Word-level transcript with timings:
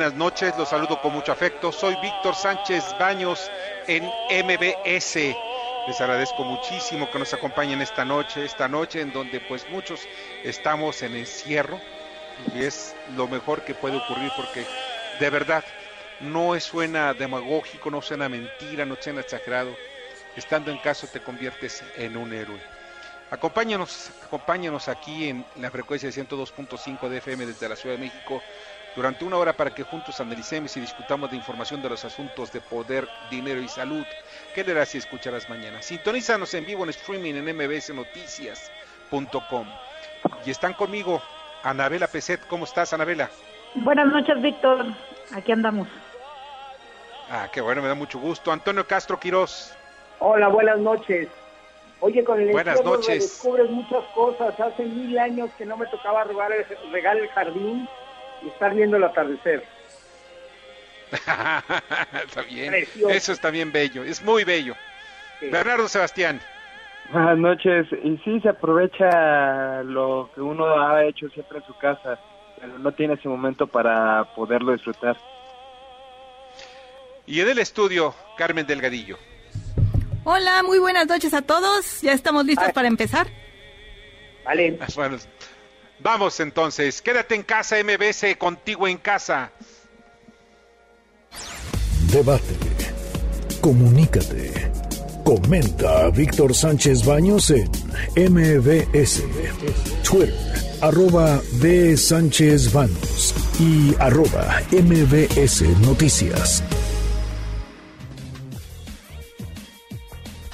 Buenas 0.00 0.16
noches. 0.16 0.56
Los 0.56 0.70
saludo 0.70 0.98
con 1.02 1.12
mucho 1.12 1.30
afecto. 1.30 1.70
Soy 1.70 1.94
Víctor 2.00 2.34
Sánchez 2.34 2.96
Baños 2.98 3.50
en 3.86 4.02
MBS. 4.06 5.14
Les 5.86 6.00
agradezco 6.00 6.42
muchísimo 6.42 7.10
que 7.10 7.18
nos 7.18 7.34
acompañen 7.34 7.82
esta 7.82 8.02
noche, 8.02 8.46
esta 8.46 8.66
noche 8.66 9.02
en 9.02 9.12
donde 9.12 9.40
pues 9.40 9.68
muchos 9.68 10.00
estamos 10.42 11.02
en 11.02 11.16
encierro 11.16 11.78
y 12.54 12.62
es 12.62 12.96
lo 13.14 13.28
mejor 13.28 13.60
que 13.62 13.74
puede 13.74 13.98
ocurrir 13.98 14.32
porque 14.34 14.64
de 15.20 15.28
verdad 15.28 15.62
no 16.20 16.58
suena 16.60 17.12
demagógico, 17.12 17.90
no 17.90 18.00
suena 18.00 18.26
mentira, 18.30 18.86
no 18.86 18.96
suena 18.98 19.20
exagerado. 19.20 19.76
Estando 20.34 20.70
en 20.70 20.78
casa 20.78 21.08
te 21.08 21.20
conviertes 21.20 21.84
en 21.98 22.16
un 22.16 22.32
héroe. 22.32 22.58
Acompáñanos, 23.30 24.10
acompáñanos 24.24 24.88
aquí 24.88 25.28
en 25.28 25.44
la 25.56 25.70
frecuencia 25.70 26.10
de 26.10 26.24
102.5 26.26 27.06
de 27.10 27.18
FM 27.18 27.44
desde 27.44 27.68
la 27.68 27.76
Ciudad 27.76 27.96
de 27.96 28.00
México 28.00 28.42
durante 28.96 29.24
una 29.24 29.36
hora 29.36 29.52
para 29.52 29.70
que 29.70 29.82
juntos 29.82 30.20
analicemos 30.20 30.76
y 30.76 30.80
discutamos 30.80 31.30
de 31.30 31.36
información 31.36 31.80
de 31.82 31.90
los 31.90 32.04
asuntos 32.04 32.52
de 32.52 32.60
poder, 32.60 33.08
dinero 33.30 33.60
y 33.60 33.68
salud. 33.68 34.04
¿Qué 34.54 34.64
le 34.64 34.86
si 34.86 34.98
escucharás 34.98 35.48
mañana? 35.48 35.80
Sintonízanos 35.82 36.54
en 36.54 36.66
vivo 36.66 36.84
en 36.84 36.90
streaming 36.90 37.34
en 37.34 37.56
mbsnoticias.com. 37.56 39.66
Y 40.44 40.50
están 40.50 40.74
conmigo 40.74 41.22
Anabela 41.62 42.08
Peset. 42.08 42.40
¿Cómo 42.48 42.64
estás, 42.64 42.92
Anabela? 42.92 43.30
Buenas 43.76 44.08
noches, 44.08 44.42
Víctor. 44.42 44.86
Aquí 45.32 45.52
andamos. 45.52 45.86
Ah, 47.30 47.48
qué 47.52 47.60
bueno, 47.60 47.82
me 47.82 47.88
da 47.88 47.94
mucho 47.94 48.18
gusto. 48.18 48.50
Antonio 48.50 48.84
Castro 48.86 49.20
Quirós. 49.20 49.76
Hola, 50.18 50.48
buenas 50.48 50.80
noches. 50.80 51.28
Oye, 52.00 52.24
con 52.24 52.40
el 52.40 52.50
Buenas 52.50 52.82
noches. 52.82 53.22
descubres 53.22 53.70
muchas 53.70 54.02
cosas. 54.14 54.58
Hace 54.58 54.84
mil 54.84 55.16
años 55.18 55.50
que 55.56 55.64
no 55.64 55.76
me 55.76 55.86
tocaba 55.86 56.24
regar 56.24 56.50
el, 56.50 56.66
regar 56.90 57.16
el 57.18 57.28
jardín 57.28 57.88
y 58.42 58.48
estar 58.48 58.74
viendo 58.74 58.96
el 58.96 59.04
atardecer. 59.04 59.64
está 61.10 62.42
bien. 62.48 62.74
Eso 63.08 63.32
está 63.32 63.50
bien 63.50 63.72
bello. 63.72 64.04
Es 64.04 64.22
muy 64.22 64.44
bello. 64.44 64.74
Bernardo 65.40 65.88
Sebastián. 65.88 66.40
Buenas 67.12 67.38
noches. 67.38 67.86
Y 68.04 68.16
sí, 68.18 68.40
se 68.40 68.50
aprovecha 68.50 69.82
lo 69.82 70.30
que 70.34 70.40
uno 70.40 70.80
ha 70.80 71.04
hecho 71.04 71.28
siempre 71.30 71.58
en 71.58 71.66
su 71.66 71.76
casa, 71.78 72.18
pero 72.60 72.78
no 72.78 72.92
tiene 72.92 73.14
ese 73.14 73.28
momento 73.28 73.66
para 73.66 74.24
poderlo 74.34 74.72
disfrutar. 74.72 75.16
Y 77.26 77.40
en 77.40 77.48
el 77.48 77.58
estudio, 77.58 78.14
Carmen 78.36 78.66
Delgadillo. 78.66 79.16
Hola, 80.24 80.62
muy 80.62 80.78
buenas 80.78 81.06
noches 81.06 81.32
a 81.34 81.42
todos. 81.42 82.02
Ya 82.02 82.12
estamos 82.12 82.44
listos 82.44 82.72
para 82.72 82.88
empezar. 82.88 83.26
Vale. 84.44 84.78
Bueno, 84.94 85.16
vamos 86.02 86.40
entonces. 86.40 87.00
Quédate 87.02 87.34
en 87.34 87.42
casa, 87.42 87.76
MBS, 87.82 88.36
contigo 88.38 88.88
en 88.88 88.98
casa. 88.98 89.50
Debate. 92.12 92.56
Comunícate. 93.60 94.70
Comenta 95.24 96.06
a 96.06 96.10
Víctor 96.10 96.54
Sánchez 96.54 97.04
Baños 97.04 97.50
en 97.50 97.70
MBS. 98.32 99.22
Twitter, 100.02 100.34
arroba 100.80 101.40
B. 101.60 101.96
Sánchez 101.96 102.72
Baños 102.72 103.34
y 103.60 103.94
arroba 104.00 104.62
MBS 104.72 105.62
Noticias. 105.80 106.64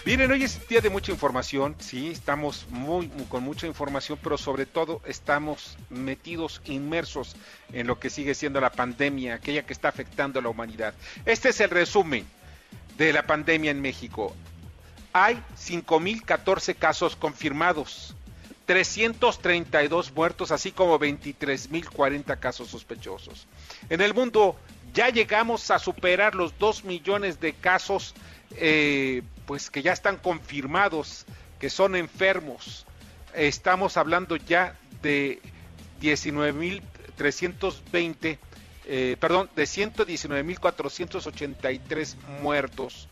Miren, 0.06 0.30
hoy 0.30 0.44
es 0.44 0.68
día 0.68 0.80
de 0.80 0.88
mucha 0.88 1.10
información, 1.10 1.74
sí, 1.80 2.10
estamos 2.12 2.68
muy, 2.70 3.08
con 3.28 3.42
mucha 3.42 3.66
información, 3.66 4.16
pero 4.22 4.38
sobre 4.38 4.64
todo 4.64 5.02
estamos 5.04 5.76
metidos, 5.90 6.62
inmersos 6.64 7.34
en 7.72 7.88
lo 7.88 7.98
que 7.98 8.08
sigue 8.08 8.36
siendo 8.36 8.60
la 8.60 8.70
pandemia, 8.70 9.34
aquella 9.34 9.66
que 9.66 9.72
está 9.72 9.88
afectando 9.88 10.38
a 10.38 10.42
la 10.42 10.48
humanidad. 10.48 10.94
Este 11.24 11.48
es 11.48 11.58
el 11.58 11.70
resumen 11.70 12.24
de 12.96 13.12
la 13.12 13.26
pandemia 13.26 13.72
en 13.72 13.80
México. 13.80 14.32
Hay 15.12 15.42
5.014 15.58 16.76
casos 16.76 17.16
confirmados, 17.16 18.14
332 18.66 20.12
muertos, 20.12 20.52
así 20.52 20.70
como 20.70 21.00
23.040 21.00 22.38
casos 22.38 22.68
sospechosos. 22.68 23.48
En 23.90 24.00
el 24.00 24.14
mundo 24.14 24.54
ya 24.94 25.08
llegamos 25.08 25.68
a 25.72 25.80
superar 25.80 26.36
los 26.36 26.56
2 26.60 26.84
millones 26.84 27.40
de 27.40 27.54
casos 27.54 28.14
eh, 28.52 29.24
pues 29.46 29.70
que 29.70 29.82
ya 29.82 29.92
están 29.92 30.16
confirmados 30.16 31.24
que 31.58 31.70
son 31.70 31.96
enfermos. 31.96 32.84
Estamos 33.34 33.96
hablando 33.96 34.36
ya 34.36 34.78
de 35.02 35.40
19.320, 36.00 38.38
eh, 38.86 39.16
perdón, 39.18 39.50
de 39.56 39.64
119.483 39.64 42.14
muertos. 42.42 43.08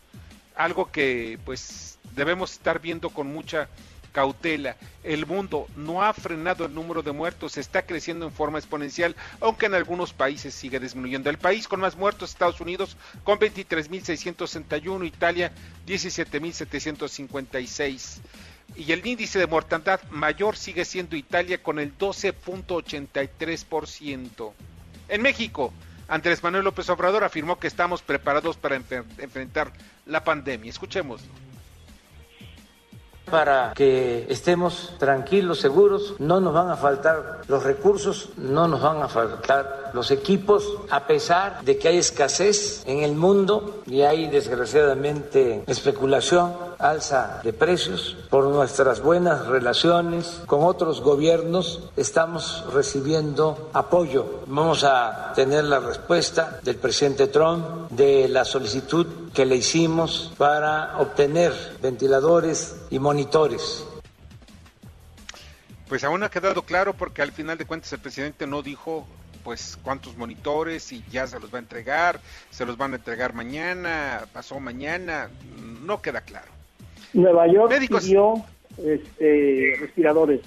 Algo 0.55 0.89
que 0.91 1.39
pues 1.43 1.97
debemos 2.15 2.53
estar 2.53 2.79
viendo 2.79 3.09
con 3.09 3.27
mucha 3.27 3.67
cautela. 4.15 4.77
El 5.03 5.25
mundo 5.25 5.67
no 5.75 6.01
ha 6.01 6.13
frenado 6.13 6.63
el 6.65 6.73
número 6.73 7.03
de 7.03 7.11
muertos, 7.11 7.57
está 7.57 7.85
creciendo 7.85 8.25
en 8.25 8.31
forma 8.31 8.57
exponencial, 8.57 9.13
aunque 9.41 9.65
en 9.65 9.73
algunos 9.73 10.13
países 10.13 10.55
sigue 10.55 10.79
disminuyendo. 10.79 11.29
El 11.29 11.37
país 11.37 11.67
con 11.67 11.81
más 11.81 11.97
muertos, 11.97 12.29
Estados 12.29 12.61
Unidos, 12.61 12.95
con 13.25 13.37
23.661, 13.37 15.05
Italia 15.05 15.51
17.756. 15.85 18.19
Y 18.77 18.93
el 18.93 19.05
índice 19.05 19.37
de 19.37 19.47
mortandad 19.47 19.99
mayor 20.09 20.55
sigue 20.55 20.85
siendo 20.85 21.17
Italia 21.17 21.61
con 21.61 21.77
el 21.77 21.97
12.83%. 21.97 24.53
En 25.09 25.21
México, 25.21 25.73
Andrés 26.07 26.41
Manuel 26.41 26.63
López 26.63 26.89
Obrador 26.89 27.25
afirmó 27.25 27.59
que 27.59 27.67
estamos 27.67 28.01
preparados 28.01 28.55
para 28.55 28.77
enfrentar 28.77 29.73
la 30.05 30.23
pandemia. 30.23 30.69
Escuchémoslo 30.69 31.44
para 33.29 33.73
que 33.73 34.25
estemos 34.29 34.93
tranquilos, 34.97 35.59
seguros. 35.59 36.15
No 36.19 36.39
nos 36.39 36.53
van 36.53 36.69
a 36.69 36.77
faltar 36.77 37.41
los 37.47 37.63
recursos, 37.63 38.29
no 38.37 38.67
nos 38.67 38.81
van 38.81 39.01
a 39.01 39.07
faltar 39.07 39.84
los 39.95 40.11
equipos, 40.11 40.63
a 40.91 41.07
pesar 41.07 41.63
de 41.63 41.77
que 41.77 41.87
hay 41.87 41.97
escasez 41.97 42.83
en 42.85 43.01
el 43.01 43.15
mundo 43.15 43.81
y 43.87 44.01
hay 44.01 44.27
desgraciadamente 44.27 45.63
especulación, 45.65 46.53
alza 46.77 47.39
de 47.43 47.53
precios. 47.53 48.17
Por 48.29 48.43
nuestras 48.45 49.01
buenas 49.01 49.47
relaciones 49.47 50.41
con 50.45 50.63
otros 50.63 51.01
gobiernos 51.01 51.89
estamos 51.95 52.65
recibiendo 52.73 53.69
apoyo. 53.73 54.41
Vamos 54.47 54.83
a 54.83 55.31
tener 55.33 55.63
la 55.63 55.79
respuesta 55.79 56.59
del 56.61 56.75
presidente 56.75 57.27
Trump 57.27 57.89
de 57.89 58.27
la 58.27 58.43
solicitud 58.43 59.31
que 59.33 59.45
le 59.45 59.55
hicimos 59.55 60.33
para 60.37 60.99
obtener 60.99 61.53
ventiladores 61.81 62.75
y 62.89 62.99
monitores. 62.99 63.85
Pues 65.87 66.03
aún 66.03 66.23
ha 66.23 66.29
quedado 66.29 66.63
claro 66.63 66.93
porque 66.93 67.21
al 67.21 67.31
final 67.31 67.57
de 67.57 67.65
cuentas 67.65 67.93
el 67.93 67.99
presidente 67.99 68.47
no 68.47 68.63
dijo 68.63 69.05
pues 69.45 69.77
cuántos 69.83 70.17
monitores 70.17 70.91
y 70.91 71.03
ya 71.11 71.27
se 71.27 71.39
los 71.39 71.53
va 71.53 71.59
a 71.59 71.61
entregar, 71.61 72.19
se 72.49 72.65
los 72.65 72.77
van 72.77 72.93
a 72.93 72.95
entregar 72.95 73.33
mañana, 73.33 74.25
pasó 74.33 74.59
mañana, 74.59 75.29
no 75.83 76.01
queda 76.01 76.21
claro. 76.21 76.51
Nueva 77.13 77.47
York 77.47 77.69
Médicos... 77.69 78.03
este, 78.75 79.77
respiradores. 79.79 80.41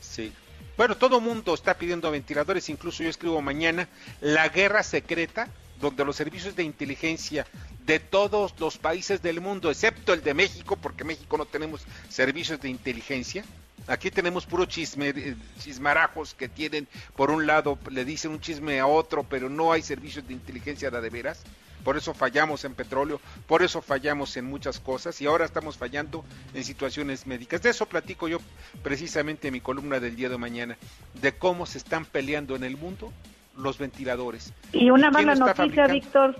Sí. 0.00 0.34
Bueno, 0.76 0.98
todo 0.98 1.18
mundo 1.18 1.54
está 1.54 1.78
pidiendo 1.78 2.10
ventiladores, 2.10 2.68
incluso 2.68 3.02
yo 3.02 3.08
escribo 3.08 3.40
mañana, 3.40 3.88
la 4.20 4.50
guerra 4.50 4.82
secreta 4.82 5.48
donde 5.80 6.04
los 6.04 6.16
servicios 6.16 6.54
de 6.54 6.64
inteligencia 6.64 7.46
de 7.86 8.00
todos 8.00 8.54
los 8.60 8.76
países 8.76 9.22
del 9.22 9.40
mundo, 9.40 9.70
excepto 9.70 10.12
el 10.12 10.22
de 10.22 10.34
México, 10.34 10.76
porque 10.76 11.04
México 11.04 11.38
no 11.38 11.46
tenemos 11.46 11.86
servicios 12.10 12.60
de 12.60 12.68
inteligencia. 12.68 13.44
Aquí 13.88 14.10
tenemos 14.10 14.46
puro 14.46 14.66
chisme, 14.66 15.08
eh, 15.08 15.34
chismarajos 15.58 16.34
que 16.34 16.48
tienen, 16.48 16.86
por 17.16 17.30
un 17.30 17.46
lado, 17.46 17.78
le 17.90 18.04
dicen 18.04 18.30
un 18.30 18.40
chisme 18.40 18.80
a 18.80 18.86
otro, 18.86 19.24
pero 19.24 19.48
no 19.48 19.72
hay 19.72 19.82
servicios 19.82 20.26
de 20.28 20.34
inteligencia 20.34 20.90
de 20.90 21.10
veras. 21.10 21.42
Por 21.84 21.96
eso 21.96 22.12
fallamos 22.12 22.64
en 22.64 22.74
petróleo, 22.74 23.20
por 23.46 23.62
eso 23.62 23.80
fallamos 23.80 24.36
en 24.36 24.44
muchas 24.44 24.78
cosas 24.78 25.20
y 25.22 25.26
ahora 25.26 25.44
estamos 25.44 25.78
fallando 25.78 26.24
en 26.52 26.64
situaciones 26.64 27.26
médicas. 27.26 27.62
De 27.62 27.70
eso 27.70 27.86
platico 27.86 28.28
yo 28.28 28.40
precisamente 28.82 29.48
en 29.48 29.54
mi 29.54 29.60
columna 29.60 29.98
del 30.00 30.16
día 30.16 30.28
de 30.28 30.36
mañana, 30.36 30.76
de 31.14 31.32
cómo 31.32 31.64
se 31.66 31.78
están 31.78 32.04
peleando 32.04 32.56
en 32.56 32.64
el 32.64 32.76
mundo 32.76 33.12
los 33.56 33.78
ventiladores. 33.78 34.52
Y 34.72 34.90
una 34.90 35.10
mala 35.10 35.34
noticia, 35.34 35.86
Víctor, 35.86 36.36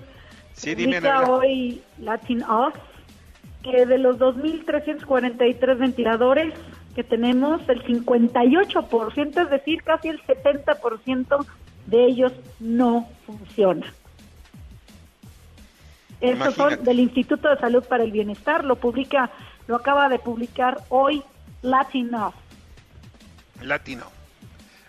Sí, 0.58 0.74
dime, 0.74 1.00
hoy 1.28 1.80
Latin 2.00 2.42
Off 2.42 2.74
que 3.62 3.86
de 3.86 3.98
los 3.98 4.18
2.343 4.18 5.78
ventiladores 5.78 6.52
que 6.98 7.04
tenemos, 7.04 7.60
el 7.68 7.80
58%, 7.84 9.42
es 9.42 9.50
decir, 9.50 9.84
casi 9.84 10.08
el 10.08 10.20
70% 10.26 11.46
de 11.86 12.06
ellos 12.06 12.32
no 12.58 13.08
funciona. 13.24 13.94
Estos 16.20 16.56
son 16.56 16.82
del 16.82 16.98
Instituto 16.98 17.48
de 17.50 17.56
Salud 17.58 17.84
para 17.84 18.02
el 18.02 18.10
Bienestar, 18.10 18.64
lo 18.64 18.74
publica, 18.80 19.30
lo 19.68 19.76
acaba 19.76 20.08
de 20.08 20.18
publicar 20.18 20.78
hoy 20.88 21.22
Latino. 21.62 22.34
Latino. 23.62 24.06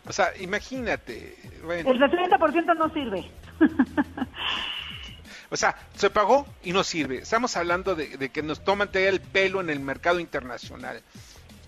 O 0.08 0.12
sea, 0.12 0.36
imagínate. 0.40 1.38
El 1.62 2.00
60% 2.00 2.76
no 2.76 2.90
sirve. 2.90 3.30
O 5.52 5.58
sea, 5.58 5.76
se 5.96 6.10
pagó 6.10 6.48
y 6.64 6.74
no 6.74 6.84
sirve. 6.84 7.20
Estamos 7.20 7.58
hablando 7.58 7.96
de, 7.96 8.30
que 8.30 8.44
nos 8.44 8.64
toman 8.64 8.90
el 8.94 9.20
pelo 9.20 9.62
en 9.62 9.70
el 9.70 9.80
mercado 9.80 10.20
internacional. 10.20 11.02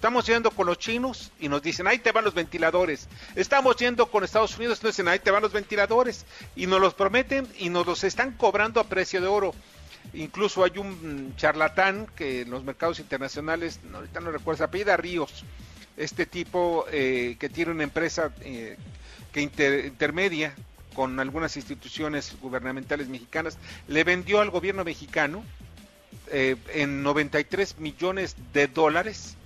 Estamos 0.01 0.25
yendo 0.25 0.50
con 0.50 0.65
los 0.65 0.80
chinos 0.80 1.31
y 1.39 1.48
nos 1.48 1.62
dicen, 1.62 1.86
ahí 1.86 2.00
te 2.00 2.12
van 2.12 2.25
los 2.25 2.33
ventiladores. 2.33 3.07
Estamos 3.36 3.75
yendo 3.75 4.07
con 4.07 4.24
Estados 4.24 4.57
Unidos 4.57 4.80
y 4.81 4.86
nos 4.86 4.95
dicen, 4.95 5.07
ahí 5.07 5.19
te 5.19 5.30
van 5.30 5.44
los 5.44 5.53
ventiladores. 5.53 6.25
Y 6.56 6.65
nos 6.65 6.81
los 6.81 6.95
prometen 6.95 7.48
y 7.59 7.69
nos 7.69 7.86
los 7.86 8.03
están 8.03 8.31
cobrando 8.31 8.80
a 8.80 8.86
precio 8.86 9.21
de 9.21 9.27
oro. 9.27 9.53
Incluso 10.15 10.63
hay 10.63 10.80
un 10.80 11.36
charlatán 11.38 12.07
que 12.15 12.42
en 12.42 12.50
los 12.50 12.63
mercados 12.63 13.00
internacionales, 13.00 13.80
ahorita 13.94 14.21
no 14.21 14.31
recuerdo, 14.31 14.57
se 14.57 14.63
apellida 14.63 14.98
Ríos. 14.98 15.45
Este 15.98 16.25
tipo 16.25 16.86
eh, 16.92 17.36
que 17.39 17.50
tiene 17.50 17.69
una 17.69 17.83
empresa 17.83 18.33
eh, 18.42 18.77
que 19.31 19.42
intermedia 19.42 20.56
con 20.95 21.19
algunas 21.19 21.56
instituciones 21.57 22.36
gubernamentales 22.42 23.07
mexicanas, 23.07 23.59
le 23.88 24.03
vendió 24.03 24.42
al 24.42 24.50
gobierno 24.50 24.83
mexicano 24.83 25.44
eh, 26.31 26.56
en 26.74 27.03
93 27.03 27.77
millones 27.77 28.36
de 28.51 28.65
dólares, 28.65 29.38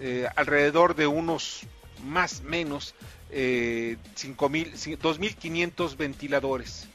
eh, 0.00 0.28
alrededor 0.36 0.94
de 0.94 1.06
unos 1.06 1.66
más 2.04 2.42
menos 2.42 2.94
eh, 3.30 3.96
2.500 4.14 5.96
ventiladores. 5.96 6.88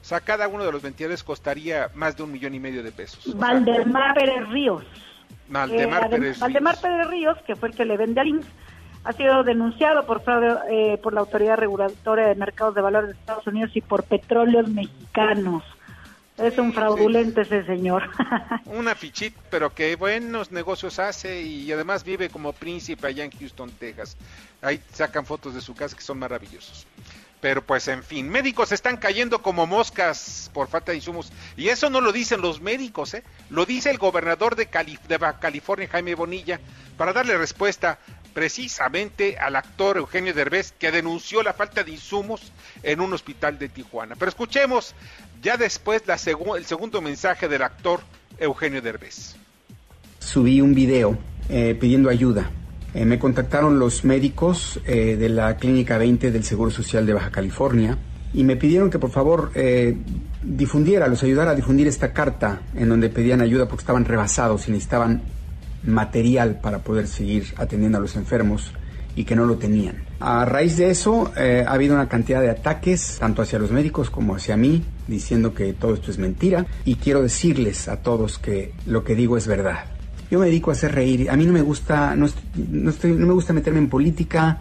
O 0.00 0.04
sea, 0.04 0.20
cada 0.20 0.48
uno 0.48 0.64
de 0.64 0.72
los 0.72 0.82
ventiladores 0.82 1.24
costaría 1.24 1.90
más 1.94 2.16
de 2.16 2.24
un 2.24 2.32
millón 2.32 2.54
y 2.54 2.60
medio 2.60 2.82
de 2.82 2.92
pesos. 2.92 3.36
Valdemar 3.36 4.14
Pérez 4.14 4.48
Ríos. 4.48 4.84
Valdemar, 5.48 6.10
Pérez 6.10 6.20
Ríos. 6.20 6.38
Valdemar 6.40 6.80
Pérez 6.80 7.06
Ríos, 7.08 7.38
que 7.46 7.56
fue 7.56 7.70
el 7.70 7.74
que 7.74 7.84
le 7.84 7.96
vende 7.96 8.20
al 8.20 8.28
IMSS, 8.28 8.46
ha 9.04 9.12
sido 9.12 9.44
denunciado 9.44 10.06
por 10.06 10.22
eh, 10.70 10.98
por 11.02 11.12
la 11.12 11.20
Autoridad 11.20 11.56
Regulatoria 11.56 12.26
de 12.26 12.34
Mercados 12.34 12.74
de 12.74 12.80
Valores 12.80 13.10
de 13.10 13.16
Estados 13.16 13.46
Unidos 13.46 13.70
y 13.74 13.80
por 13.80 14.04
petróleos 14.04 14.68
mexicanos. 14.68 15.62
Es 16.36 16.58
un 16.58 16.72
fraudulente 16.72 17.42
ese 17.42 17.64
señor. 17.64 18.10
Una 18.64 18.94
fichita, 18.96 19.40
pero 19.50 19.72
que 19.72 19.94
buenos 19.94 20.50
negocios 20.50 20.98
hace 20.98 21.42
y 21.42 21.70
además 21.70 22.02
vive 22.02 22.28
como 22.28 22.52
príncipe 22.52 23.06
allá 23.06 23.24
en 23.24 23.30
Houston, 23.30 23.70
Texas. 23.70 24.16
Ahí 24.60 24.82
sacan 24.92 25.24
fotos 25.24 25.54
de 25.54 25.60
su 25.60 25.74
casa 25.74 25.96
que 25.96 26.02
son 26.02 26.18
maravillosos. 26.18 26.86
Pero 27.40 27.62
pues 27.62 27.86
en 27.88 28.02
fin, 28.02 28.28
médicos 28.28 28.72
están 28.72 28.96
cayendo 28.96 29.42
como 29.42 29.66
moscas 29.66 30.50
por 30.52 30.66
falta 30.66 30.90
de 30.90 30.96
insumos. 30.96 31.30
Y 31.56 31.68
eso 31.68 31.88
no 31.88 32.00
lo 32.00 32.10
dicen 32.10 32.40
los 32.40 32.60
médicos, 32.60 33.14
¿eh? 33.14 33.22
lo 33.50 33.64
dice 33.64 33.90
el 33.90 33.98
gobernador 33.98 34.56
de, 34.56 34.64
de 35.08 35.34
California, 35.38 35.88
Jaime 35.88 36.14
Bonilla, 36.14 36.58
para 36.96 37.12
darle 37.12 37.36
respuesta 37.36 37.98
precisamente 38.34 39.38
al 39.38 39.56
actor 39.56 39.96
Eugenio 39.96 40.34
Derbez 40.34 40.72
que 40.72 40.90
denunció 40.90 41.42
la 41.42 41.54
falta 41.54 41.84
de 41.84 41.92
insumos 41.92 42.52
en 42.82 43.00
un 43.00 43.12
hospital 43.12 43.58
de 43.58 43.68
Tijuana. 43.68 44.16
Pero 44.18 44.28
escuchemos 44.28 44.94
ya 45.40 45.56
después 45.56 46.02
la 46.06 46.18
el 46.56 46.64
segundo 46.66 47.00
mensaje 47.00 47.48
del 47.48 47.62
actor 47.62 48.00
Eugenio 48.38 48.82
Derbez. 48.82 49.36
Subí 50.18 50.60
un 50.60 50.74
video 50.74 51.16
eh, 51.48 51.76
pidiendo 51.78 52.10
ayuda. 52.10 52.50
Eh, 52.94 53.04
me 53.04 53.18
contactaron 53.18 53.78
los 53.78 54.04
médicos 54.04 54.80
eh, 54.86 55.16
de 55.16 55.28
la 55.28 55.56
Clínica 55.56 55.98
20 55.98 56.30
del 56.30 56.44
Seguro 56.44 56.70
Social 56.70 57.06
de 57.06 57.12
Baja 57.12 57.30
California 57.30 57.98
y 58.32 58.42
me 58.42 58.56
pidieron 58.56 58.90
que 58.90 58.98
por 58.98 59.10
favor 59.10 59.52
difundiera, 60.42 61.06
los 61.06 61.22
ayudara 61.22 61.52
a 61.52 61.54
difundir 61.54 61.86
esta 61.86 62.12
carta 62.12 62.62
en 62.74 62.88
donde 62.88 63.08
pedían 63.08 63.40
ayuda 63.40 63.68
porque 63.68 63.82
estaban 63.82 64.04
rebasados 64.04 64.66
y 64.66 64.72
necesitaban 64.72 65.22
material 65.86 66.60
para 66.60 66.78
poder 66.78 67.06
seguir 67.06 67.54
atendiendo 67.56 67.98
a 67.98 68.00
los 68.00 68.16
enfermos 68.16 68.72
y 69.16 69.24
que 69.24 69.36
no 69.36 69.44
lo 69.46 69.56
tenían. 69.56 70.04
A 70.20 70.44
raíz 70.44 70.76
de 70.76 70.90
eso 70.90 71.32
eh, 71.36 71.64
ha 71.66 71.72
habido 71.72 71.94
una 71.94 72.08
cantidad 72.08 72.40
de 72.40 72.50
ataques, 72.50 73.18
tanto 73.20 73.42
hacia 73.42 73.58
los 73.58 73.70
médicos 73.70 74.10
como 74.10 74.34
hacia 74.34 74.56
mí, 74.56 74.82
diciendo 75.06 75.54
que 75.54 75.72
todo 75.72 75.94
esto 75.94 76.10
es 76.10 76.18
mentira 76.18 76.66
y 76.84 76.96
quiero 76.96 77.22
decirles 77.22 77.88
a 77.88 77.98
todos 77.98 78.38
que 78.38 78.72
lo 78.86 79.04
que 79.04 79.14
digo 79.14 79.36
es 79.36 79.46
verdad. 79.46 79.84
Yo 80.30 80.38
me 80.38 80.46
dedico 80.46 80.70
a 80.70 80.72
hacer 80.72 80.94
reír, 80.94 81.30
a 81.30 81.36
mí 81.36 81.46
no 81.46 81.52
me 81.52 81.62
gusta, 81.62 82.16
no, 82.16 82.26
no, 82.56 82.90
estoy, 82.90 83.12
no 83.12 83.26
me 83.26 83.34
gusta 83.34 83.52
meterme 83.52 83.78
en 83.78 83.88
política, 83.88 84.60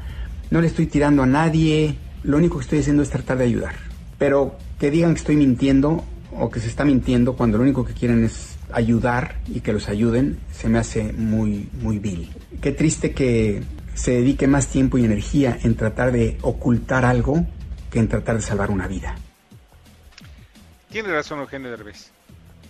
no 0.52 0.62
le 0.62 0.68
estoy 0.68 0.88
tirando 0.88 1.24
a 1.24 1.26
nadie, 1.26 1.96
lo 2.24 2.38
único 2.38 2.58
que 2.58 2.64
estoy 2.64 2.80
haciendo 2.80 3.02
es 3.02 3.10
tratar 3.10 3.38
de 3.38 3.46
ayudar. 3.46 3.74
Pero 4.18 4.58
que 4.80 4.92
digan 4.92 5.14
que 5.14 5.20
estoy 5.20 5.36
mintiendo 5.38 6.04
o 6.38 6.50
que 6.50 6.60
se 6.60 6.68
está 6.68 6.84
mintiendo 6.84 7.34
cuando 7.34 7.58
lo 7.58 7.64
único 7.64 7.86
que 7.86 7.94
quieren 7.94 8.24
es 8.24 8.53
ayudar 8.74 9.36
y 9.48 9.62
que 9.62 9.74
los 9.74 9.90
ayuden 9.90 10.40
se 10.52 10.70
me 10.70 10.80
hace 10.80 11.14
muy, 11.14 11.70
muy 11.82 12.00
vil. 12.00 12.32
Qué 12.62 12.72
triste 12.72 13.14
que 13.14 13.64
se 13.94 14.12
dedique 14.12 14.48
más 14.48 14.68
tiempo 14.68 14.98
y 14.98 15.06
energía 15.06 15.58
en 15.64 15.76
tratar 15.76 16.12
de 16.12 16.38
ocultar 16.42 17.06
algo 17.06 17.46
que 17.92 18.00
en 18.00 18.08
tratar 18.08 18.38
de 18.38 18.42
salvar 18.42 18.72
una 18.72 18.88
vida. 18.88 19.16
Tiene 20.90 21.10
razón 21.12 21.40
Eugenio 21.40 21.70
Derbez. 21.70 22.12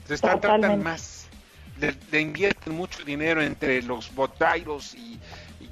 Se 0.07 0.15
están 0.15 0.39
tratando 0.39 0.77
más. 0.77 1.27
Le, 2.11 2.21
invierten 2.21 2.73
mucho 2.73 3.03
dinero 3.03 3.41
entre 3.41 3.81
los 3.81 4.13
botairos 4.13 4.94
y, 4.95 5.19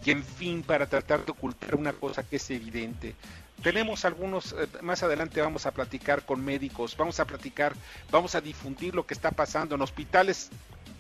y 0.04 0.12
en 0.12 0.24
fin 0.24 0.64
para 0.64 0.86
tratar 0.88 1.24
de 1.26 1.32
ocultar 1.32 1.76
una 1.76 1.94
cosa 1.94 2.24
que 2.24 2.38
es 2.38 2.50
evidente. 2.50 3.16
Tenemos 3.62 4.06
algunos, 4.06 4.54
eh, 4.54 4.68
más 4.82 5.04
adelante 5.04 5.40
vamos 5.40 5.66
a 5.66 5.72
platicar 5.72 6.26
con 6.26 6.44
médicos, 6.44 6.98
vamos 6.98 7.20
a 7.20 7.26
platicar, 7.26 7.74
vamos 8.10 8.34
a 8.34 8.42
difundir 8.42 8.96
lo 8.96 9.06
que 9.06 9.14
está 9.14 9.32
pasando 9.32 9.76
en 9.76 9.82
hospitales 9.82 10.50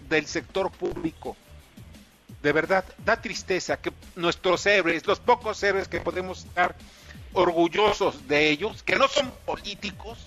del 0.07 0.27
sector 0.27 0.71
público. 0.71 1.35
De 2.43 2.51
verdad, 2.51 2.85
da 3.03 3.19
tristeza 3.19 3.77
que 3.77 3.91
nuestros 4.15 4.65
héroes, 4.65 5.05
los 5.07 5.19
pocos 5.19 5.61
héroes 5.63 5.87
que 5.87 6.01
podemos 6.01 6.45
estar 6.45 6.75
orgullosos 7.33 8.27
de 8.27 8.49
ellos, 8.49 8.83
que 8.83 8.95
no 8.95 9.07
son 9.07 9.31
políticos, 9.45 10.19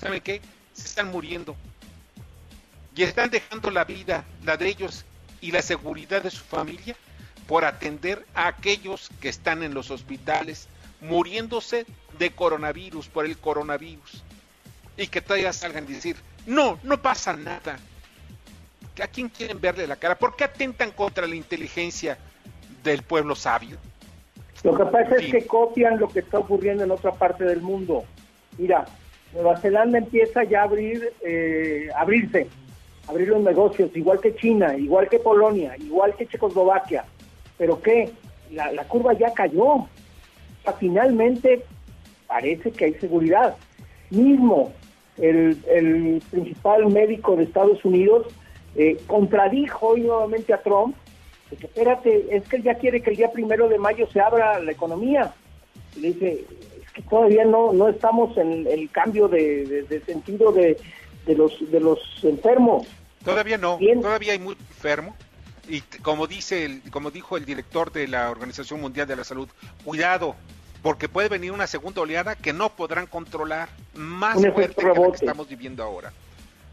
¿saben 0.00 0.20
qué? 0.20 0.40
Se 0.74 0.86
están 0.86 1.10
muriendo. 1.10 1.56
Y 2.94 3.02
están 3.02 3.30
dejando 3.30 3.70
la 3.70 3.84
vida, 3.84 4.24
la 4.44 4.56
de 4.56 4.68
ellos 4.68 5.04
y 5.40 5.52
la 5.52 5.62
seguridad 5.62 6.22
de 6.22 6.30
su 6.30 6.44
familia, 6.44 6.96
por 7.48 7.64
atender 7.64 8.26
a 8.34 8.46
aquellos 8.46 9.10
que 9.20 9.28
están 9.28 9.62
en 9.62 9.74
los 9.74 9.90
hospitales, 9.90 10.68
muriéndose 11.00 11.86
de 12.18 12.30
coronavirus, 12.30 13.08
por 13.08 13.24
el 13.24 13.38
coronavirus. 13.38 14.22
Y 14.96 15.06
que 15.06 15.20
todavía 15.20 15.52
salgan 15.52 15.84
a 15.84 15.88
decir, 15.88 16.16
no, 16.46 16.78
no 16.82 17.00
pasa 17.00 17.34
nada. 17.34 17.78
¿A 19.02 19.06
quién 19.06 19.28
quieren 19.28 19.60
verle 19.60 19.86
la 19.86 19.96
cara? 19.96 20.18
¿Por 20.18 20.36
qué 20.36 20.44
atentan 20.44 20.90
contra 20.90 21.26
la 21.26 21.34
inteligencia 21.34 22.18
del 22.82 23.02
pueblo 23.02 23.34
sabio? 23.34 23.78
Lo 24.62 24.76
que 24.76 24.84
pasa 24.84 25.16
es 25.16 25.30
que 25.30 25.46
copian 25.46 25.98
lo 25.98 26.08
que 26.08 26.20
está 26.20 26.38
ocurriendo 26.38 26.84
en 26.84 26.90
otra 26.90 27.12
parte 27.12 27.44
del 27.44 27.62
mundo. 27.62 28.04
Mira, 28.58 28.84
Nueva 29.32 29.56
Zelanda 29.58 29.96
empieza 29.96 30.44
ya 30.44 30.60
a 30.60 30.64
abrir, 30.64 31.14
eh, 31.22 31.88
abrirse, 31.96 32.48
abrir 33.06 33.28
los 33.28 33.40
negocios, 33.40 33.90
igual 33.94 34.20
que 34.20 34.34
China, 34.34 34.76
igual 34.76 35.08
que 35.08 35.18
Polonia, 35.18 35.76
igual 35.78 36.14
que 36.14 36.26
Checoslovaquia. 36.26 37.04
Pero 37.56 37.80
¿qué? 37.80 38.12
La, 38.50 38.70
la 38.72 38.84
curva 38.84 39.14
ya 39.14 39.32
cayó 39.32 39.88
finalmente 40.78 41.64
parece 42.26 42.70
que 42.70 42.86
hay 42.86 42.94
seguridad. 42.94 43.56
Mismo 44.10 44.72
el, 45.18 46.22
principal 46.30 46.86
médico 46.86 47.36
de 47.36 47.44
Estados 47.44 47.84
Unidos 47.84 48.26
eh, 48.76 48.96
contradijo 49.06 49.88
hoy 49.88 50.02
nuevamente 50.02 50.52
a 50.52 50.62
Trump, 50.62 50.96
que 51.48 51.66
espérate, 51.66 52.36
es 52.36 52.46
que 52.48 52.56
él 52.56 52.62
ya 52.62 52.74
quiere 52.76 53.02
que 53.02 53.10
el 53.10 53.16
día 53.16 53.32
primero 53.32 53.68
de 53.68 53.78
mayo 53.78 54.08
se 54.12 54.20
abra 54.20 54.60
la 54.60 54.70
economía. 54.70 55.34
le 55.96 56.12
dice, 56.12 56.44
que 56.94 57.02
todavía 57.02 57.44
no, 57.44 57.72
no 57.72 57.88
estamos 57.88 58.36
en 58.36 58.66
el 58.66 58.90
cambio 58.90 59.28
de, 59.28 60.02
sentido 60.06 60.52
de, 60.52 60.76
de, 61.26 61.34
los, 61.34 61.52
de 61.70 61.80
los 61.80 61.98
enfermos. 62.22 62.86
Todavía 63.24 63.58
no, 63.58 63.78
todavía 64.00 64.32
hay 64.32 64.38
muy 64.38 64.54
enfermo. 64.54 65.14
Y 65.68 65.80
como 66.02 66.26
dice 66.26 66.64
el, 66.64 66.82
como 66.90 67.10
dijo 67.10 67.36
el 67.36 67.44
director 67.44 67.92
de 67.92 68.08
la 68.08 68.30
Organización 68.30 68.80
Mundial 68.80 69.06
de 69.06 69.16
la 69.16 69.24
Salud, 69.24 69.48
cuidado, 69.84 70.36
porque 70.82 71.08
puede 71.08 71.28
venir 71.28 71.52
una 71.52 71.66
segunda 71.66 72.00
oleada 72.00 72.36
que 72.36 72.52
no 72.52 72.70
podrán 72.70 73.06
controlar 73.06 73.68
más 73.94 74.34
fuerte 74.34 74.74
que 74.74 74.86
la 74.86 74.94
que 74.94 75.16
estamos 75.16 75.48
viviendo 75.48 75.82
ahora. 75.82 76.12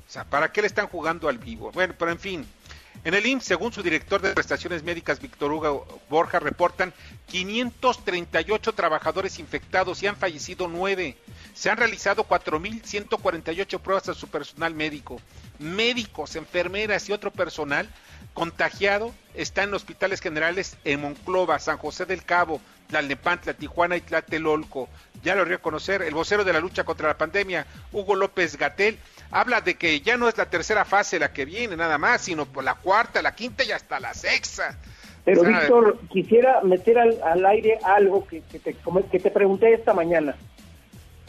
O 0.07 0.11
sea, 0.11 0.23
¿para 0.23 0.51
qué 0.51 0.61
le 0.61 0.67
están 0.67 0.87
jugando 0.87 1.27
al 1.27 1.37
vivo? 1.37 1.71
Bueno, 1.71 1.93
pero 1.97 2.11
en 2.11 2.19
fin, 2.19 2.47
en 3.03 3.13
el 3.13 3.25
IMSS, 3.25 3.45
según 3.45 3.71
su 3.71 3.83
director 3.83 4.21
de 4.21 4.33
prestaciones 4.33 4.83
médicas, 4.83 5.19
Víctor 5.19 5.51
Hugo 5.51 6.01
Borja, 6.09 6.39
reportan 6.39 6.93
538 7.27 8.73
trabajadores 8.73 9.39
infectados 9.39 10.01
y 10.03 10.07
han 10.07 10.15
fallecido 10.15 10.67
9. 10.67 11.15
Se 11.57 11.71
han 11.71 11.77
realizado 11.77 12.23
4.148 12.23 13.79
pruebas 13.79 14.07
a 14.09 14.13
su 14.13 14.27
personal 14.27 14.75
médico. 14.75 15.19
Médicos, 15.57 16.35
enfermeras 16.35 17.09
y 17.09 17.13
otro 17.13 17.31
personal 17.31 17.89
contagiado 18.35 19.11
está 19.33 19.63
en 19.63 19.73
hospitales 19.73 20.21
generales 20.21 20.77
en 20.85 21.01
Monclova, 21.01 21.57
San 21.57 21.79
José 21.79 22.05
del 22.05 22.23
Cabo, 22.23 22.61
Tlalnepantla, 22.89 23.55
Tijuana 23.55 23.97
y 23.97 24.01
Tlatelolco. 24.01 24.87
Ya 25.23 25.33
lo 25.33 25.45
dio 25.45 25.55
a 25.55 25.59
conocer 25.59 26.03
el 26.03 26.13
vocero 26.13 26.43
de 26.43 26.53
la 26.53 26.59
lucha 26.59 26.83
contra 26.83 27.07
la 27.07 27.17
pandemia, 27.17 27.65
Hugo 27.91 28.13
López 28.13 28.55
Gatel, 28.55 28.99
habla 29.31 29.61
de 29.61 29.77
que 29.77 30.01
ya 30.01 30.15
no 30.15 30.29
es 30.29 30.37
la 30.37 30.51
tercera 30.51 30.85
fase 30.85 31.17
la 31.17 31.33
que 31.33 31.45
viene 31.45 31.75
nada 31.75 31.97
más, 31.97 32.21
sino 32.21 32.45
por 32.45 32.63
la 32.63 32.75
cuarta, 32.75 33.23
la 33.23 33.33
quinta 33.33 33.63
y 33.63 33.71
hasta 33.71 33.99
la 33.99 34.13
sexta. 34.13 34.77
Pero 35.25 35.41
Víctor, 35.43 35.97
quisiera 36.11 36.61
meter 36.61 36.99
al, 36.99 37.45
aire 37.47 37.79
algo 37.83 38.27
que, 38.27 38.41
te, 38.41 38.59
que 39.11 39.19
te 39.19 39.31
pregunté 39.31 39.73
esta 39.73 39.95
mañana. 39.95 40.35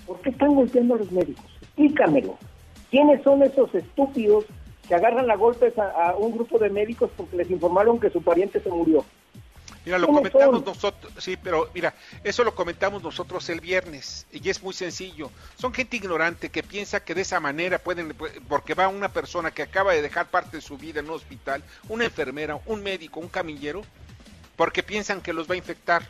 ¿Por 0.09 0.21
qué 0.23 0.31
están 0.31 0.55
golpeando 0.55 0.95
a 0.95 0.99
los 0.99 1.13
médicos? 1.13 1.45
Explícamelo. 1.61 2.39
¿Quiénes 2.91 3.23
son 3.23 3.43
esos 3.43 3.73
estúpidos 3.75 4.47
que 4.89 4.95
agarran 4.95 5.31
a 5.31 5.37
golpes 5.37 5.75
a 5.79 6.17
un 6.17 6.33
grupo 6.33 6.59
de 6.59 6.71
médicos 6.71 7.11
porque 7.15 7.37
les 7.37 7.51
informaron 7.51 8.01
que 8.01 8.09
su 8.09 8.23
pariente 8.23 8.59
se 8.59 8.71
murió? 8.71 9.05
Mira, 9.85 9.99
lo 9.99 10.09
comentamos 10.09 10.65
nosotros, 10.65 11.13
sí, 11.19 11.37
pero 11.43 11.71
mira, 11.73 11.95
eso 12.25 12.45
lo 12.45 12.55
comentamos 12.55 13.03
nosotros 13.03 13.49
el 13.49 13.61
viernes 13.61 14.27
y 14.33 14.49
es 14.49 14.63
muy 14.63 14.75
sencillo. 14.75 15.31
Son 15.57 15.73
gente 15.73 15.97
ignorante 15.97 16.51
que 16.51 16.63
piensa 16.63 17.05
que 17.05 17.15
de 17.15 17.23
esa 17.23 17.41
manera 17.41 17.79
pueden, 17.79 18.15
porque 18.49 18.75
va 18.75 18.89
una 18.89 19.11
persona 19.11 19.51
que 19.51 19.63
acaba 19.63 19.93
de 19.93 20.03
dejar 20.03 20.27
parte 20.27 20.59
de 20.59 20.61
su 20.63 20.77
vida 20.77 21.01
en 21.01 21.07
un 21.07 21.13
hospital, 21.13 21.63
una 21.89 22.05
enfermera, 22.05 22.59
un 22.67 22.83
médico, 22.83 23.21
un 23.21 23.29
camillero, 23.29 23.83
porque 24.57 24.83
piensan 24.83 25.21
que 25.21 25.33
los 25.33 25.49
va 25.49 25.55
a 25.55 25.59
infectar. 25.59 26.03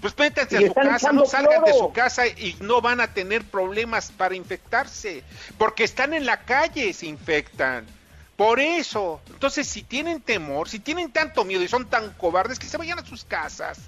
Pues 0.00 0.16
métanse 0.16 0.56
a 0.56 0.60
su 0.60 0.74
casa, 0.74 1.12
no 1.12 1.26
salgan 1.26 1.64
de 1.64 1.72
su 1.72 1.92
casa 1.92 2.26
y 2.26 2.56
no 2.60 2.80
van 2.80 3.00
a 3.00 3.12
tener 3.12 3.44
problemas 3.44 4.12
para 4.12 4.36
infectarse, 4.36 5.24
porque 5.56 5.84
están 5.84 6.14
en 6.14 6.24
la 6.24 6.40
calle, 6.40 6.92
se 6.92 7.06
infectan. 7.06 7.86
Por 8.36 8.60
eso, 8.60 9.20
entonces 9.30 9.66
si 9.66 9.82
tienen 9.82 10.20
temor, 10.20 10.68
si 10.68 10.78
tienen 10.78 11.10
tanto 11.10 11.44
miedo 11.44 11.62
y 11.62 11.68
son 11.68 11.86
tan 11.86 12.12
cobardes, 12.12 12.60
que 12.60 12.66
se 12.66 12.76
vayan 12.76 13.00
a 13.00 13.04
sus 13.04 13.24
casas. 13.24 13.80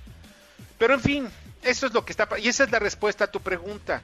Pero 0.77 0.95
en 0.95 1.01
fin, 1.01 1.29
eso 1.63 1.87
es 1.87 1.93
lo 1.93 2.05
que 2.05 2.13
está 2.13 2.29
y 2.39 2.49
esa 2.49 2.65
es 2.65 2.71
la 2.73 2.81
respuesta 2.81 3.25
a 3.25 3.31
tu 3.31 3.41
pregunta. 3.41 4.03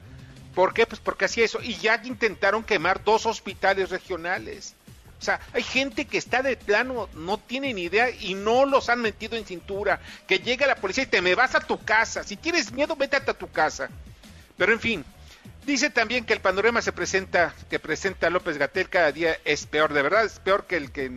¿Por 0.54 0.72
qué? 0.72 0.86
Pues 0.86 1.00
porque 1.00 1.24
así 1.24 1.42
eso. 1.42 1.60
Y 1.60 1.74
ya 1.74 2.00
intentaron 2.04 2.62
quemar 2.62 3.02
dos 3.02 3.26
hospitales 3.26 3.90
regionales. 3.90 4.74
O 5.18 5.24
sea, 5.24 5.40
hay 5.52 5.62
gente 5.62 6.04
que 6.04 6.18
está 6.18 6.42
de 6.42 6.56
plano, 6.56 7.08
no 7.14 7.38
tiene 7.38 7.72
ni 7.72 7.84
idea 7.84 8.10
y 8.10 8.34
no 8.34 8.66
los 8.66 8.88
han 8.88 9.00
metido 9.00 9.36
en 9.36 9.46
cintura. 9.46 10.00
Que 10.26 10.38
llega 10.38 10.66
la 10.66 10.76
policía 10.76 11.04
y 11.04 11.06
te 11.06 11.22
me 11.22 11.34
vas 11.34 11.54
a 11.54 11.60
tu 11.60 11.82
casa. 11.82 12.22
Si 12.22 12.36
tienes 12.36 12.72
miedo, 12.72 12.96
vete 12.96 13.16
a 13.16 13.24
tu 13.24 13.50
casa. 13.50 13.88
Pero 14.56 14.72
en 14.72 14.80
fin, 14.80 15.04
Dice 15.66 15.90
también 15.90 16.24
que 16.24 16.32
el 16.32 16.40
panorama 16.40 16.80
se 16.80 16.92
presenta, 16.92 17.52
que 17.68 17.80
presenta 17.80 18.30
López 18.30 18.56
Gatel 18.56 18.88
cada 18.88 19.10
día 19.10 19.36
es 19.44 19.66
peor, 19.66 19.92
de 19.92 20.00
verdad 20.00 20.24
es 20.24 20.38
peor 20.38 20.64
que 20.64 20.76
el 20.76 20.92
que, 20.92 21.10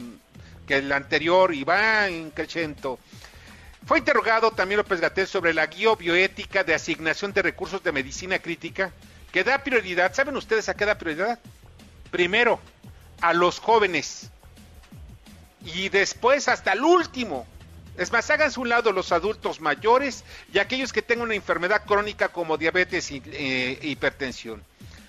el 0.70 0.92
anterior 0.92 1.54
y 1.54 1.64
va 1.64 2.08
en 2.08 2.32
crecimiento. 2.32 2.98
Fue 3.86 4.00
interrogado 4.00 4.50
también 4.50 4.78
López 4.78 5.02
Gatel 5.02 5.28
sobre 5.28 5.54
la 5.54 5.68
guía 5.68 5.94
bioética 5.94 6.64
de 6.64 6.74
asignación 6.74 7.32
de 7.32 7.44
recursos 7.44 7.84
de 7.84 7.92
medicina 7.92 8.40
crítica, 8.40 8.92
que 9.32 9.44
da 9.44 9.64
prioridad, 9.64 10.16
¿saben 10.16 10.36
ustedes 10.36 10.68
a 10.68 10.74
qué 10.74 10.86
da 10.86 10.98
prioridad? 10.98 11.38
Primero, 12.10 12.60
a 13.22 13.34
los 13.34 13.60
jóvenes 13.60 14.30
y 15.64 15.90
después 15.90 16.48
hasta 16.48 16.74
el 16.74 16.84
último, 16.84 17.46
es 17.98 18.12
más, 18.12 18.30
háganse 18.30 18.60
un 18.60 18.70
lado 18.70 18.92
los 18.92 19.12
adultos 19.12 19.60
mayores 19.60 20.24
y 20.54 20.60
aquellos 20.60 20.94
que 20.94 21.02
tengan 21.02 21.26
una 21.26 21.36
enfermedad 21.36 21.84
crónica 21.86 22.30
como 22.30 22.58
diabetes 22.58 23.12
e 23.12 23.22
eh, 23.26 23.80
hipertensión. 23.82 24.64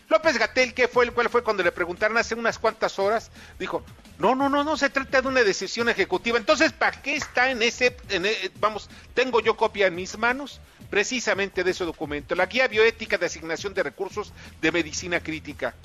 López 0.08 0.38
Gatel, 0.38 0.74
¿qué 0.74 0.88
fue? 0.88 1.08
¿Cuál 1.12 1.28
fue 1.28 1.44
cuando 1.44 1.62
le 1.62 1.70
preguntaron 1.70 2.18
hace 2.18 2.34
unas 2.34 2.58
cuantas 2.58 2.98
horas? 2.98 3.30
Dijo, 3.60 3.84
no, 4.18 4.34
no, 4.34 4.48
no, 4.48 4.64
no 4.64 4.76
se 4.76 4.90
trata 4.90 5.22
de 5.22 5.28
una 5.28 5.44
decisión 5.44 5.88
ejecutiva. 5.88 6.36
Entonces, 6.36 6.72
¿para 6.72 7.00
qué 7.00 7.14
está 7.14 7.48
en 7.52 7.62
ese, 7.62 7.96
e, 8.08 8.50
vamos, 8.58 8.90
tengo 9.14 9.40
yo 9.40 9.56
copia 9.56 9.86
en 9.86 9.94
mis 9.94 10.18
manos? 10.18 10.60
Precisamente 10.90 11.62
de 11.62 11.70
ese 11.70 11.84
documento, 11.84 12.34
la 12.34 12.46
guía 12.46 12.66
bioética 12.66 13.18
de 13.18 13.26
asignación 13.26 13.72
de 13.72 13.84
recursos 13.84 14.32
de 14.60 14.72
medicina 14.72 15.20
crítica. 15.20 15.76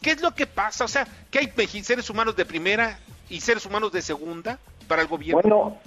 ¿Qué 0.00 0.12
es 0.12 0.20
lo 0.20 0.34
que 0.34 0.46
pasa? 0.46 0.84
O 0.84 0.88
sea, 0.88 1.06
que 1.30 1.38
hay 1.38 1.84
seres 1.84 2.08
humanos 2.10 2.36
de 2.36 2.44
primera 2.44 2.98
y 3.28 3.40
seres 3.40 3.66
humanos 3.66 3.92
de 3.92 4.02
segunda 4.02 4.58
para 4.88 5.02
el 5.02 5.08
gobierno. 5.08 5.42
Bueno, 5.42 5.80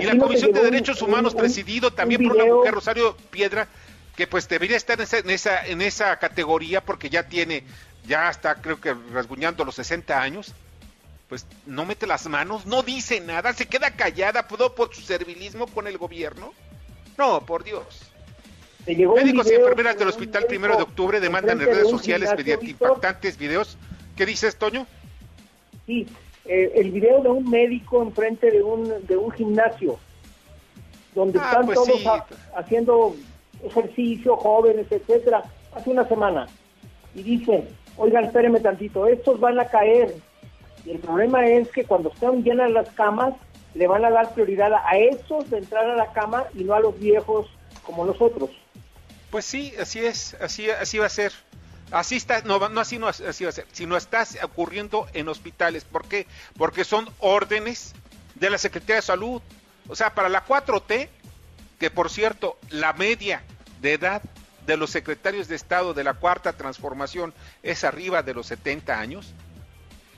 y 0.00 0.04
la 0.04 0.18
Comisión 0.18 0.52
de 0.52 0.62
Derechos 0.62 1.02
Humanos, 1.02 1.34
presidido 1.34 1.92
también 1.92 2.26
por 2.26 2.36
una 2.36 2.44
mujer, 2.44 2.74
Rosario 2.74 3.16
Piedra, 3.30 3.68
que 4.16 4.26
pues 4.26 4.48
debería 4.48 4.76
estar 4.76 4.98
en 5.00 5.30
esa, 5.30 5.66
en 5.66 5.82
esa, 5.82 6.18
categoría 6.18 6.84
porque 6.84 7.10
ya 7.10 7.28
tiene, 7.28 7.64
ya 8.06 8.30
está 8.30 8.56
creo 8.56 8.80
que 8.80 8.94
rasguñando 9.12 9.64
los 9.64 9.74
60 9.76 10.20
años, 10.20 10.54
pues 11.28 11.46
no 11.66 11.84
mete 11.84 12.06
las 12.06 12.26
manos, 12.26 12.66
no 12.66 12.82
dice 12.82 13.20
nada, 13.20 13.52
se 13.52 13.66
queda 13.66 13.90
callada, 13.90 14.48
pudo 14.48 14.74
por 14.74 14.94
su 14.94 15.02
servilismo 15.02 15.66
con 15.66 15.86
el 15.86 15.98
gobierno. 15.98 16.52
No, 17.18 17.44
por 17.44 17.64
Dios. 17.64 18.00
Médicos 18.86 19.50
y 19.50 19.54
enfermeras 19.54 19.98
del 19.98 20.08
Hospital 20.08 20.44
Primero 20.46 20.76
de 20.76 20.84
Octubre 20.84 21.18
demandan 21.18 21.60
en 21.60 21.66
redes 21.66 21.90
sociales 21.90 22.30
mediante 22.36 22.66
impactantes 22.66 23.36
videos. 23.36 23.76
¿Qué 24.14 24.24
dices, 24.24 24.56
Toño? 24.56 24.86
Sí, 25.86 26.06
eh, 26.44 26.72
el 26.76 26.92
video 26.92 27.20
de 27.20 27.28
un 27.28 27.50
médico 27.50 28.00
enfrente 28.02 28.50
de 28.50 28.62
un, 28.62 29.04
de 29.06 29.16
un 29.16 29.30
gimnasio, 29.32 29.98
donde 31.14 31.40
ah, 31.40 31.46
están 31.48 31.66
pues 31.66 31.78
todos 31.78 32.22
haciendo 32.56 33.16
ejercicio, 33.64 34.36
jóvenes, 34.36 34.86
etcétera, 34.90 35.42
hace 35.74 35.90
una 35.90 36.06
semana. 36.06 36.46
Y 37.14 37.22
dice, 37.24 37.66
oigan, 37.96 38.24
espérenme 38.24 38.60
tantito, 38.60 39.06
estos 39.08 39.40
van 39.40 39.58
a 39.58 39.66
caer. 39.66 40.14
Y 40.84 40.92
el 40.92 40.98
problema 40.98 41.44
es 41.44 41.68
que 41.72 41.84
cuando 41.84 42.10
están 42.10 42.44
llenas 42.44 42.70
las 42.70 42.88
camas, 42.90 43.34
le 43.74 43.88
van 43.88 44.04
a 44.04 44.10
dar 44.10 44.32
prioridad 44.32 44.72
a 44.72 44.96
esos 44.96 45.50
de 45.50 45.58
entrar 45.58 45.90
a 45.90 45.96
la 45.96 46.12
cama 46.12 46.44
y 46.54 46.62
no 46.62 46.74
a 46.74 46.80
los 46.80 46.96
viejos 46.98 47.48
como 47.82 48.06
nosotros. 48.06 48.50
Pues 49.30 49.44
sí, 49.44 49.74
así 49.80 50.00
es, 50.00 50.34
así, 50.40 50.70
así 50.70 50.98
va 50.98 51.06
a 51.06 51.10
ser. 51.10 51.32
Así 51.90 52.16
está, 52.16 52.42
no, 52.42 52.68
no 52.68 52.80
así 52.80 52.98
no 52.98 53.06
así 53.06 53.44
va 53.44 53.50
a 53.50 53.52
ser, 53.52 53.66
sino 53.70 53.96
está 53.96 54.26
ocurriendo 54.42 55.06
en 55.12 55.28
hospitales. 55.28 55.84
¿Por 55.84 56.06
qué? 56.06 56.26
Porque 56.56 56.84
son 56.84 57.08
órdenes 57.20 57.94
de 58.34 58.50
la 58.50 58.58
Secretaría 58.58 58.96
de 58.96 59.02
Salud. 59.02 59.40
O 59.88 59.94
sea, 59.94 60.14
para 60.14 60.28
la 60.28 60.44
4T, 60.44 61.08
que 61.78 61.90
por 61.90 62.10
cierto, 62.10 62.58
la 62.70 62.92
media 62.92 63.44
de 63.80 63.92
edad 63.94 64.22
de 64.66 64.76
los 64.76 64.90
secretarios 64.90 65.48
de 65.48 65.54
Estado 65.54 65.94
de 65.94 66.04
la 66.04 66.14
Cuarta 66.14 66.52
Transformación 66.52 67.32
es 67.62 67.84
arriba 67.84 68.22
de 68.22 68.34
los 68.34 68.46
70 68.48 68.98
años, 68.98 69.32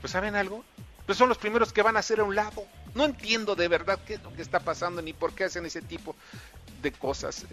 pues 0.01 0.11
¿saben 0.11 0.35
algo? 0.35 0.65
Pues 1.05 1.17
son 1.17 1.29
los 1.29 1.37
primeros 1.37 1.71
que 1.71 1.81
van 1.81 1.95
a 1.95 1.99
hacer 1.99 2.19
a 2.19 2.23
un 2.23 2.35
lado. 2.35 2.65
No 2.95 3.05
entiendo 3.05 3.55
de 3.55 3.67
verdad 3.67 3.99
qué 4.05 4.15
es 4.15 4.23
lo 4.23 4.33
que 4.33 4.41
está 4.41 4.59
pasando 4.59 5.01
ni 5.01 5.13
por 5.13 5.33
qué 5.33 5.45
hacen 5.45 5.65
ese 5.65 5.81
tipo 5.81 6.15
de 6.81 6.91
cosas. 6.91 7.45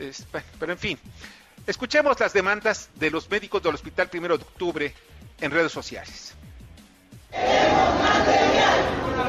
pero 0.58 0.72
en 0.72 0.78
fin, 0.78 0.98
Escuchemos 1.66 2.20
las 2.20 2.32
demandas 2.32 2.90
de 2.94 3.10
los 3.10 3.28
médicos 3.28 3.60
del 3.60 3.74
Hospital 3.74 4.08
Primero 4.08 4.38
de 4.38 4.44
Octubre 4.44 4.94
en 5.40 5.50
redes 5.50 5.72
sociales. 5.72 6.32
Queremos 7.32 7.98
material, 7.98 8.78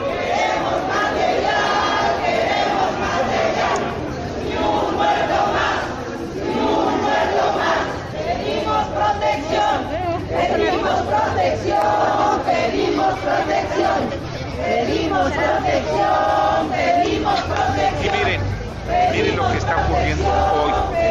queremos 0.05 0.77
material, 0.87 2.21
queremos 2.23 2.91
material. 3.01 3.79
Ni 4.45 4.53
un 4.55 4.95
muerto 4.95 5.39
más, 5.57 5.81
ni 6.35 6.59
un 6.61 7.01
muerto 7.01 7.43
más. 7.57 7.83
Pedimos 8.13 8.85
protección, 8.93 9.77
pedimos 10.29 11.01
protección, 11.09 12.43
pedimos 12.45 13.13
protección. 13.19 14.27
Pedimos 14.57 15.31
protección, 15.31 16.69
pedimos 16.69 17.39
protección. 17.41 18.05
Y 18.05 18.09
miren, 18.17 18.41
miren 19.11 19.35
lo 19.37 19.51
que 19.51 19.57
está 19.57 19.85
ocurriendo 19.85 20.27
hoy 20.27 21.06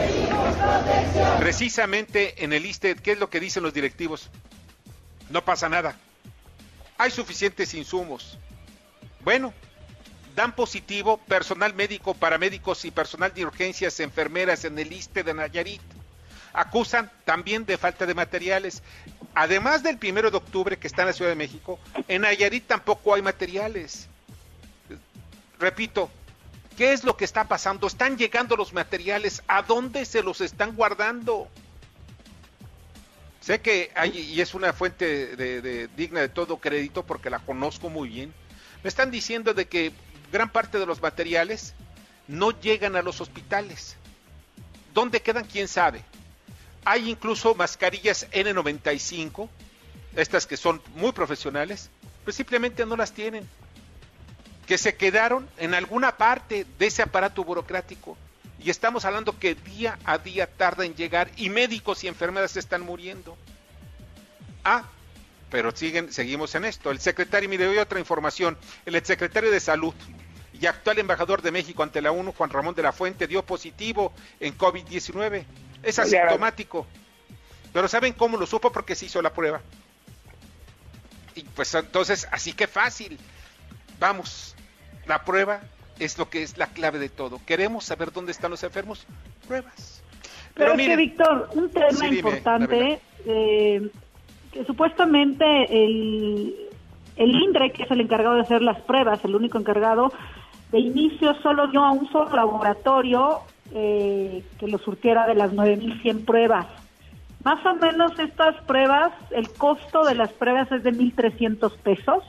Precisamente 1.39 2.45
en 2.45 2.53
el 2.53 2.67
ISTE, 2.67 2.97
¿qué 2.97 3.13
es 3.13 3.19
lo 3.19 3.31
que 3.31 3.41
dicen 3.41 3.63
los 3.63 3.75
directivos? 3.75 4.31
No 5.31 5.45
pasa 5.45 5.69
nada. 5.69 5.97
Hay 6.99 7.11
suficientes 7.11 7.75
insumos. 7.75 8.39
Bueno, 9.21 9.53
dan 10.35 10.55
positivo 10.55 11.19
personal 11.19 11.75
médico, 11.75 12.15
paramédicos 12.15 12.85
y 12.85 12.91
personal 12.91 13.33
de 13.35 13.45
urgencias, 13.45 14.01
enfermeras 14.01 14.65
en 14.65 14.79
el 14.79 14.93
ISTE 14.93 15.23
de 15.23 15.35
Nayarit. 15.35 15.83
acusan 16.53 17.11
también 17.25 17.67
de 17.67 17.77
falta 17.77 18.07
de 18.07 18.15
materiales. 18.15 18.83
Además 19.35 19.83
del 19.83 19.99
primero 19.99 20.31
de 20.31 20.39
octubre 20.39 20.79
que 20.79 20.87
está 20.87 21.03
en 21.03 21.09
la 21.09 21.13
Ciudad 21.13 21.31
de 21.31 21.37
México, 21.37 21.79
en 22.09 22.23
Nayarit 22.23 22.67
tampoco 22.67 23.15
hay 23.15 23.21
materiales. 23.21 24.09
Repito, 25.59 26.11
¿qué 26.77 26.93
es 26.93 27.05
lo 27.05 27.17
que 27.17 27.25
está 27.25 27.49
pasando? 27.49 27.87
Están 27.87 28.19
llegando 28.19 28.57
los 28.57 28.73
materiales, 28.73 29.43
¿a 29.49 29.63
dónde 29.63 30.05
se 30.05 30.23
los 30.23 30.41
están 30.41 30.77
guardando? 30.77 31.49
Sé 33.41 33.61
que 33.61 33.91
hay, 33.95 34.11
y 34.19 34.41
es 34.41 34.55
una 34.55 34.73
fuente 34.73 35.37
de, 35.37 35.89
digna 35.97 36.21
de 36.21 36.29
todo 36.29 36.59
crédito 36.59 37.05
porque 37.05 37.31
la 37.31 37.39
conozco 37.39 37.89
muy 37.89 38.09
bien. 38.09 38.35
Me 38.83 38.89
están 38.89 39.11
diciendo 39.11 39.55
de 39.55 39.67
que 39.67 39.93
gran 40.33 40.51
parte 40.51 40.79
de 40.79 40.87
los 40.87 41.01
materiales 41.01 41.75
no 42.29 42.51
llegan 42.61 42.97
a 42.97 43.03
los 43.03 43.21
hospitales. 43.21 43.97
¿Dónde 44.93 45.23
quedan? 45.23 45.45
¿Quién 45.45 45.69
sabe? 45.69 46.03
Hay 46.85 47.09
incluso 47.11 47.55
mascarillas 47.55 48.29
N95, 48.33 49.49
estas 50.17 50.47
que 50.47 50.57
son 50.57 50.83
muy 50.97 51.13
profesionales, 51.13 51.91
pues 52.25 52.37
simplemente 52.37 52.85
no 52.85 52.97
las 52.97 53.13
tienen. 53.13 53.49
Que 54.67 54.79
se 54.79 54.97
quedaron 54.97 55.49
en 55.59 55.75
alguna 55.75 56.17
parte 56.17 56.67
de 56.79 56.87
ese 56.87 57.03
aparato 57.03 57.45
burocrático. 57.45 58.17
Y 58.59 58.71
estamos 58.71 59.05
hablando 59.05 59.39
que 59.39 59.55
día 59.55 59.99
a 60.05 60.19
día 60.19 60.47
tarda 60.47 60.85
en 60.85 60.95
llegar 60.95 61.31
y 61.37 61.51
médicos 61.51 62.03
y 62.03 62.09
enfermeras 62.09 62.57
están 62.57 62.83
muriendo. 62.83 63.37
Ah, 64.65 64.85
pero 65.51 65.71
siguen, 65.75 66.13
seguimos 66.13 66.55
en 66.55 66.65
esto. 66.65 66.91
El 66.91 66.99
secretario, 66.99 67.49
mire, 67.49 67.67
doy 67.67 67.79
otra 67.79 68.01
información. 68.01 68.59
El 68.85 69.01
secretario 69.05 69.51
de 69.51 69.61
Salud 69.61 69.95
y 70.61 70.67
actual 70.67 70.99
embajador 70.99 71.43
de 71.43 71.53
México 71.53 71.83
ante 71.83 72.03
la 72.03 72.11
ONU, 72.11 72.33
Juan 72.33 72.51
Ramón 72.51 72.75
de 72.75 72.83
la 72.83 72.93
Fuente, 72.93 73.27
dio 73.27 73.45
positivo 73.45 74.13
en 74.41 74.57
COVID-19. 74.57 75.45
Es 75.83 75.99
asintomático. 75.99 76.87
Pero 77.73 77.89
¿saben 77.89 78.15
cómo 78.15 78.39
lo 78.39 78.47
supo? 78.47 78.73
Porque 78.73 78.95
se 78.95 79.07
hizo 79.07 79.21
la 79.23 79.33
prueba. 79.33 79.61
Y 81.35 81.43
pues 81.43 81.75
entonces, 81.75 82.27
así 82.33 82.55
que 82.55 82.67
fácil. 82.67 83.19
Vamos, 83.99 84.56
la 85.07 85.25
prueba 85.25 85.61
es 85.99 86.19
lo 86.19 86.29
que 86.29 86.43
es 86.43 86.59
la 86.59 86.67
clave 86.67 86.99
de 86.99 87.09
todo. 87.09 87.41
Queremos 87.47 87.85
saber 87.85 88.13
dónde 88.13 88.33
están 88.33 88.51
los 88.51 88.63
enfermos, 88.63 89.07
pruebas. 89.47 90.03
Pero, 90.55 90.75
Pero 90.77 90.97
Víctor, 90.97 91.51
un 91.55 91.71
tema 91.71 92.09
importante, 92.09 93.01
eh, 93.27 93.91
que 94.53 94.65
supuestamente 94.65 95.45
el, 95.71 96.55
el 97.17 97.31
INDRE, 97.31 97.73
que 97.73 97.83
es 97.83 97.91
el 97.91 98.01
encargado 98.01 98.37
de 98.37 98.43
hacer 98.43 98.63
las 98.63 98.81
pruebas, 98.83 99.25
el 99.25 99.35
único 99.35 99.59
encargado, 99.59 100.13
de 100.73 100.81
inicio 100.81 101.35
solo 101.43 101.69
dio 101.69 101.85
a 101.85 101.93
un 101.93 102.11
solo 102.11 102.35
laboratorio 102.35 103.41
eh, 103.73 104.43
que 104.59 104.69
lo 104.69 104.79
surtiera 104.79 105.27
de 105.27 105.35
las 105.35 105.53
9.100 105.53 106.25
pruebas. 106.25 106.67
Más 107.45 107.65
o 107.65 107.75
menos 107.75 108.19
estas 108.19 108.57
pruebas, 108.65 109.13
el 109.31 109.49
costo 109.51 110.05
de 110.05 110.15
las 110.15 110.33
pruebas 110.33 110.71
es 110.73 110.83
de 110.83 110.93
1.300 110.93 111.77
pesos 111.79 112.25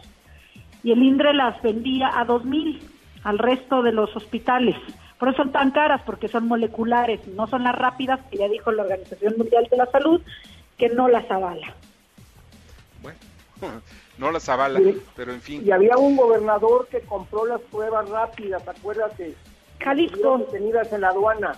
y 0.84 0.92
el 0.92 1.04
INDRE 1.04 1.34
las 1.34 1.62
vendía 1.62 2.08
a 2.08 2.26
2.000 2.26 2.80
al 3.24 3.40
resto 3.40 3.82
de 3.84 3.92
los 3.92 4.16
hospitales. 4.16 4.76
Por 5.20 5.30
eso 5.30 5.38
son 5.38 5.52
tan 5.52 5.72
caras, 5.72 6.02
porque 6.06 6.28
son 6.28 6.48
moleculares, 6.48 7.28
no 7.28 7.48
son 7.48 7.64
las 7.64 7.76
rápidas, 7.76 8.20
que 8.30 8.38
ya 8.38 8.48
dijo 8.48 8.72
la 8.72 8.84
Organización 8.84 9.36
Mundial 9.38 9.68
de 9.70 9.78
la 9.78 9.88
Salud, 9.88 10.22
que 10.78 10.90
no 10.90 11.08
las 11.08 11.30
avala. 11.32 11.74
Bueno, 13.02 13.18
no 14.18 14.32
las 14.32 14.48
avala, 14.48 14.80
pero 15.16 15.34
en 15.34 15.42
fin. 15.42 15.64
Y 15.66 15.72
había 15.72 15.98
un 15.98 16.16
gobernador 16.16 16.88
que 16.88 17.02
compró 17.02 17.46
las 17.46 17.62
pruebas 17.62 18.08
rápidas, 18.10 18.68
acuérdate. 18.68 19.36
Jalisco. 19.80 20.38
detenidas 20.40 20.92
en 20.94 21.02
la 21.02 21.10
aduana. 21.10 21.56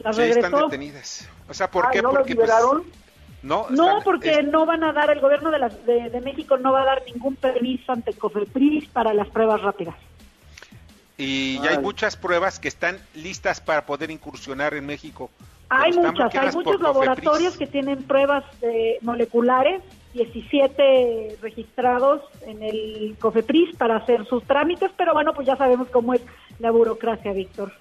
Las 0.00 0.16
sí, 0.16 0.22
están 0.22 0.52
detenidas. 0.52 1.28
O 1.48 1.54
sea, 1.54 1.70
¿por 1.70 1.86
ah, 1.86 1.90
qué? 1.92 2.02
¿no 2.02 2.10
porque, 2.10 2.34
las 2.34 2.62
pues, 2.62 2.82
no, 3.42 3.66
no 3.70 4.00
porque 4.04 4.42
no 4.42 4.66
van 4.66 4.84
a 4.84 4.92
dar, 4.92 5.10
el 5.10 5.20
gobierno 5.20 5.50
de, 5.50 5.58
la, 5.58 5.68
de, 5.68 6.20
México 6.20 6.58
no 6.58 6.72
va 6.72 6.82
a 6.82 6.84
dar 6.84 7.02
ningún 7.06 7.36
permiso 7.36 7.92
ante 7.92 8.12
COFEPRIS 8.12 8.88
para 8.88 9.14
las 9.14 9.28
pruebas 9.28 9.62
rápidas. 9.62 9.94
Y 11.16 11.60
ya 11.60 11.70
hay 11.70 11.78
muchas 11.78 12.16
pruebas 12.16 12.58
que 12.58 12.68
están 12.68 12.98
listas 13.14 13.60
para 13.60 13.84
poder 13.84 14.10
incursionar 14.10 14.74
en 14.74 14.86
México. 14.86 15.30
Hay 15.68 15.92
muchas, 15.92 16.34
hay 16.34 16.52
muchos 16.52 16.80
laboratorios 16.80 17.56
que 17.56 17.66
tienen 17.66 18.02
pruebas 18.02 18.44
moleculares 19.02 19.82
17 20.14 21.38
registrados 21.40 22.22
en 22.42 22.62
el 22.62 23.16
COFEPRIS 23.20 23.76
para 23.76 23.96
hacer 23.96 24.26
sus 24.26 24.44
trámites, 24.44 24.90
pero 24.96 25.12
bueno, 25.12 25.32
pues 25.34 25.46
ya 25.46 25.56
sabemos 25.56 25.88
cómo 25.90 26.14
es 26.14 26.22
la 26.58 26.70
burocracia, 26.70 27.32
Víctor. 27.32 27.72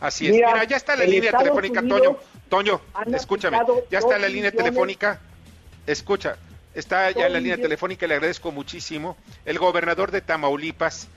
Así 0.00 0.26
es. 0.26 0.32
Mira, 0.32 0.64
ya 0.64 0.76
está 0.76 0.96
la 0.96 1.04
línea 1.04 1.32
telefónica, 1.32 1.80
Toño. 1.82 2.16
Toño, 2.48 2.80
escúchame. 3.12 3.58
Ya 3.90 3.98
está 3.98 4.18
la 4.18 4.28
línea 4.28 4.50
telefónica. 4.50 5.20
Escucha, 5.86 6.36
está 6.74 7.10
ya 7.10 7.26
en 7.26 7.32
la 7.32 7.40
línea 7.40 7.56
telefónica, 7.56 8.06
le 8.06 8.14
agradezco 8.14 8.52
muchísimo. 8.52 9.16
El 9.44 9.58
gobernador 9.58 10.10
de 10.10 10.20
Tamaulipas, 10.20 11.08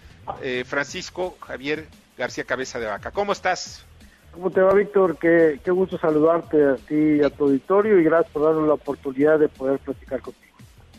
eh, 0.41 0.63
Francisco 0.65 1.37
Javier 1.41 1.87
García 2.17 2.43
Cabeza 2.43 2.79
de 2.79 2.85
Vaca. 2.85 3.11
¿Cómo 3.11 3.33
estás? 3.33 3.85
¿Cómo 4.31 4.49
te 4.49 4.61
va, 4.61 4.73
Víctor? 4.73 5.17
Qué, 5.17 5.59
qué 5.63 5.71
gusto 5.71 5.97
saludarte 5.97 6.63
a 6.63 6.75
ti 6.75 7.19
y 7.19 7.23
a 7.23 7.29
tu 7.29 7.45
auditorio 7.45 7.99
y 7.99 8.03
gracias 8.03 8.31
por 8.31 8.43
darnos 8.43 8.67
la 8.67 8.75
oportunidad 8.75 9.39
de 9.39 9.49
poder 9.49 9.79
platicar 9.79 10.21
contigo. 10.21 10.55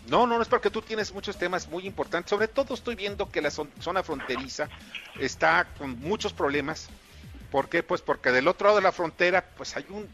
No, 0.09 0.27
no, 0.27 0.37
no 0.37 0.42
es 0.42 0.49
porque 0.49 0.68
tú 0.68 0.83
tienes 0.83 1.14
muchos 1.14 1.38
temas 1.38 1.68
muy 1.68 1.87
importantes. 1.87 2.29
Sobre 2.29 2.49
todo 2.49 2.75
estoy 2.75 2.95
viendo 2.95 3.31
que 3.31 3.40
la 3.40 3.51
zona 3.51 4.03
fronteriza 4.03 4.68
está 5.18 5.66
con 5.79 5.99
muchos 6.01 6.33
problemas. 6.33 6.90
¿Por 7.53 7.69
qué? 7.69 7.83
Pues 7.83 8.01
porque 8.01 8.33
del 8.33 8.49
otro 8.49 8.69
lado 8.69 8.79
de 8.79 8.83
la 8.83 8.93
frontera 8.93 9.45
pues 9.59 9.77
hay 9.77 9.85
un, 9.91 10.09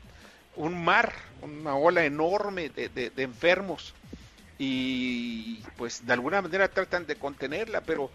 un 0.57 0.85
mar, 0.85 1.13
una 1.41 1.77
ola 1.77 2.05
enorme 2.05 2.69
de, 2.69 2.89
de, 2.89 3.23
enfermos 3.23 3.95
y 4.59 5.63
pues 5.77 6.05
de 6.05 6.13
alguna 6.13 6.43
manera 6.43 6.67
tratan 6.67 7.07
de 7.07 7.15
contenerla, 7.15 7.81
pero 7.83 8.11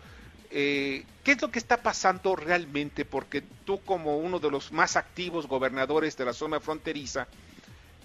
eh, 0.51 1.05
¿qué 1.23 1.31
es 1.31 1.41
lo 1.41 1.49
que 1.49 1.57
está 1.57 1.77
pasando 1.77 2.35
realmente? 2.35 3.05
Porque 3.05 3.41
tú 3.63 3.79
como 3.85 4.17
uno 4.17 4.39
de 4.39 4.51
los 4.51 4.73
más 4.73 4.97
activos 4.97 5.47
gobernadores 5.47 6.17
de 6.17 6.25
la 6.25 6.33
zona 6.33 6.59
fronteriza, 6.59 7.27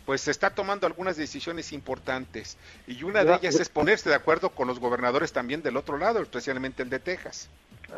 pues 0.07 0.20
se 0.20 0.31
está 0.31 0.50
tomando 0.50 0.87
algunas 0.87 1.16
decisiones 1.16 1.72
importantes 1.72 2.59
y 2.87 3.02
una 3.02 3.24
de 3.24 3.35
ellas 3.35 3.59
es 3.59 3.68
ponerse 3.68 4.09
de 4.09 4.14
acuerdo 4.14 4.50
con 4.50 4.68
los 4.68 4.78
gobernadores 4.78 5.33
también 5.33 5.62
del 5.62 5.76
otro 5.76 5.98
lado, 5.98 6.22
especialmente 6.22 6.85
el 6.85 6.90
de 6.90 7.00
Texas. 7.00 7.50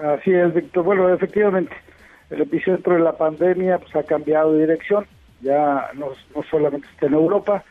Así 0.02 0.32
es, 0.32 0.54
Víctor. 0.54 0.84
Bueno, 0.84 1.12
efectivamente, 1.12 1.76
el 2.30 2.42
epicentro 2.42 2.94
de 2.94 3.00
la 3.00 3.16
pandemia 3.16 3.78
pues, 3.78 3.94
ha 3.96 4.02
cambiado 4.02 4.52
de 4.52 4.60
dirección, 4.60 5.06
ya 5.40 5.90
no, 5.94 6.08
solamente 6.50 6.86
está 6.92 7.06
en 7.06 7.14
Europa, 7.14 7.64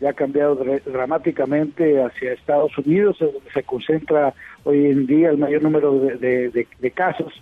ya 0.00 0.10
ha 0.10 0.14
cambiado 0.14 0.56
dramáticamente 0.84 2.02
hacia 2.02 2.32
Estados 2.32 2.76
Unidos, 2.78 3.16
es 3.20 3.32
donde 3.32 3.50
se 3.50 3.62
concentra 3.62 4.34
hoy 4.64 4.86
en 4.86 5.06
día 5.06 5.30
el 5.30 5.38
mayor 5.38 5.62
número 5.62 5.92
de, 5.98 6.66
de 6.78 6.90
casos 6.90 7.32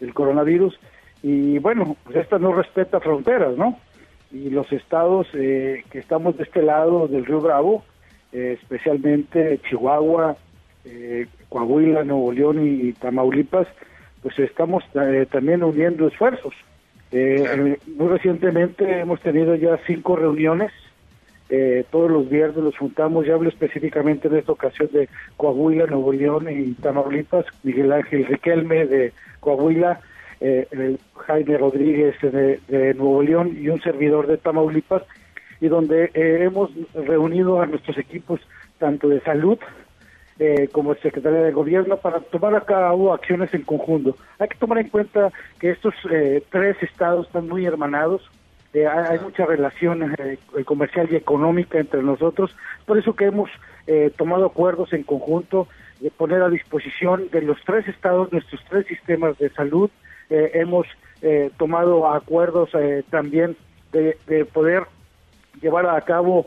del 0.00 0.12
coronavirus. 0.12 0.78
Y 1.22 1.58
bueno, 1.58 1.96
pues 2.04 2.16
esta 2.16 2.38
no 2.38 2.52
respeta 2.52 3.00
fronteras, 3.00 3.56
¿no? 3.56 3.78
y 4.32 4.48
los 4.50 4.70
estados 4.72 5.26
eh, 5.34 5.84
que 5.90 5.98
estamos 5.98 6.36
de 6.36 6.44
este 6.44 6.62
lado 6.62 7.06
del 7.06 7.26
río 7.26 7.40
Bravo, 7.40 7.84
eh, 8.32 8.58
especialmente 8.60 9.60
Chihuahua, 9.68 10.36
eh, 10.84 11.26
Coahuila, 11.48 12.02
Nuevo 12.02 12.32
León 12.32 12.66
y, 12.66 12.92
Tamaulipas, 12.94 13.68
pues 14.22 14.38
estamos 14.38 14.84
también 15.30 15.64
uniendo 15.64 16.06
esfuerzos. 16.06 16.54
muy 17.10 18.08
recientemente 18.08 19.00
hemos 19.00 19.20
tenido 19.20 19.54
ya 19.56 19.78
cinco 19.86 20.16
reuniones, 20.16 20.72
todos 21.90 22.10
los 22.10 22.30
viernes 22.30 22.64
los 22.64 22.78
juntamos, 22.78 23.26
ya 23.26 23.34
hablo 23.34 23.48
específicamente 23.48 24.28
en 24.28 24.36
esta 24.36 24.52
ocasión 24.52 24.88
de 24.92 25.08
Coahuila, 25.36 25.86
Nuevo 25.86 26.12
León 26.12 26.46
y 26.50 26.72
Tamaulipas, 26.74 27.44
Miguel 27.62 27.92
Ángel 27.92 28.26
Riquelme 28.26 28.86
de 28.86 29.12
Coahuila, 29.40 30.00
eh, 30.44 30.96
Jaime 31.14 31.56
Rodríguez 31.56 32.16
de, 32.20 32.94
Nuevo 32.94 33.22
León 33.22 33.56
y 33.60 33.68
un 33.68 33.80
servidor 33.80 34.26
de 34.26 34.38
Tamaulipas, 34.38 35.02
y 35.60 35.68
donde 35.68 36.10
eh, 36.14 36.38
hemos 36.42 36.70
reunido 36.94 37.62
a 37.62 37.66
nuestros 37.66 37.96
equipos 37.96 38.40
tanto 38.78 39.08
de 39.08 39.20
salud 39.20 39.58
eh, 40.38 40.68
como 40.72 40.94
Secretaría 40.94 41.40
de 41.40 41.52
Gobierno 41.52 41.96
para 41.96 42.20
tomar 42.20 42.54
a 42.54 42.62
cabo 42.62 43.12
acciones 43.12 43.52
en 43.54 43.62
conjunto. 43.62 44.16
Hay 44.38 44.48
que 44.48 44.58
tomar 44.58 44.78
en 44.78 44.88
cuenta 44.88 45.30
que 45.58 45.70
estos 45.70 45.94
eh, 46.10 46.42
tres 46.50 46.76
estados 46.82 47.26
están 47.26 47.48
muy 47.48 47.66
hermanados, 47.66 48.22
hay 48.74 49.18
mucha 49.18 49.44
relación 49.44 50.16
comercial 50.64 51.06
y 51.10 51.16
económica 51.16 51.78
entre 51.78 52.02
nosotros, 52.02 52.56
por 52.86 52.96
eso 52.96 53.14
que 53.14 53.26
hemos 53.26 53.50
tomado 54.16 54.46
acuerdos 54.46 54.94
en 54.94 55.02
conjunto 55.02 55.68
de 56.02 56.10
poner 56.10 56.42
a 56.42 56.48
disposición 56.48 57.28
de 57.30 57.42
los 57.42 57.58
tres 57.64 57.86
estados 57.86 58.32
nuestros 58.32 58.60
tres 58.68 58.86
sistemas 58.86 59.38
de 59.38 59.50
salud, 59.50 59.88
eh, 60.30 60.50
hemos 60.54 60.86
eh, 61.20 61.50
tomado 61.58 62.10
acuerdos 62.12 62.70
eh, 62.74 63.04
también 63.10 63.56
de, 63.92 64.16
poder 64.52 64.84
llevar 65.60 65.86
a 65.86 66.00
cabo 66.00 66.46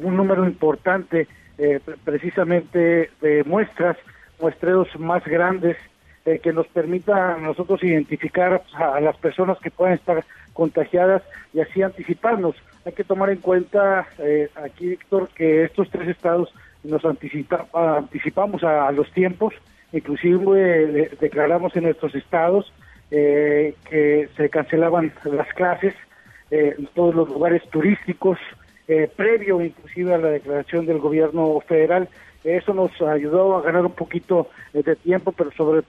un 0.00 0.16
número 0.16 0.46
importante 0.46 1.26
precisamente 2.04 3.10
de 3.20 3.44
muestras, 3.44 3.96
muestreos 4.40 4.88
más 4.98 5.24
grandes 5.24 5.76
eh, 6.26 6.40
que 6.40 6.52
nos 6.52 6.66
permita 6.66 7.36
nosotros 7.36 7.84
identificar 7.84 8.60
a, 8.74 8.98
las 9.00 9.16
personas 9.16 9.58
que 9.60 9.70
puedan 9.70 9.94
estar 9.94 10.24
contagiadas 10.54 11.22
y 11.54 11.60
así 11.60 11.82
anticiparnos. 11.82 12.56
Hay 12.84 12.94
que 12.94 13.04
tomar 13.04 13.30
en 13.30 13.38
cuenta 13.38 14.08
eh, 14.18 14.48
aquí, 14.56 14.88
Víctor, 14.88 15.28
que 15.36 15.62
estos 15.62 15.88
tres 15.88 16.08
estados 16.08 16.52
nos 16.82 17.04
anticipa, 17.04 17.66
anticipamos 17.72 18.64
a, 18.64 18.90
los 18.90 19.08
tiempos, 19.12 19.54
inclusive 19.92 21.10
declaramos 21.20 21.76
en 21.76 21.84
nuestros 21.84 22.12
estados 22.16 22.72
que 23.08 24.28
se 24.36 24.50
cancelaban 24.50 25.12
las 25.24 25.48
clases 25.54 25.94
en 26.50 26.88
todos 26.94 27.14
los 27.14 27.28
lugares 27.28 27.62
turísticos, 27.70 28.38
eh, 28.88 29.10
previo 29.14 29.60
inclusive 29.60 30.14
a 30.14 30.18
la 30.18 30.28
declaración 30.28 30.86
del 30.86 30.98
gobierno 30.98 31.58
federal. 31.66 32.08
Eso 32.44 32.74
nos 32.74 32.90
ayudó 33.02 33.56
a 33.56 33.62
ganar 33.62 33.84
un 33.84 33.92
poquito 33.92 34.48
eh, 34.72 34.82
de 34.82 34.96
tiempo, 34.96 35.32
pero 35.32 35.50
sobre, 35.52 35.82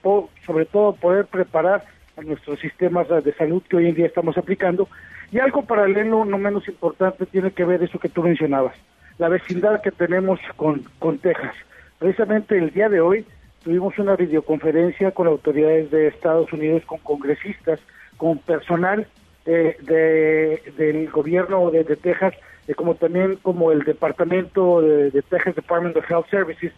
sobre 0.44 0.66
todo 0.66 0.94
poder 0.94 1.26
preparar 1.26 1.84
a 2.16 2.22
nuestros 2.22 2.58
sistemas 2.58 3.06
de 3.08 3.32
salud 3.34 3.62
que 3.68 3.76
hoy 3.76 3.88
en 3.88 3.94
día 3.94 4.06
estamos 4.06 4.36
aplicando. 4.36 4.88
Y 5.30 5.38
algo 5.38 5.62
paralelo, 5.62 6.24
no 6.24 6.38
menos 6.38 6.66
importante, 6.66 7.26
tiene 7.26 7.52
que 7.52 7.64
ver 7.64 7.82
eso 7.82 7.98
que 7.98 8.08
tú 8.08 8.22
mencionabas, 8.22 8.74
la 9.18 9.28
vecindad 9.28 9.82
que 9.82 9.92
tenemos 9.92 10.40
con, 10.56 10.84
con 10.98 11.18
Texas. 11.18 11.54
Precisamente 11.98 12.56
el 12.56 12.70
día 12.70 12.88
de 12.88 13.00
hoy 13.00 13.26
tuvimos 13.62 13.98
una 13.98 14.16
videoconferencia 14.16 15.10
con 15.10 15.26
autoridades 15.26 15.90
de 15.90 16.08
Estados 16.08 16.52
Unidos, 16.52 16.82
con 16.86 16.98
congresistas, 16.98 17.78
con 18.16 18.38
personal 18.38 19.06
eh, 19.46 19.76
de, 19.82 20.72
del 20.76 21.10
gobierno 21.10 21.70
de 21.70 21.84
Texas 21.84 22.34
como 22.74 22.94
también 22.94 23.36
como 23.36 23.72
el 23.72 23.82
departamento 23.84 24.80
de, 24.80 25.22
Texas 25.22 25.54
Department 25.54 25.96
of 25.96 26.10
Health 26.10 26.28
Services, 26.30 26.72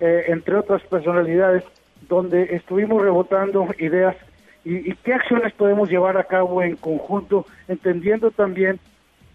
eh, 0.00 0.24
entre 0.28 0.56
otras 0.56 0.82
personalidades, 0.82 1.64
donde 2.08 2.54
estuvimos 2.54 3.02
rebotando 3.02 3.68
ideas 3.78 4.16
y, 4.64 4.94
qué 4.96 5.14
acciones 5.14 5.52
podemos 5.54 5.88
llevar 5.90 6.16
a 6.16 6.24
cabo 6.24 6.62
en 6.62 6.76
conjunto, 6.76 7.46
entendiendo 7.66 8.30
también 8.30 8.78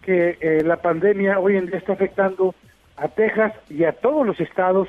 que 0.02 0.38
eh, 0.40 0.64
la 0.64 0.78
pandemia 0.78 1.40
hoy 1.40 1.58
en 1.58 1.66
día 1.66 1.78
está 1.78 1.94
afectando 1.94 2.56
a 2.96 3.10
Texas 3.10 3.54
y 3.70 3.84
a 3.84 3.92
todos 3.92 4.26
los 4.26 4.40
estados 4.40 4.88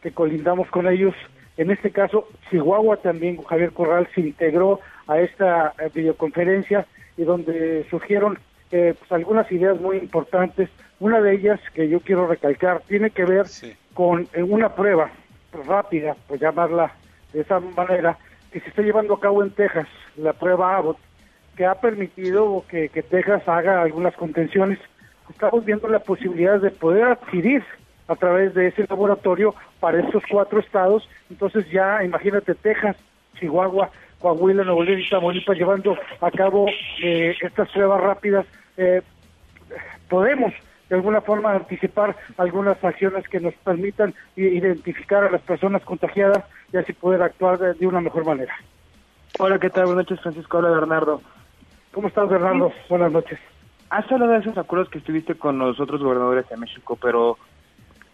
que 0.00 0.12
colindamos 0.12 0.68
con 0.68 0.86
ellos. 0.86 1.14
En 1.56 1.70
este 1.70 1.90
caso, 1.90 2.28
Chihuahua 2.48 2.98
también, 2.98 3.42
Javier 3.42 3.72
Corral, 3.72 4.08
se 4.14 4.20
integró 4.20 4.80
a 5.08 5.18
esta 5.20 5.74
eh, 5.78 5.90
videoconferencia 5.92 6.86
y 7.16 7.24
donde 7.24 7.84
surgieron 7.90 8.38
pues, 8.70 9.12
algunas 9.12 9.50
ideas 9.50 9.80
muy 9.80 9.98
importantes. 9.98 10.68
Una 10.98 11.20
de 11.20 11.34
ellas 11.34 11.60
que 11.74 11.88
yo 11.88 12.00
quiero 12.00 12.26
recalcar 12.26 12.82
tiene 12.86 13.10
que 13.10 13.24
ver 13.24 13.46
con 13.94 14.28
eh, 14.32 14.42
una 14.42 14.74
prueba 14.74 15.10
rápida, 15.66 16.16
pues 16.28 16.40
llamarla 16.40 16.92
de 17.32 17.40
esa 17.40 17.60
manera, 17.60 18.16
que 18.52 18.60
se 18.60 18.68
está 18.68 18.82
llevando 18.82 19.14
a 19.14 19.20
cabo 19.20 19.42
en 19.42 19.50
Texas, 19.50 19.86
la 20.16 20.32
prueba 20.32 20.76
Abbott, 20.76 20.98
que 21.56 21.66
ha 21.66 21.74
permitido 21.74 22.64
que, 22.68 22.88
que 22.88 23.02
Texas 23.02 23.46
haga 23.48 23.82
algunas 23.82 24.14
contenciones. 24.14 24.78
Estamos 25.28 25.64
viendo 25.64 25.88
la 25.88 26.00
posibilidad 26.00 26.60
de 26.60 26.70
poder 26.70 27.04
adquirir 27.04 27.64
a 28.08 28.16
través 28.16 28.54
de 28.54 28.68
ese 28.68 28.86
laboratorio 28.88 29.54
para 29.78 30.00
estos 30.00 30.22
cuatro 30.28 30.58
estados. 30.58 31.08
Entonces 31.30 31.70
ya 31.70 32.02
imagínate 32.02 32.54
Texas, 32.56 32.96
Chihuahua, 33.38 33.90
Coahuila, 34.18 34.64
Nuevo 34.64 34.82
León 34.82 35.00
y 35.00 35.08
Tamaulipas 35.08 35.56
llevando 35.56 35.96
a 36.20 36.30
cabo 36.30 36.66
eh, 37.02 37.34
estas 37.40 37.70
pruebas 37.70 38.00
rápidas 38.00 38.46
eh, 38.80 39.02
podemos 40.08 40.54
de 40.88 40.96
alguna 40.96 41.20
forma 41.20 41.52
anticipar 41.52 42.16
algunas 42.38 42.82
acciones 42.82 43.28
que 43.28 43.38
nos 43.38 43.54
permitan 43.54 44.12
identificar 44.34 45.22
a 45.22 45.30
las 45.30 45.42
personas 45.42 45.82
contagiadas 45.82 46.44
y 46.72 46.78
así 46.78 46.92
poder 46.94 47.22
actuar 47.22 47.58
de, 47.58 47.86
una 47.86 48.00
mejor 48.00 48.24
manera. 48.24 48.54
Hola, 49.38 49.58
¿qué 49.58 49.70
tal? 49.70 49.84
Buenas 49.84 50.06
noches, 50.10 50.20
Francisco. 50.20 50.58
Hola, 50.58 50.70
Bernardo. 50.70 51.20
¿Cómo 51.92 52.08
estás, 52.08 52.28
Bernardo? 52.28 52.72
Buenas 52.88 53.12
noches. 53.12 53.38
Has 53.90 54.10
hablado 54.10 54.32
de 54.32 54.38
esos 54.38 54.58
acuerdos 54.58 54.88
que 54.88 54.98
estuviste 54.98 55.34
con 55.34 55.58
los 55.58 55.78
otros 55.78 56.02
gobernadores 56.02 56.48
de 56.48 56.56
México, 56.56 56.98
pero 57.00 57.38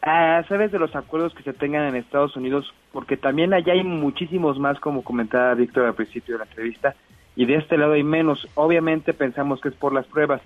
ah, 0.03 0.43
¿sabes 0.49 0.73
de 0.73 0.79
los 0.79 0.95
acuerdos 0.97 1.35
que 1.35 1.45
se 1.45 1.53
tengan 1.55 1.85
en 1.85 1.97
Estados 1.97 2.37
Unidos? 2.37 2.75
Porque 2.93 3.17
también 3.17 3.55
allá 3.55 3.73
hay 3.73 3.85
muchísimos 3.85 4.59
más, 4.59 4.79
como 4.81 5.03
comentaba 5.03 5.55
Víctor 5.55 5.87
al 5.87 5.95
principio 5.95 6.35
de 6.35 6.39
la 6.41 6.45
entrevista, 6.45 6.95
y 7.37 7.45
de 7.45 7.57
este 7.57 7.77
lado 7.77 7.93
hay 7.93 8.03
menos. 8.03 8.49
Obviamente 8.55 9.13
pensamos 9.13 9.61
que 9.61 9.69
es 9.69 9.75
por 9.75 9.93
las 9.93 10.07
pruebas, 10.07 10.41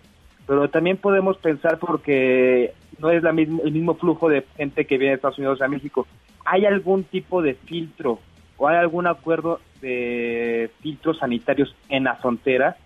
pero 0.46 0.68
también 0.68 0.96
podemos 0.96 1.38
pensar 1.38 1.78
porque 1.78 2.74
no 2.98 3.10
es 3.10 3.22
la 3.22 3.30
el 3.30 3.72
mismo 3.72 3.94
flujo 3.94 4.28
de 4.28 4.44
gente 4.56 4.84
que 4.84 4.98
viene 4.98 5.12
de 5.12 5.16
Estados 5.16 5.38
Unidos 5.38 5.62
a 5.62 5.68
México. 5.68 6.06
¿Hay 6.44 6.66
algún 6.66 7.04
tipo 7.04 7.40
de 7.40 7.54
filtro 7.54 8.18
o 8.56 8.68
hay 8.68 8.76
algún 8.76 9.06
acuerdo 9.06 9.60
de 9.80 10.70
filtros 10.80 11.18
sanitarios 11.18 11.74
en 11.88 12.04
la 12.04 12.16
frontera? 12.16 12.76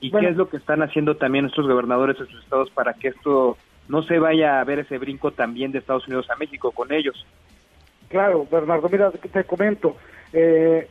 ¿Y 0.00 0.10
qué 0.10 0.28
es 0.28 0.36
lo 0.36 0.50
que 0.50 0.58
están 0.58 0.82
haciendo 0.82 1.16
también 1.16 1.44
nuestros 1.44 1.66
gobernadores 1.66 2.18
de 2.18 2.26
sus 2.26 2.42
estados 2.42 2.70
para 2.70 2.92
que 2.92 3.08
esto 3.08 3.56
no 3.88 4.02
se 4.02 4.18
vaya 4.18 4.60
a 4.60 4.64
ver 4.64 4.80
ese 4.80 4.98
brinco 4.98 5.30
también 5.30 5.72
de 5.72 5.78
Estados 5.78 6.06
Unidos 6.08 6.28
a 6.30 6.36
México 6.36 6.72
con 6.72 6.92
ellos? 6.92 7.24
Claro, 8.08 8.46
Bernardo, 8.50 8.88
mira, 8.90 9.10
te 9.10 9.44
comento. 9.44 9.96
Eh, 10.32 10.88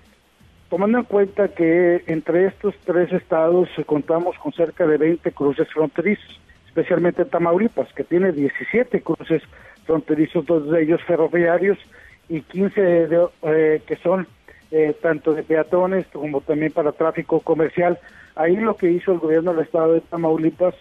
tomando 0.74 0.98
en 0.98 1.04
cuenta 1.04 1.50
que 1.50 2.04
entre 2.08 2.48
estos 2.48 2.74
tres 2.84 3.14
estados 3.14 3.70
contamos 3.86 4.36
con 4.40 4.52
cerca 4.54 4.88
de 4.88 4.98
20 4.98 5.32
cruces 5.32 5.72
fronterizos, 5.72 6.42
especialmente 6.66 7.26
Tamaulipas, 7.26 7.94
que 7.94 8.04
tiene 8.04 8.32
17 8.32 9.02
cruces 9.02 9.44
fronterizos, 9.86 10.44
dos 10.48 10.72
de 10.72 10.82
ellos 10.82 11.00
ferroviarios 11.04 11.78
y 12.28 12.42
15 12.42 13.08
eh, 13.44 13.82
que 13.86 13.96
son 13.98 14.26
eh, 14.72 14.96
tanto 15.00 15.36
de 15.36 15.44
peatones 15.44 16.08
como 16.08 16.42
también 16.42 16.72
para 16.72 16.92
tráfico 16.92 17.40
comercial. 17.42 18.00
Ahí 18.36 18.56
lo 18.56 18.76
que 18.76 18.90
hizo 18.90 19.12
el 19.12 19.20
gobierno 19.20 19.54
del 19.54 19.66
estado 19.66 19.94
de 19.94 20.02
Tamaulipas 20.02 20.74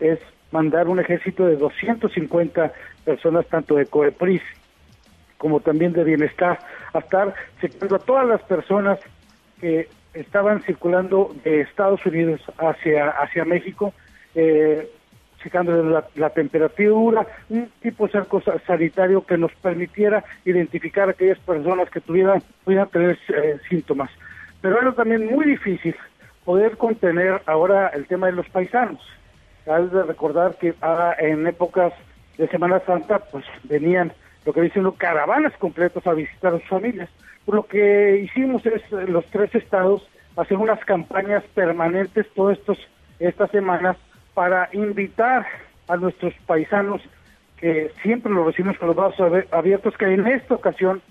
es 0.00 0.18
mandar 0.50 0.88
un 0.88 0.98
ejército 0.98 1.46
de 1.46 1.54
250 1.54 2.72
personas, 3.04 3.46
tanto 3.46 3.76
de 3.76 3.86
COEPRIS 3.86 4.42
como 5.36 5.60
también 5.60 5.92
de 5.92 6.02
bienestar, 6.02 6.58
a 6.92 6.98
estar 6.98 7.32
checando 7.60 7.94
a 7.94 8.00
todas 8.00 8.26
las 8.26 8.42
personas 8.42 8.98
que 9.60 9.88
estaban 10.14 10.62
circulando 10.62 11.34
de 11.44 11.60
Estados 11.62 12.04
Unidos 12.06 12.40
hacia, 12.58 13.10
hacia 13.10 13.44
México, 13.44 13.92
eh, 14.34 14.88
checando 15.42 16.02
la, 16.16 16.30
temperatura, 16.30 17.26
un 17.48 17.70
tipo 17.80 18.06
de 18.06 18.12
cerco 18.12 18.42
sanitario 18.66 19.24
que 19.24 19.38
nos 19.38 19.52
permitiera 19.54 20.24
identificar 20.44 21.08
a 21.08 21.12
aquellas 21.12 21.38
personas 21.38 21.88
que 21.90 22.00
tuvieran, 22.00 22.42
pudieran 22.64 22.88
tener 22.88 23.18
eh, 23.28 23.58
síntomas. 23.68 24.10
Pero 24.60 24.80
era 24.80 24.92
también 24.92 25.26
muy 25.26 25.46
difícil 25.46 25.94
poder 26.44 26.76
contener 26.76 27.40
ahora 27.46 27.88
el 27.88 28.06
tema 28.06 28.26
de 28.26 28.32
los 28.32 28.48
paisanos. 28.48 29.00
Hay 29.66 29.86
de 29.86 30.02
recordar 30.02 30.56
que 30.56 30.74
ah, 30.82 31.14
en 31.18 31.46
épocas 31.46 31.92
de 32.36 32.48
Semana 32.48 32.80
Santa, 32.80 33.18
pues 33.18 33.44
venían 33.64 34.12
lo 34.44 34.52
que 34.52 34.62
dicen 34.62 34.90
caravanas 34.92 35.52
completas 35.58 36.06
a 36.06 36.14
visitar 36.14 36.54
a 36.54 36.58
sus 36.58 36.68
familias 36.68 37.10
lo 37.54 37.66
que 37.66 38.20
hicimos 38.24 38.64
es 38.66 38.82
eh, 38.92 39.06
los 39.08 39.24
tres 39.26 39.54
estados 39.54 40.08
hacer 40.36 40.56
unas 40.56 40.82
campañas 40.84 41.42
permanentes 41.54 42.26
todas 42.34 42.58
estas 43.18 43.50
semanas 43.50 43.96
para 44.34 44.68
invitar 44.72 45.46
a 45.88 45.96
nuestros 45.96 46.32
paisanos 46.46 47.02
que 47.56 47.90
siempre 48.02 48.32
los 48.32 48.46
recibimos 48.46 48.78
con 48.78 48.88
los 48.88 48.96
brazos 48.96 49.44
abiertos, 49.50 49.96
que 49.96 50.04
en 50.04 50.26
esta 50.28 50.54
ocasión 50.54 51.02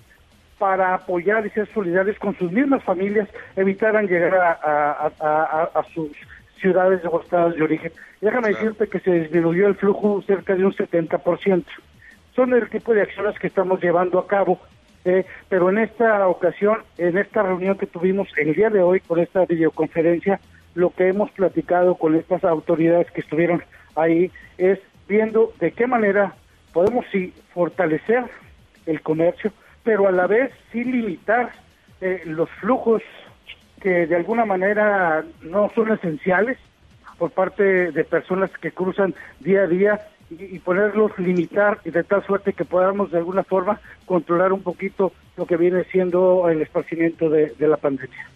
para 0.58 0.94
apoyar 0.94 1.46
y 1.46 1.50
ser 1.50 1.68
solidarios 1.74 2.18
con 2.20 2.36
sus 2.38 2.52
mismas 2.52 2.84
familias, 2.84 3.28
evitaran 3.56 4.08
llegar 4.08 4.36
a, 4.36 5.84
sus 5.94 6.12
ciudades 6.60 7.02
o 7.06 7.22
estados 7.22 7.56
de 7.56 7.64
origen. 7.64 7.92
déjame 8.22 8.48
decirte 8.48 8.88
que 8.88 9.00
se 9.00 9.12
disminuyó 9.12 9.68
el 9.68 9.76
flujo 9.76 10.24
cerca 10.26 10.56
de 10.56 10.66
un 10.66 10.74
70%. 10.74 11.64
Son 12.36 12.54
el 12.54 12.70
tipo 12.70 12.94
de 12.94 13.04
acciones 13.04 13.38
que 13.38 13.48
estamos 13.48 13.82
llevando 13.82 14.18
a 14.18 14.28
cabo 14.28 14.60
pero 15.50 15.70
en 15.70 15.78
esta 15.80 16.28
ocasión, 16.28 16.80
en 16.98 17.18
esta 17.18 17.44
reunión 17.44 17.78
que 17.78 17.88
tuvimos 17.88 18.28
el 18.38 18.54
día 18.54 18.70
de 18.70 18.82
hoy 18.82 19.00
con 19.00 19.20
esta 19.20 19.46
videoconferencia, 19.46 20.40
lo 20.76 20.92
que 20.92 21.08
hemos 21.08 21.32
platicado 21.32 21.96
con 21.96 22.16
estas 22.16 22.44
autoridades 22.44 23.10
que 23.12 23.22
estuvieron 23.22 23.64
ahí 23.96 24.32
es 24.58 24.80
viendo 25.08 25.54
de 25.60 25.72
qué 25.72 25.88
manera 25.88 26.36
podemos 26.74 27.06
sí 27.12 27.34
fortalecer 27.54 28.26
el 28.86 29.02
comercio, 29.02 29.52
pero 29.84 30.08
a 30.08 30.12
la 30.12 30.28
vez 30.28 30.52
sí 30.72 30.84
limitar 30.84 31.52
eh, 32.02 32.22
los 32.26 32.50
flujos 32.62 33.02
que 33.82 34.06
de 34.06 34.16
alguna 34.16 34.46
manera 34.46 35.24
no 35.42 35.72
son 35.74 35.92
esenciales 35.92 36.58
por 37.18 37.32
parte 37.32 37.92
de 37.92 38.04
personas 38.04 38.52
que 38.62 38.72
cruzan 38.72 39.16
día 39.40 39.62
a 39.62 39.68
día 39.68 40.08
y, 40.30 40.60
ponerlos, 40.60 41.18
limitar 41.18 41.82
de 41.84 42.04
tal 42.04 42.26
suerte 42.26 42.54
que 42.54 42.66
podamos 42.66 43.12
de 43.12 43.18
alguna 43.18 43.44
forma 43.44 43.80
controlar 44.06 44.52
un 44.52 44.62
poquito 44.62 45.14
lo 45.38 45.46
que 45.46 45.56
viene 45.56 45.86
siendo 45.86 46.50
el 46.50 46.62
esparcimiento 46.62 47.30
de, 47.30 47.56
la 47.60 47.78
pandemia. 47.78 48.30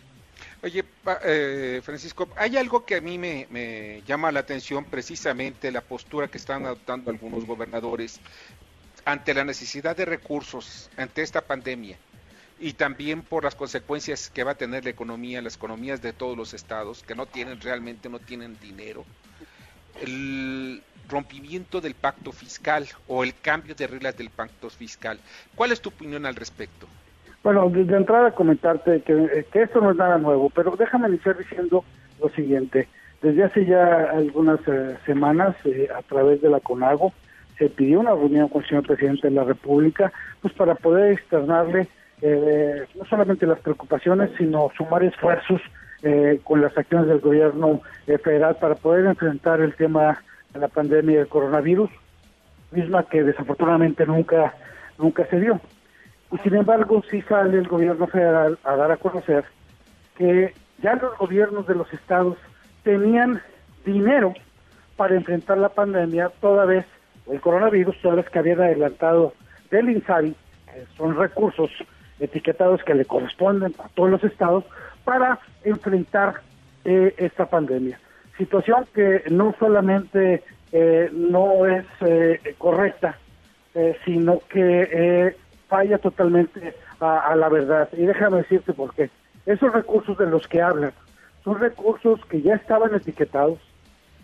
Oye, 0.63 0.85
eh, 1.25 1.81
Francisco, 1.83 2.29
hay 2.37 2.55
algo 2.55 2.85
que 2.85 2.95
a 2.95 3.01
mí 3.01 3.17
me, 3.17 3.47
me, 3.49 4.01
llama 4.05 4.31
la 4.31 4.41
atención, 4.41 4.85
precisamente 4.85 5.71
la 5.71 5.81
postura 5.81 6.27
que 6.27 6.37
están 6.37 6.65
adoptando 6.65 7.11
algunos 7.11 7.45
gobernadores 7.45 8.21
ante 9.03 9.33
la 9.33 9.43
necesidad 9.43 9.95
de 9.95 10.05
recursos, 10.05 10.89
ante 10.97 11.21
esta 11.21 11.41
pandemia. 11.41 11.97
y 12.59 12.73
también 12.73 13.23
por 13.23 13.43
las 13.43 13.55
consecuencias 13.55 14.29
que 14.29 14.43
va 14.43 14.51
a 14.51 14.55
tener 14.55 14.83
la 14.83 14.91
economía, 14.91 15.41
las 15.41 15.55
economías 15.55 15.99
de 16.03 16.13
todos 16.13 16.37
los 16.37 16.53
estados 16.53 17.01
que 17.01 17.15
no 17.15 17.25
tienen 17.25 17.59
realmente, 17.59 18.07
no 18.07 18.19
tienen 18.19 18.55
dinero. 18.59 19.03
Rompimiento 21.11 21.81
del 21.81 21.93
pacto 21.93 22.31
fiscal 22.31 22.85
o 23.07 23.23
el 23.23 23.33
cambio 23.39 23.75
de 23.75 23.85
reglas 23.85 24.17
del 24.17 24.29
pacto 24.29 24.69
fiscal. 24.69 25.19
¿Cuál 25.55 25.71
es 25.71 25.81
tu 25.81 25.89
opinión 25.89 26.25
al 26.25 26.35
respecto? 26.35 26.87
Bueno, 27.43 27.69
de, 27.69 27.81
entrada 27.95 28.31
comentarte 28.31 29.01
que, 29.01 29.45
esto 29.53 29.81
no 29.81 29.91
es 29.91 29.97
nada 29.97 30.17
nuevo, 30.17 30.49
pero 30.51 30.75
déjame 30.75 31.09
iniciar 31.09 31.37
diciendo 31.37 31.83
lo 32.21 32.29
siguiente. 32.29 32.87
Desde 33.21 33.43
hace 33.43 33.65
ya 33.65 34.11
algunas 34.11 34.59
eh, 34.67 34.97
semanas, 35.05 35.55
eh, 35.65 35.87
a 35.95 36.01
través 36.03 36.41
de 36.41 36.49
la 36.49 36.59
CONAGO, 36.59 37.13
se 37.57 37.69
pidió 37.69 37.99
una 37.99 38.11
reunión 38.11 38.47
con 38.47 38.61
el 38.61 38.69
señor 38.69 38.87
presidente 38.87 39.27
de 39.27 39.35
la 39.35 39.43
República, 39.43 40.11
pues 40.41 40.53
para 40.53 40.75
poder 40.75 41.13
externarle 41.13 41.87
eh, 42.21 42.85
no 42.95 43.05
solamente 43.05 43.45
las 43.47 43.59
preocupaciones, 43.59 44.31
sino 44.37 44.71
sumar 44.77 45.03
esfuerzos 45.03 45.61
con 46.43 46.61
las 46.63 46.75
acciones 46.75 47.07
del 47.07 47.19
gobierno 47.19 47.79
federal 48.23 48.57
para 48.59 48.73
poder 48.73 49.05
enfrentar 49.05 49.61
el 49.61 49.75
tema 49.75 50.07
de 50.09 50.15
la 50.53 50.67
pandemia 50.67 51.19
del 51.19 51.27
coronavirus, 51.27 51.89
misma 52.71 53.03
que 53.03 53.23
desafortunadamente 53.23 54.05
nunca, 54.05 54.53
nunca 54.97 55.25
se 55.27 55.39
dio. 55.39 55.59
Y 56.31 56.37
sin 56.39 56.55
embargo, 56.55 57.03
sí 57.09 57.21
sale 57.23 57.57
el 57.57 57.67
gobierno 57.67 58.07
federal 58.07 58.57
a 58.63 58.75
dar 58.75 58.91
a 58.91 58.97
conocer 58.97 59.43
que 60.17 60.53
ya 60.81 60.95
los 60.95 61.17
gobiernos 61.17 61.67
de 61.67 61.75
los 61.75 61.91
estados 61.93 62.37
tenían 62.83 63.41
dinero 63.85 64.33
para 64.95 65.15
enfrentar 65.15 65.57
la 65.57 65.69
pandemia 65.69 66.31
toda 66.39 66.65
vez 66.65 66.85
el 67.29 67.39
coronavirus, 67.41 67.99
toda 68.01 68.15
vez 68.15 68.29
que 68.29 68.39
habían 68.39 68.61
adelantado 68.61 69.33
del 69.69 69.89
INSABI, 69.89 70.35
que 70.65 70.85
son 70.97 71.15
recursos 71.17 71.69
etiquetados 72.19 72.83
que 72.83 72.93
le 72.93 73.05
corresponden 73.05 73.73
a 73.79 73.89
todos 73.89 74.09
los 74.09 74.23
estados, 74.23 74.63
para 75.03 75.39
enfrentar 75.63 76.41
eh, 76.85 77.13
esta 77.17 77.47
pandemia. 77.47 77.99
Situación 78.37 78.85
que 78.93 79.23
no 79.29 79.55
solamente 79.59 80.43
eh, 80.71 81.09
no 81.11 81.65
es 81.65 81.85
eh, 82.01 82.55
correcta, 82.57 83.17
sino 84.03 84.41
que 84.49 85.33
falla 85.69 85.97
totalmente 85.97 86.75
a, 86.99 87.35
la 87.35 87.47
verdad. 87.47 87.89
Y 87.93 88.05
déjame 88.05 88.37
decirte 88.37 88.73
por 88.73 88.93
qué. 88.93 89.09
Esos 89.45 89.71
recursos 89.73 90.17
de 90.17 90.27
los 90.27 90.47
que 90.47 90.61
hablan 90.61 90.91
son 91.43 91.59
recursos 91.59 92.19
que 92.25 92.41
ya 92.41 92.55
estaban 92.55 92.93
etiquetados, 92.93 93.59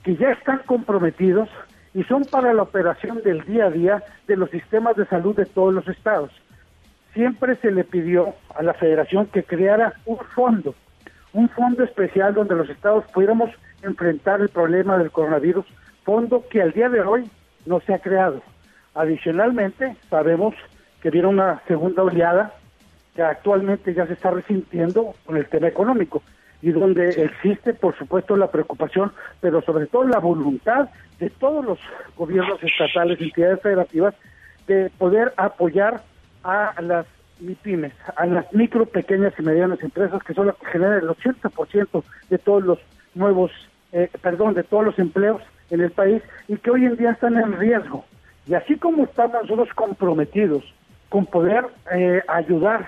que 0.03 0.15
ya 0.15 0.31
están 0.31 0.59
comprometidos 0.65 1.49
y 1.93 2.03
son 2.03 2.25
para 2.25 2.53
la 2.53 2.63
operación 2.63 3.21
del 3.23 3.43
día 3.45 3.65
a 3.65 3.71
día 3.71 4.03
de 4.27 4.35
los 4.35 4.51
sistemas 4.51 4.95
de 4.95 5.05
salud 5.07 5.35
de 5.35 5.45
todos 5.45 5.73
los 5.73 5.87
estados. 5.87 6.31
Siempre 7.13 7.55
se 7.55 7.71
le 7.71 7.83
pidió 7.83 8.35
a 8.53 8.61
la 8.61 8.73
federación 8.75 9.25
que 9.27 9.43
creara 9.43 9.93
un 10.05 10.19
fondo, 10.35 10.75
un 11.33 11.49
fondo 11.49 11.83
especial 11.83 12.35
donde 12.35 12.55
los 12.55 12.69
estados 12.69 13.05
pudiéramos 13.13 13.49
enfrentar 13.81 14.41
el 14.41 14.49
problema 14.49 14.97
del 14.97 15.11
coronavirus, 15.11 15.65
fondo 16.03 16.43
que 16.49 16.61
al 16.61 16.71
día 16.71 16.89
de 16.89 17.01
hoy 17.01 17.29
no 17.65 17.79
se 17.81 17.93
ha 17.93 17.99
creado. 17.99 18.41
Adicionalmente, 18.95 19.95
sabemos 20.09 20.55
que 21.01 21.11
viene 21.11 21.27
una 21.27 21.61
segunda 21.67 22.03
oleada 22.03 22.53
que 23.15 23.21
actualmente 23.21 23.93
ya 23.93 24.07
se 24.07 24.13
está 24.13 24.31
resintiendo 24.31 25.13
con 25.25 25.37
el 25.37 25.47
tema 25.47 25.67
económico 25.67 26.21
y 26.61 26.71
donde 26.71 27.09
existe, 27.09 27.73
por 27.73 27.95
supuesto, 27.97 28.35
la 28.35 28.49
preocupación, 28.49 29.11
pero 29.41 29.61
sobre 29.61 29.85
todo 29.85 30.05
la 30.05 30.19
voluntad 30.19 30.89
de 31.19 31.29
todos 31.29 31.63
los 31.63 31.79
gobiernos 32.15 32.61
estatales, 32.63 33.21
entidades 33.21 33.61
federativas, 33.61 34.15
de 34.65 34.91
poder 34.97 35.33
apoyar 35.37 36.01
a 36.43 36.73
las 36.81 37.05
MIPIMES, 37.39 37.93
a 38.15 38.25
las 38.25 38.51
micro, 38.53 38.85
pequeñas 38.85 39.33
y 39.37 39.41
medianas 39.43 39.81
empresas, 39.83 40.23
que 40.23 40.33
son 40.33 40.47
las 40.47 40.55
que 40.57 40.65
generan 40.67 40.99
el 40.99 41.09
80% 41.09 42.03
de 42.29 42.37
todos 42.37 42.63
los 42.63 42.79
nuevos, 43.17 43.51
eh, 43.91 44.09
perdón, 44.21 44.53
de 44.53 44.63
todos 44.63 44.85
los 44.85 44.99
empleos 44.99 45.41
en 45.69 45.81
el 45.81 45.91
país 45.91 46.21
y 46.47 46.57
que 46.57 46.71
hoy 46.71 46.85
en 46.85 46.97
día 46.97 47.11
están 47.11 47.37
en 47.37 47.57
riesgo. 47.57 48.05
Y 48.45 48.53
así 48.53 48.77
como 48.77 49.03
estamos 49.03 49.41
nosotros 49.43 49.69
comprometidos 49.75 50.63
con 51.09 51.25
poder 51.25 51.65
eh, 51.91 52.21
ayudar 52.27 52.87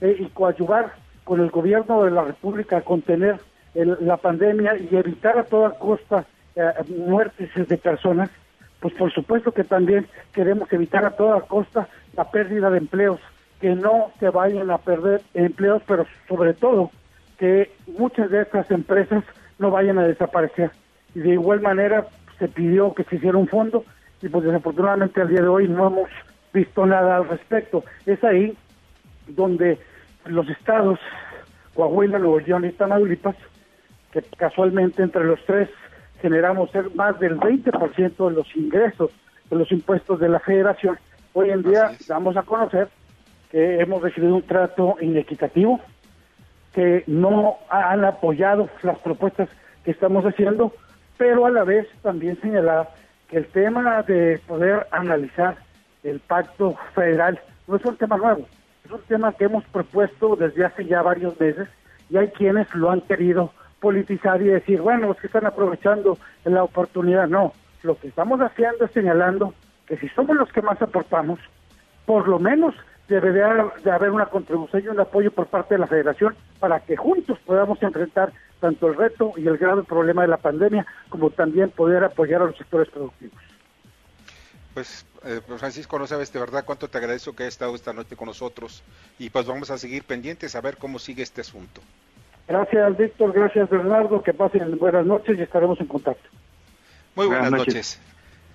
eh, 0.00 0.16
y 0.18 0.26
coadyuvar 0.26 0.92
con 1.24 1.40
el 1.40 1.50
gobierno 1.50 2.04
de 2.04 2.10
la 2.10 2.24
República 2.24 2.78
a 2.78 2.82
contener 2.82 3.38
la 3.74 4.16
pandemia 4.16 4.76
y 4.76 4.96
evitar 4.96 5.38
a 5.38 5.44
toda 5.44 5.78
costa 5.78 6.24
eh, 6.56 6.72
muertes 6.88 7.50
de 7.54 7.76
personas, 7.76 8.30
pues 8.80 8.94
por 8.94 9.12
supuesto 9.12 9.52
que 9.52 9.64
también 9.64 10.06
queremos 10.32 10.72
evitar 10.72 11.04
a 11.04 11.10
toda 11.10 11.42
costa 11.42 11.88
la 12.16 12.30
pérdida 12.30 12.70
de 12.70 12.78
empleos, 12.78 13.20
que 13.60 13.74
no 13.74 14.10
se 14.18 14.30
vayan 14.30 14.70
a 14.70 14.78
perder 14.78 15.20
empleos, 15.34 15.82
pero 15.86 16.06
sobre 16.26 16.54
todo 16.54 16.90
que 17.38 17.70
muchas 17.98 18.30
de 18.30 18.42
estas 18.42 18.70
empresas 18.70 19.22
no 19.58 19.70
vayan 19.70 19.98
a 19.98 20.06
desaparecer. 20.06 20.70
Y 21.14 21.20
de 21.20 21.30
igual 21.30 21.60
manera 21.60 22.06
se 22.38 22.48
pidió 22.48 22.94
que 22.94 23.04
se 23.04 23.16
hiciera 23.16 23.38
un 23.38 23.48
fondo 23.48 23.84
y 24.22 24.28
pues 24.28 24.44
desafortunadamente 24.44 25.20
al 25.20 25.28
día 25.28 25.42
de 25.42 25.48
hoy 25.48 25.68
no 25.68 25.86
hemos 25.86 26.10
visto 26.52 26.86
nada 26.86 27.16
al 27.16 27.28
respecto. 27.28 27.84
Es 28.06 28.22
ahí 28.24 28.56
donde 29.28 29.78
los 30.26 30.48
estados, 30.48 30.98
Coahuila, 31.74 32.18
Nuevo 32.18 32.40
León 32.40 32.64
y 32.64 32.72
Tamaulipas, 32.72 33.36
que 34.12 34.22
casualmente 34.36 35.02
entre 35.02 35.24
los 35.24 35.44
tres 35.44 35.68
generamos 36.20 36.70
más 36.94 37.18
del 37.20 37.38
20% 37.38 38.28
de 38.28 38.34
los 38.34 38.56
ingresos 38.56 39.10
de 39.50 39.56
los 39.56 39.70
impuestos 39.72 40.20
de 40.20 40.28
la 40.28 40.40
federación, 40.40 40.98
hoy 41.32 41.50
en 41.50 41.62
día 41.62 41.92
damos 42.06 42.36
a 42.36 42.42
conocer 42.42 42.88
que 43.50 43.80
hemos 43.80 44.02
recibido 44.02 44.34
un 44.34 44.42
trato 44.42 44.96
inequitativo, 45.00 45.80
que 46.72 47.04
no 47.06 47.56
han 47.70 48.04
apoyado 48.04 48.68
las 48.82 48.98
propuestas 48.98 49.48
que 49.84 49.90
estamos 49.90 50.24
haciendo, 50.24 50.72
pero 51.16 51.46
a 51.46 51.50
la 51.50 51.64
vez 51.64 51.86
también 52.02 52.40
señalar 52.40 52.90
que 53.28 53.38
el 53.38 53.46
tema 53.46 54.02
de 54.02 54.40
poder 54.46 54.86
analizar 54.90 55.56
el 56.02 56.20
pacto 56.20 56.76
federal 56.94 57.40
no 57.66 57.76
es 57.76 57.84
un 57.84 57.96
tema 57.96 58.16
nuevo, 58.16 58.46
es 58.84 58.90
un 58.90 59.02
tema 59.02 59.32
que 59.32 59.44
hemos 59.44 59.64
propuesto 59.64 60.36
desde 60.36 60.64
hace 60.64 60.86
ya 60.86 61.02
varios 61.02 61.38
meses 61.38 61.68
y 62.10 62.16
hay 62.16 62.28
quienes 62.28 62.72
lo 62.74 62.90
han 62.90 63.00
querido 63.02 63.52
politizar 63.80 64.40
y 64.42 64.46
decir, 64.46 64.80
bueno, 64.80 65.12
es 65.12 65.18
que 65.18 65.26
están 65.26 65.46
aprovechando 65.46 66.18
la 66.44 66.64
oportunidad. 66.64 67.28
No, 67.28 67.52
lo 67.82 67.98
que 67.98 68.08
estamos 68.08 68.40
haciendo 68.40 68.84
es 68.84 68.90
señalando 68.92 69.54
que 69.86 69.96
si 69.98 70.08
somos 70.08 70.36
los 70.36 70.50
que 70.52 70.62
más 70.62 70.80
aportamos, 70.82 71.38
por 72.06 72.28
lo 72.28 72.38
menos 72.38 72.74
debe 73.08 73.32
de 73.32 73.90
haber 73.90 74.10
una 74.10 74.26
contribución 74.26 74.82
y 74.84 74.88
un 74.88 75.00
apoyo 75.00 75.30
por 75.32 75.46
parte 75.46 75.74
de 75.74 75.80
la 75.80 75.86
federación 75.86 76.36
para 76.60 76.80
que 76.80 76.96
juntos 76.96 77.38
podamos 77.44 77.82
enfrentar 77.82 78.32
tanto 78.60 78.88
el 78.88 78.96
reto 78.96 79.32
y 79.36 79.46
el 79.46 79.56
grave 79.56 79.82
problema 79.82 80.22
de 80.22 80.28
la 80.28 80.36
pandemia 80.36 80.86
como 81.08 81.30
también 81.30 81.70
poder 81.70 82.04
apoyar 82.04 82.42
a 82.42 82.46
los 82.46 82.56
sectores 82.56 82.88
productivos. 82.88 83.38
Pues 84.74 85.06
eh, 85.24 85.40
pues, 85.46 85.58
Francisco, 85.58 85.98
no 85.98 86.06
sabes 86.06 86.32
de 86.32 86.38
verdad 86.38 86.64
cuánto 86.64 86.88
te 86.88 86.98
agradezco 86.98 87.34
que 87.34 87.44
hayas 87.44 87.54
estado 87.54 87.74
esta 87.74 87.92
noche 87.92 88.14
con 88.14 88.26
nosotros 88.26 88.82
y 89.18 89.30
pues 89.30 89.46
vamos 89.46 89.70
a 89.70 89.78
seguir 89.78 90.04
pendientes 90.04 90.54
a 90.54 90.60
ver 90.60 90.76
cómo 90.76 90.98
sigue 90.98 91.22
este 91.22 91.40
asunto. 91.40 91.80
Gracias, 92.46 92.96
Víctor, 92.96 93.32
gracias, 93.32 93.68
Bernardo, 93.68 94.22
que 94.22 94.32
pasen 94.32 94.78
buenas 94.78 95.04
noches 95.04 95.38
y 95.38 95.42
estaremos 95.42 95.80
en 95.80 95.86
contacto. 95.86 96.28
Muy 97.14 97.26
buenas, 97.26 97.50
noches. 97.50 98.00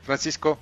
Francisco. 0.04 0.58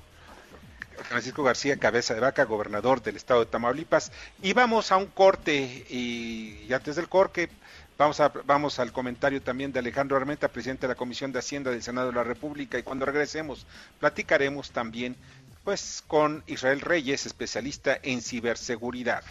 Francisco 1.03 1.43
García, 1.43 1.77
cabeza 1.77 2.13
de 2.13 2.19
vaca, 2.19 2.45
gobernador 2.45 3.01
del 3.01 3.15
estado 3.15 3.41
de 3.41 3.45
Tamaulipas. 3.47 4.11
Y 4.41 4.53
vamos 4.53 4.91
a 4.91 4.97
un 4.97 5.07
corte 5.07 5.85
y, 5.89 6.71
antes 6.73 6.95
del 6.95 7.09
corte 7.09 7.49
vamos, 7.97 8.19
a, 8.19 8.29
vamos 8.45 8.79
al 8.79 8.91
comentario 8.91 9.41
también 9.41 9.71
de 9.71 9.79
Alejandro 9.79 10.17
Armenta, 10.17 10.47
presidente 10.47 10.87
de 10.87 10.93
la 10.93 10.97
Comisión 10.97 11.31
de 11.31 11.39
Hacienda 11.39 11.71
del 11.71 11.83
Senado 11.83 12.07
de 12.07 12.15
la 12.15 12.23
República. 12.23 12.77
Y 12.77 12.83
cuando 12.83 13.05
regresemos, 13.05 13.65
platicaremos 13.99 14.71
también 14.71 15.15
pues 15.63 16.03
con 16.07 16.43
Israel 16.47 16.81
Reyes, 16.81 17.25
especialista 17.25 17.97
en 18.01 18.21
ciberseguridad. 18.21 19.23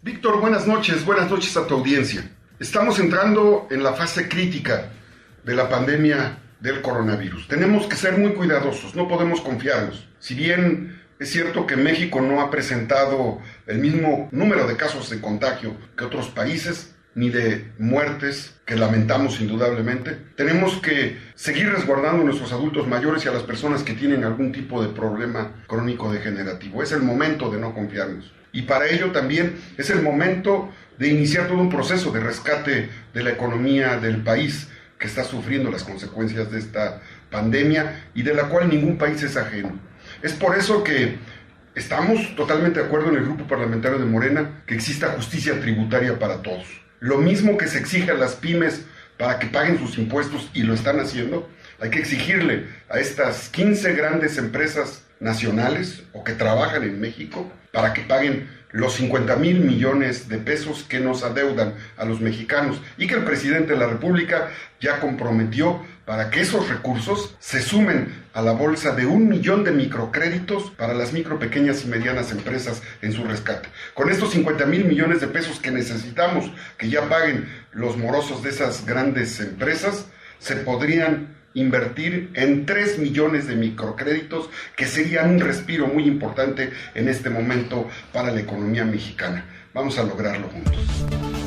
Víctor, 0.00 0.40
buenas 0.40 0.66
noches, 0.66 1.04
buenas 1.04 1.30
noches 1.30 1.56
a 1.56 1.66
tu 1.66 1.74
audiencia. 1.74 2.28
Estamos 2.58 2.98
entrando 2.98 3.68
en 3.70 3.82
la 3.82 3.92
fase 3.92 4.28
crítica 4.28 4.90
de 5.44 5.54
la 5.54 5.68
pandemia 5.68 6.41
del 6.62 6.80
coronavirus. 6.80 7.48
Tenemos 7.48 7.86
que 7.86 7.96
ser 7.96 8.16
muy 8.16 8.32
cuidadosos, 8.32 8.94
no 8.94 9.08
podemos 9.08 9.40
confiarnos. 9.40 10.08
Si 10.20 10.34
bien 10.34 11.02
es 11.18 11.30
cierto 11.30 11.66
que 11.66 11.76
México 11.76 12.20
no 12.20 12.40
ha 12.40 12.50
presentado 12.50 13.40
el 13.66 13.78
mismo 13.78 14.28
número 14.32 14.66
de 14.66 14.76
casos 14.76 15.10
de 15.10 15.20
contagio 15.20 15.76
que 15.96 16.04
otros 16.04 16.28
países, 16.28 16.94
ni 17.14 17.28
de 17.28 17.70
muertes 17.78 18.54
que 18.64 18.76
lamentamos 18.76 19.40
indudablemente. 19.40 20.16
Tenemos 20.34 20.80
que 20.80 21.18
seguir 21.34 21.70
resguardando 21.70 22.22
a 22.22 22.24
nuestros 22.24 22.52
adultos 22.52 22.88
mayores 22.88 23.24
y 23.24 23.28
a 23.28 23.32
las 23.32 23.42
personas 23.42 23.82
que 23.82 23.92
tienen 23.92 24.24
algún 24.24 24.50
tipo 24.50 24.82
de 24.82 24.88
problema 24.88 25.52
crónico 25.66 26.10
degenerativo. 26.10 26.82
Es 26.82 26.92
el 26.92 27.02
momento 27.02 27.50
de 27.50 27.58
no 27.58 27.74
confiarnos. 27.74 28.32
Y 28.52 28.62
para 28.62 28.88
ello 28.88 29.12
también 29.12 29.56
es 29.76 29.90
el 29.90 30.02
momento 30.02 30.70
de 30.98 31.08
iniciar 31.08 31.48
todo 31.48 31.58
un 31.58 31.70
proceso 31.70 32.12
de 32.12 32.20
rescate 32.20 32.88
de 33.12 33.22
la 33.22 33.30
economía 33.30 33.98
del 33.98 34.22
país 34.22 34.68
que 35.02 35.08
está 35.08 35.24
sufriendo 35.24 35.68
las 35.68 35.82
consecuencias 35.82 36.50
de 36.50 36.60
esta 36.60 37.02
pandemia 37.28 38.06
y 38.14 38.22
de 38.22 38.34
la 38.34 38.44
cual 38.44 38.70
ningún 38.70 38.96
país 38.96 39.20
es 39.22 39.36
ajeno. 39.36 39.78
Es 40.22 40.32
por 40.32 40.56
eso 40.56 40.82
que 40.82 41.18
Estamos 41.74 42.36
totalmente 42.36 42.80
de 42.80 42.86
acuerdo 42.86 43.08
en 43.08 43.16
el 43.16 43.24
grupo 43.24 43.46
parlamentario 43.46 43.98
de 43.98 44.04
Morena 44.04 44.62
que 44.66 44.74
exista 44.74 45.12
justicia 45.12 45.58
tributaria 45.58 46.18
para 46.18 46.42
todos. 46.42 46.66
Lo 47.00 47.16
mismo 47.16 47.56
que 47.56 47.66
se 47.66 47.78
exige 47.78 48.10
a 48.10 48.14
las 48.14 48.34
pymes 48.34 48.82
para 49.16 49.38
que 49.38 49.46
paguen 49.46 49.78
sus 49.78 49.96
impuestos 49.96 50.50
y 50.52 50.64
lo 50.64 50.74
están 50.74 51.00
haciendo, 51.00 51.48
hay 51.80 51.88
que 51.88 52.00
exigirle 52.00 52.66
a 52.90 52.98
estas 52.98 53.48
15 53.48 53.94
grandes 53.94 54.36
empresas 54.36 55.04
nacionales 55.18 56.02
o 56.12 56.24
que 56.24 56.34
trabajan 56.34 56.82
en 56.82 57.00
México 57.00 57.50
para 57.72 57.94
que 57.94 58.02
paguen 58.02 58.50
los 58.72 58.94
50 58.94 59.36
mil 59.36 59.60
millones 59.60 60.28
de 60.28 60.38
pesos 60.38 60.84
que 60.88 60.98
nos 60.98 61.22
adeudan 61.22 61.74
a 61.96 62.04
los 62.04 62.20
mexicanos 62.20 62.80
y 62.98 63.06
que 63.06 63.14
el 63.14 63.24
presidente 63.24 63.74
de 63.74 63.78
la 63.78 63.86
República 63.86 64.50
ya 64.80 64.98
comprometió 64.98 65.80
para 66.04 66.30
que 66.30 66.40
esos 66.40 66.68
recursos 66.68 67.36
se 67.38 67.62
sumen 67.62 68.22
a 68.34 68.42
la 68.42 68.52
bolsa 68.52 68.94
de 68.94 69.06
un 69.06 69.28
millón 69.28 69.62
de 69.62 69.70
microcréditos 69.70 70.70
para 70.70 70.94
las 70.94 71.12
micro, 71.12 71.38
pequeñas 71.38 71.84
y 71.84 71.88
medianas 71.88 72.32
empresas 72.32 72.82
en 73.02 73.12
su 73.12 73.24
rescate. 73.24 73.68
Con 73.94 74.10
estos 74.10 74.32
50 74.32 74.66
mil 74.66 74.84
millones 74.84 75.20
de 75.20 75.28
pesos 75.28 75.60
que 75.60 75.70
necesitamos 75.70 76.50
que 76.76 76.88
ya 76.88 77.08
paguen 77.08 77.48
los 77.72 77.96
morosos 77.96 78.42
de 78.42 78.50
esas 78.50 78.84
grandes 78.84 79.38
empresas, 79.38 80.06
se 80.38 80.56
podrían 80.56 81.41
invertir 81.54 82.30
en 82.34 82.66
3 82.66 82.98
millones 82.98 83.46
de 83.46 83.56
microcréditos 83.56 84.48
que 84.76 84.86
serían 84.86 85.30
un 85.30 85.40
respiro 85.40 85.86
muy 85.86 86.04
importante 86.04 86.70
en 86.94 87.08
este 87.08 87.30
momento 87.30 87.88
para 88.12 88.32
la 88.32 88.40
economía 88.40 88.84
mexicana. 88.84 89.44
Vamos 89.74 89.98
a 89.98 90.04
lograrlo 90.04 90.48
juntos. 90.48 90.76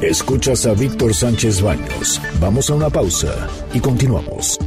Escuchas 0.02 0.66
a 0.66 0.74
Víctor 0.74 1.14
Sánchez 1.14 1.62
Baños. 1.62 2.22
Vamos 2.40 2.70
a 2.70 2.76
una 2.76 2.90
pausa 2.90 3.48
y 3.74 3.80
continuamos. 3.80 4.58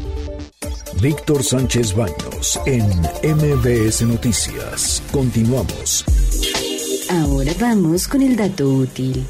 Víctor 1.01 1.45
Sánchez 1.45 1.95
Baños 1.95 2.59
en 2.67 2.85
MBS 3.23 4.03
Noticias. 4.03 5.03
Continuamos. 5.13 6.05
Ahora 7.11 7.53
vamos 7.61 8.09
con 8.09 8.23
el 8.23 8.37
dato 8.37 8.69
útil. 8.69 9.25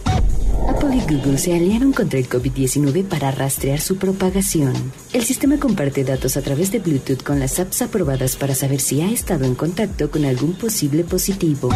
Apple 0.78 0.94
y 0.94 1.00
Google 1.00 1.38
se 1.38 1.56
aliaron 1.56 1.92
contra 1.92 2.20
el 2.20 2.28
COVID-19 2.28 3.04
para 3.08 3.32
rastrear 3.32 3.80
su 3.80 3.98
propagación. 3.98 4.74
El 5.12 5.24
sistema 5.24 5.58
comparte 5.58 6.04
datos 6.04 6.36
a 6.36 6.42
través 6.42 6.70
de 6.70 6.78
Bluetooth 6.78 7.24
con 7.24 7.40
las 7.40 7.58
apps 7.58 7.82
aprobadas 7.82 8.36
para 8.36 8.54
saber 8.54 8.78
si 8.78 9.00
ha 9.00 9.10
estado 9.10 9.44
en 9.44 9.56
contacto 9.56 10.08
con 10.08 10.24
algún 10.24 10.54
posible 10.54 11.02
positivo. 11.02 11.70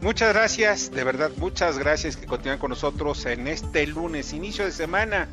Muchas 0.00 0.32
gracias, 0.32 0.92
de 0.92 1.02
verdad, 1.02 1.32
muchas 1.36 1.78
gracias 1.78 2.16
que 2.16 2.26
continúan 2.26 2.60
con 2.60 2.70
nosotros 2.70 3.26
en 3.26 3.48
este 3.48 3.88
lunes, 3.88 4.32
inicio 4.32 4.64
de 4.64 4.70
semana, 4.70 5.28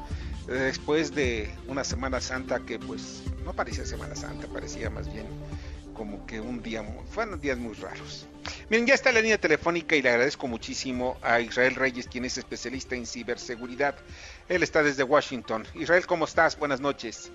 después 0.48 1.14
de 1.14 1.54
una 1.68 1.84
Semana 1.84 2.20
Santa 2.20 2.60
que 2.66 2.80
pues 2.80 3.22
no 3.46 3.54
parecía 3.54 3.86
Semana 3.86 4.16
Santa, 4.16 4.48
parecía 4.48 4.90
más 4.90 5.14
bien 5.14 5.28
como 5.94 6.26
que 6.26 6.40
un 6.40 6.62
día, 6.62 6.84
fueron 7.10 7.40
días 7.40 7.58
muy 7.58 7.74
raros. 7.76 8.28
Miren, 8.70 8.88
ya 8.88 8.94
está 8.94 9.12
la 9.12 9.22
línea 9.22 9.38
telefónica 9.38 9.96
y 9.96 10.02
le 10.02 10.10
agradezco 10.10 10.48
muchísimo 10.48 11.18
a 11.22 11.40
Israel 11.40 11.76
Reyes, 11.76 12.08
quien 12.08 12.26
es 12.26 12.38
especialista 12.38 12.96
en 12.96 13.06
ciberseguridad. 13.06 13.96
Él 14.50 14.64
está 14.64 14.84
desde 14.84 15.04
Washington. 15.04 15.64
Israel, 15.76 16.06
¿cómo 16.06 16.26
estás? 16.26 16.58
Buenas 16.58 16.82
noches. 16.82 17.32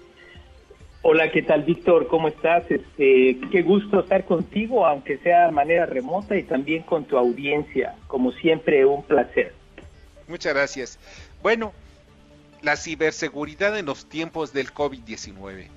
Hola, 1.03 1.31
¿qué 1.31 1.43
tal, 1.43 1.63
Víctor? 1.63 2.09
¿Cómo 2.09 2.29
estás? 2.29 2.69
Este, 2.71 3.39
qué 3.53 3.63
gusto 3.63 4.01
estar 4.01 4.25
contigo, 4.25 4.85
aunque 4.85 5.19
sea 5.19 5.47
de 5.47 5.53
manera 5.53 5.87
remota 5.87 6.37
y 6.37 6.43
también 6.43 6.83
con 6.83 7.05
tu 7.05 7.17
audiencia. 7.17 7.95
Como 8.09 8.33
siempre, 8.33 8.85
un 8.85 9.05
placer. 9.05 9.55
Muchas 10.27 10.53
gracias. 10.53 10.99
Bueno, 11.41 11.73
la 12.63 12.77
ciberseguridad 12.77 13.79
en 13.79 13.87
los 13.87 14.09
tiempos 14.09 14.53
del 14.53 14.75
COVID-19. 14.75 15.69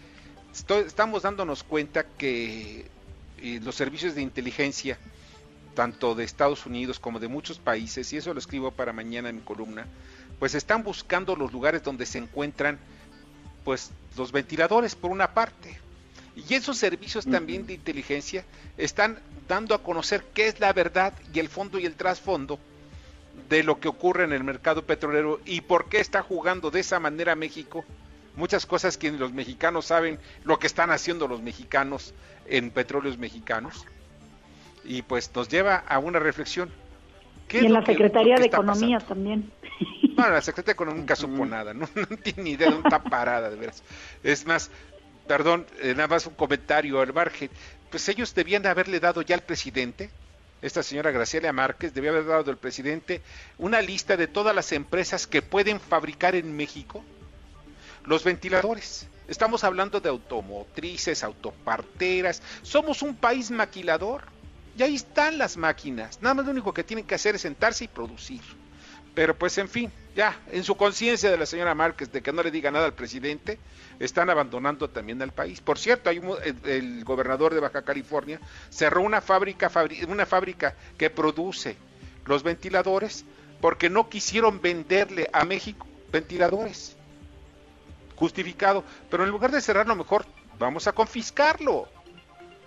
Estamos 0.52 1.24
dándonos 1.24 1.64
cuenta 1.64 2.04
que 2.04 2.86
eh, 3.42 3.60
los 3.64 3.76
servicios 3.76 4.16
de 4.16 4.22
inteligencia, 4.22 4.98
tanto 5.76 6.14
de 6.14 6.26
Estados 6.26 6.66
Unidos 6.66 7.00
como 7.00 7.20
de 7.20 7.30
muchos 7.30 7.58
países, 7.58 8.12
y 8.12 8.18
eso 8.18 8.34
lo 8.34 8.40
escribo 8.40 8.72
para 8.72 8.92
mañana 8.92 9.30
en 9.30 9.38
mi 9.38 9.42
columna, 9.42 9.88
pues 10.40 10.54
están 10.54 10.84
buscando 10.84 11.36
los 11.36 11.54
lugares 11.54 11.84
donde 11.84 12.06
se 12.06 12.18
encuentran 12.18 12.80
pues 13.64 13.92
los 14.18 14.32
ventiladores 14.32 14.96
por 14.96 15.12
una 15.12 15.34
parte. 15.34 15.78
Y 16.36 16.54
esos 16.54 16.78
servicios 16.78 17.26
también 17.26 17.66
de 17.66 17.74
inteligencia 17.74 18.46
están 18.78 19.20
dando 19.48 19.76
a 19.76 19.84
conocer 19.84 20.24
qué 20.34 20.48
es 20.48 20.60
la 20.60 20.74
verdad 20.74 21.14
y 21.34 21.40
el 21.40 21.50
fondo 21.50 21.78
y 21.78 21.86
el 21.86 21.96
trasfondo 21.96 22.58
de 23.50 23.64
lo 23.64 23.80
que 23.80 23.88
ocurre 23.88 24.24
en 24.24 24.34
el 24.34 24.44
mercado 24.44 24.86
petrolero 24.86 25.40
y 25.46 25.62
por 25.62 25.90
qué 25.90 26.00
está 26.00 26.22
jugando 26.22 26.72
de 26.72 26.80
esa 26.80 27.00
manera 27.00 27.36
México. 27.36 27.86
Muchas 28.36 28.66
cosas 28.66 28.98
que 28.98 29.12
los 29.12 29.34
mexicanos 29.34 29.86
saben 29.86 30.20
lo 30.44 30.58
que 30.60 30.68
están 30.68 30.92
haciendo 30.92 31.28
los 31.28 31.42
mexicanos 31.42 32.14
en 32.48 32.72
petróleos 32.72 33.18
mexicanos. 33.18 33.86
Y 34.84 35.02
pues 35.02 35.32
nos 35.36 35.50
lleva 35.50 35.76
a 35.76 36.00
una 36.00 36.20
reflexión. 36.20 36.72
y 37.52 37.66
en 37.66 37.74
la 37.74 37.86
Secretaría 37.86 38.38
de 38.38 38.46
Economía 38.46 39.00
también. 39.00 39.52
No, 40.16 40.30
la 40.30 40.42
Secretaría 40.42 40.68
de 40.68 40.72
Economía 40.74 41.00
nunca 41.02 41.16
supo 41.16 41.46
nada, 41.46 41.74
no, 41.74 41.88
tiene 42.24 42.44
ni 42.44 42.52
idea 42.52 42.68
de 42.68 42.74
dónde 42.74 42.90
está 42.90 43.04
parada, 43.04 43.50
de 43.50 43.56
veras. 43.56 43.84
Es 44.24 44.46
más, 44.46 44.70
perdón, 45.28 45.66
eh, 45.82 45.94
nada 45.96 46.08
más 46.08 46.26
un 46.28 46.36
comentario 46.36 47.00
al 47.02 47.14
margen. 47.14 47.50
Pues 47.90 48.08
ellos 48.10 48.34
debían 48.36 48.62
de 48.62 48.70
haberle 48.70 49.00
dado 49.00 49.22
ya 49.22 49.36
al 49.36 49.42
presidente, 49.42 50.10
esta 50.62 50.84
señora 50.84 51.12
Graciela 51.12 51.52
Márquez, 51.52 51.94
debía 51.94 52.12
haber 52.12 52.26
dado 52.26 52.52
al 52.52 52.58
presidente 52.58 53.22
una 53.58 53.82
lista 53.82 54.16
de 54.16 54.28
todas 54.28 54.56
las 54.56 54.72
empresas 54.72 55.28
que 55.28 55.42
pueden 55.42 55.80
fabricar 55.80 56.36
en 56.36 56.56
México 56.56 57.04
los 58.06 58.24
ventiladores. 58.24 59.08
Estamos 59.28 59.64
hablando 59.64 60.00
de 60.00 60.10
automotrices, 60.10 61.24
autoparteras. 61.24 62.42
Somos 62.62 63.02
un 63.02 63.16
país 63.16 63.52
maquilador. 63.52 64.24
Y 64.78 64.84
ahí 64.84 64.96
están 64.96 65.38
las 65.38 65.58
máquinas. 65.58 66.22
Nada 66.22 66.36
más 66.36 66.46
lo 66.46 66.52
único 66.52 66.74
que 66.74 66.84
tienen 66.84 67.06
que 67.06 67.16
hacer 67.16 67.36
es 67.36 67.42
sentarse 67.42 67.86
y 67.86 67.88
producir. 67.88 68.42
Pero 69.14 69.38
pues 69.38 69.58
en 69.58 69.68
fin, 69.68 69.92
ya 70.16 70.40
en 70.52 70.64
su 70.64 70.76
conciencia 70.76 71.30
de 71.30 71.38
la 71.38 71.46
señora 71.46 71.76
Márquez 71.76 72.12
de 72.12 72.22
que 72.22 72.32
no 72.32 72.42
le 72.42 72.52
diga 72.52 72.72
nada 72.72 72.86
al 72.86 72.94
presidente, 72.94 73.60
están 74.00 74.30
abandonando 74.30 74.90
también 74.90 75.22
al 75.22 75.34
país. 75.34 75.60
Por 75.60 75.78
cierto, 75.78 76.10
hay 76.10 76.22
el, 76.64 77.04
gobernador 77.04 77.54
de 77.54 77.60
Baja 77.60 77.82
California 77.82 78.40
cerró 78.70 79.02
una 79.02 79.20
fábrica, 79.20 79.70
una 80.08 80.26
fábrica 80.26 80.76
que 80.98 81.10
produce 81.10 81.76
los 82.26 82.44
ventiladores 82.44 83.26
porque 83.60 83.90
no 83.90 84.10
quisieron 84.10 84.62
venderle 84.62 85.30
a 85.34 85.44
México 85.44 85.86
ventiladores. 86.12 86.96
Justificado. 88.22 88.84
Pero 89.10 89.24
en 89.24 89.30
lugar 89.30 89.52
de 89.52 89.60
cerrarlo 89.60 89.96
mejor, 89.96 90.26
vamos 90.58 90.88
a 90.88 90.94
confiscarlo. 90.94 91.90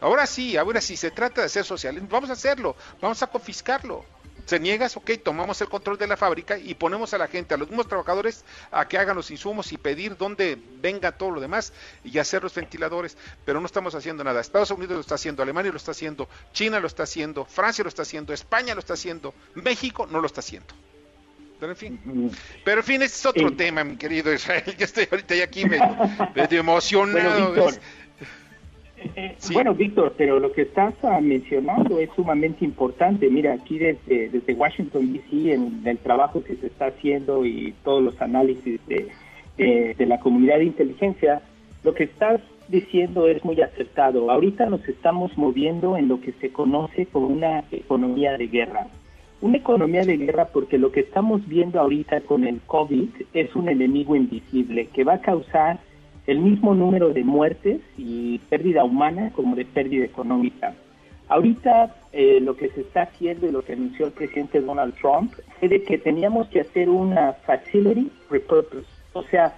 Ahora 0.01 0.27
sí, 0.27 0.57
ahora 0.57 0.81
sí, 0.81 0.97
se 0.97 1.11
trata 1.11 1.41
de 1.41 1.47
hacer 1.47 1.65
socialismo, 1.65 2.09
vamos 2.11 2.29
a 2.29 2.35
hacerlo, 2.35 2.77
vamos 3.01 3.23
a 3.23 3.29
confiscarlo 3.29 4.05
se 4.47 4.61
niegas, 4.61 4.97
ok, 4.97 5.13
tomamos 5.23 5.61
el 5.61 5.69
control 5.69 5.97
de 5.97 6.07
la 6.07 6.17
fábrica 6.17 6.59
y 6.59 6.75
ponemos 6.75 7.15
a 7.15 7.19
la 7.19 7.29
gente, 7.29 7.55
a 7.55 7.57
los 7.57 7.69
mismos 7.69 7.89
trabajadores, 7.89 8.45
a 8.71 8.87
que 8.87 8.99
hagan 8.99 9.17
los 9.17 9.31
insumos 9.31 9.73
y 9.73 9.79
pedir 9.79 10.17
dónde 10.17 10.59
venga 10.81 11.13
todo 11.13 11.31
lo 11.31 11.41
demás 11.41 11.73
y 12.03 12.19
hacer 12.19 12.43
los 12.43 12.55
ventiladores, 12.55 13.17
pero 13.45 13.61
no 13.61 13.67
estamos 13.67 13.95
haciendo 13.95 14.23
nada. 14.23 14.41
Estados 14.41 14.71
Unidos 14.71 14.95
lo 14.97 15.01
está 15.01 15.15
haciendo, 15.15 15.43
Alemania 15.43 15.71
lo 15.71 15.79
está 15.79 15.93
haciendo, 15.93 16.29
China 16.53 16.79
lo 16.79 16.87
está 16.87 17.05
haciendo, 17.05 17.45
Francia 17.45 17.83
lo 17.85 17.89
está 17.89 18.03
haciendo, 18.03 18.33
España 18.33 18.75
lo 18.75 18.81
está 18.81 18.95
haciendo, 18.95 19.35
México 19.55 20.07
no 20.07 20.21
lo 20.21 20.27
está 20.27 20.41
haciendo. 20.41 20.75
Pero 21.65 21.73
en 21.73 21.79
fin, 21.79 22.31
pero 22.63 22.81
en 22.81 22.85
fin, 22.85 22.97
ese 22.97 23.07
es 23.07 23.25
otro 23.25 23.51
tema, 23.53 23.83
mi 23.85 23.97
querido 23.97 24.31
Israel. 24.31 24.65
Yo 24.79 24.85
estoy 24.85 25.07
ahorita 25.11 25.35
ya 25.35 25.45
aquí 25.45 25.65
medio, 25.65 26.61
emocionado. 26.61 27.55
Bueno, 29.51 29.75
Víctor, 29.75 30.15
pero 30.19 30.41
lo 30.41 30.53
que 30.53 30.61
estás 30.61 30.93
ah, 31.03 31.21
mencionando 31.23 31.99
es 32.01 32.11
sumamente 32.15 32.67
importante. 32.67 33.31
Mira, 33.31 33.55
aquí 33.55 33.79
desde, 33.79 34.29
desde 34.29 34.53
Washington, 34.53 35.15
D.C., 35.15 35.55
en 35.55 35.81
el 35.87 35.97
trabajo 35.97 36.45
que 36.45 36.55
se 36.57 36.67
está 36.67 36.89
haciendo 36.89 37.47
y 37.47 37.75
todos 37.83 38.03
los 38.03 38.21
análisis 38.21 38.79
de, 38.87 39.11
de 39.57 40.07
la 40.07 40.21
comunidad 40.21 40.59
de 40.59 40.65
inteligencia, 40.65 41.41
lo 41.83 41.95
que 41.95 42.05
estás 42.05 42.43
diciendo 42.69 43.27
es 43.27 43.43
muy 43.43 43.59
acertado. 43.63 44.31
Ahorita 44.31 44.67
nos 44.67 44.87
estamos 44.87 45.35
moviendo 45.39 45.97
en 45.97 46.09
lo 46.09 46.21
que 46.21 46.33
se 46.33 46.53
conoce 46.53 47.07
como 47.07 47.29
una 47.29 47.65
economía 47.73 48.37
de 48.37 48.49
guerra. 48.49 48.87
Una 49.45 49.59
economía 49.59 50.07
de 50.07 50.17
guerra 50.17 50.47
porque 50.47 50.79
lo 50.79 50.91
que 50.91 51.01
estamos 51.01 51.47
viendo 51.47 51.79
ahorita 51.79 52.23
con 52.23 52.45
el 52.47 52.63
COVID 52.63 53.11
es 53.35 53.55
un 53.55 53.69
enemigo 53.69 54.17
invisible 54.17 54.87
que 54.87 55.05
va 55.05 55.17
a 55.17 55.21
causar 55.21 55.81
el 56.27 56.39
mismo 56.39 56.75
número 56.75 57.11
de 57.11 57.25
muertes 57.25 57.83
y 57.99 58.39
pérdida 58.49 58.85
humana 58.85 59.33
como 59.35 59.55
de 59.55 59.67
pérdida 59.67 60.07
económica. 60.07 60.73
Ahorita 61.29 61.95
eh, 62.13 62.41
lo 62.41 62.57
que 62.57 62.71
se 62.71 62.81
está 62.81 63.03
haciendo 63.03 63.47
y 63.47 63.53
lo 63.53 63.61
que 63.61 63.75
anunció 63.75 64.07
el 64.07 64.13
presidente 64.13 64.63
Donald 64.63 64.95
Trump 64.95 65.35
es 65.61 65.69
de 65.69 65.83
que 65.83 65.99
teníamos 65.99 66.49
que 66.49 66.61
hacer 66.61 66.89
una 66.89 67.35
facility 67.35 68.11
repurpose, 68.31 68.87
o 69.13 69.25
sea, 69.25 69.55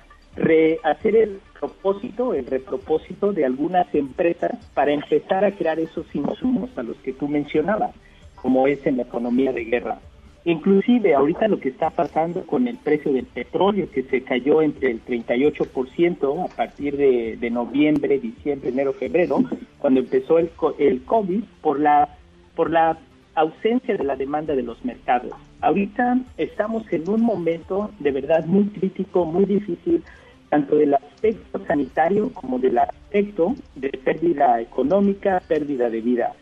hacer 0.82 1.14
el 1.14 1.38
propósito, 1.60 2.34
el 2.34 2.46
repropósito 2.46 3.32
de 3.32 3.44
algunas 3.44 3.86
empresas 3.94 4.50
para 4.74 4.90
empezar 4.90 5.44
a 5.44 5.52
crear 5.52 5.78
esos 5.78 6.12
insumos 6.12 6.76
a 6.76 6.82
los 6.82 6.96
que 6.96 7.12
tú 7.12 7.28
mencionabas, 7.28 7.94
como 8.40 8.66
es 8.66 8.86
en 8.86 8.98
la 8.98 9.02
economía 9.04 9.52
de 9.52 9.64
guerra. 9.64 9.98
Inclusive 10.44 11.14
ahorita 11.14 11.48
lo 11.48 11.58
que 11.58 11.70
está 11.70 11.90
pasando 11.90 12.46
con 12.46 12.68
el 12.68 12.76
precio 12.76 13.12
del 13.12 13.26
petróleo 13.26 13.90
que 13.90 14.04
se 14.04 14.22
cayó 14.22 14.62
entre 14.62 14.92
el 14.92 15.04
38% 15.04 16.44
a 16.44 16.56
partir 16.56 16.96
de, 16.96 17.50
noviembre, 17.50 18.20
diciembre, 18.20 18.70
enero, 18.70 18.92
febrero, 18.92 19.42
cuando 19.78 20.00
empezó 20.00 20.38
el, 20.38 20.50
el 20.78 21.02
COVID 21.02 21.42
por 21.60 21.80
la 21.80 22.16
por 22.56 22.70
la 22.70 22.98
ausencia 23.36 23.96
de 23.96 24.02
la 24.02 24.16
demanda 24.16 24.56
de 24.56 24.62
los 24.62 24.82
mercados. 24.84 25.32
Ahorita 25.60 26.18
estamos 26.38 26.90
en 26.92 27.08
un 27.08 27.22
momento 27.22 27.90
de 28.00 28.10
verdad 28.10 28.44
muy 28.46 28.64
crítico, 28.64 29.24
muy 29.26 29.44
difícil, 29.44 30.02
tanto 30.48 30.76
del 30.76 30.94
aspecto 30.94 31.64
sanitario 31.66 32.32
como 32.32 32.58
del 32.58 32.78
aspecto 32.78 33.54
de 33.74 33.90
pérdida 33.90 34.60
económica, 34.60 35.42
pérdida 35.46 35.90
de 35.90 36.00
vida. 36.00 36.32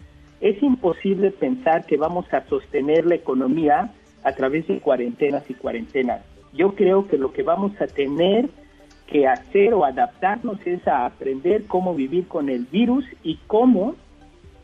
Es 0.45 0.63
imposible 0.63 1.31
pensar 1.31 1.87
que 1.87 1.97
vamos 1.97 2.27
a 2.35 2.47
sostener 2.47 3.07
la 3.07 3.15
economía 3.15 3.95
a 4.23 4.33
través 4.33 4.69
de 4.69 4.79
cuarentenas 4.79 5.49
y 5.49 5.55
cuarentenas. 5.55 6.21
Yo 6.53 6.75
creo 6.75 7.09
que 7.09 7.17
lo 7.17 7.33
que 7.33 7.43
vamos 7.43 7.73
a 7.81 7.87
tener 7.87 8.51
que 9.07 9.27
hacer 9.27 9.73
o 9.73 9.87
adaptarnos 9.87 10.59
es 10.67 10.87
a 10.87 11.07
aprender 11.07 11.65
cómo 11.65 11.95
vivir 11.95 12.29
con 12.29 12.51
el 12.51 12.67
virus 12.67 13.07
y 13.23 13.39
cómo 13.47 13.95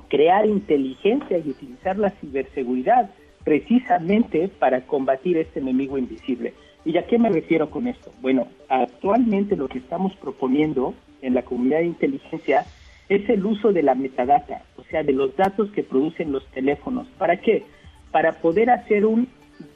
crear 0.09 0.45
inteligencia 0.45 1.39
y 1.39 1.49
utilizar 1.49 1.99
la 1.99 2.11
ciberseguridad 2.11 3.09
precisamente 3.43 4.49
para 4.49 4.83
combatir 4.83 5.39
este 5.39 5.61
enemigo 5.61 5.97
invisible. 5.97 6.53
¿Y 6.85 6.99
a 6.99 7.07
qué 7.07 7.19
me 7.19 7.31
refiero 7.31 7.71
con 7.71 7.87
esto? 7.87 8.13
Bueno, 8.21 8.49
actualmente 8.69 9.57
lo 9.57 9.67
que 9.67 9.79
estamos 9.79 10.15
proponiendo 10.17 10.93
en 11.23 11.33
la 11.33 11.41
comunidad 11.41 11.79
de 11.79 11.87
inteligencia 11.87 12.67
es 13.11 13.29
el 13.29 13.45
uso 13.45 13.73
de 13.73 13.83
la 13.83 13.97
metadata, 13.97 14.63
o 14.77 14.85
sea, 14.85 15.03
de 15.03 15.13
los 15.13 15.37
datos 15.37 15.69
que 15.73 15.83
producen 15.83 16.31
los 16.31 16.47
teléfonos. 16.53 17.09
¿Para 17.19 17.37
qué? 17.39 17.65
Para 18.13 18.33
poder 18.41 18.71
hacer 18.71 19.05
un, 19.05 19.29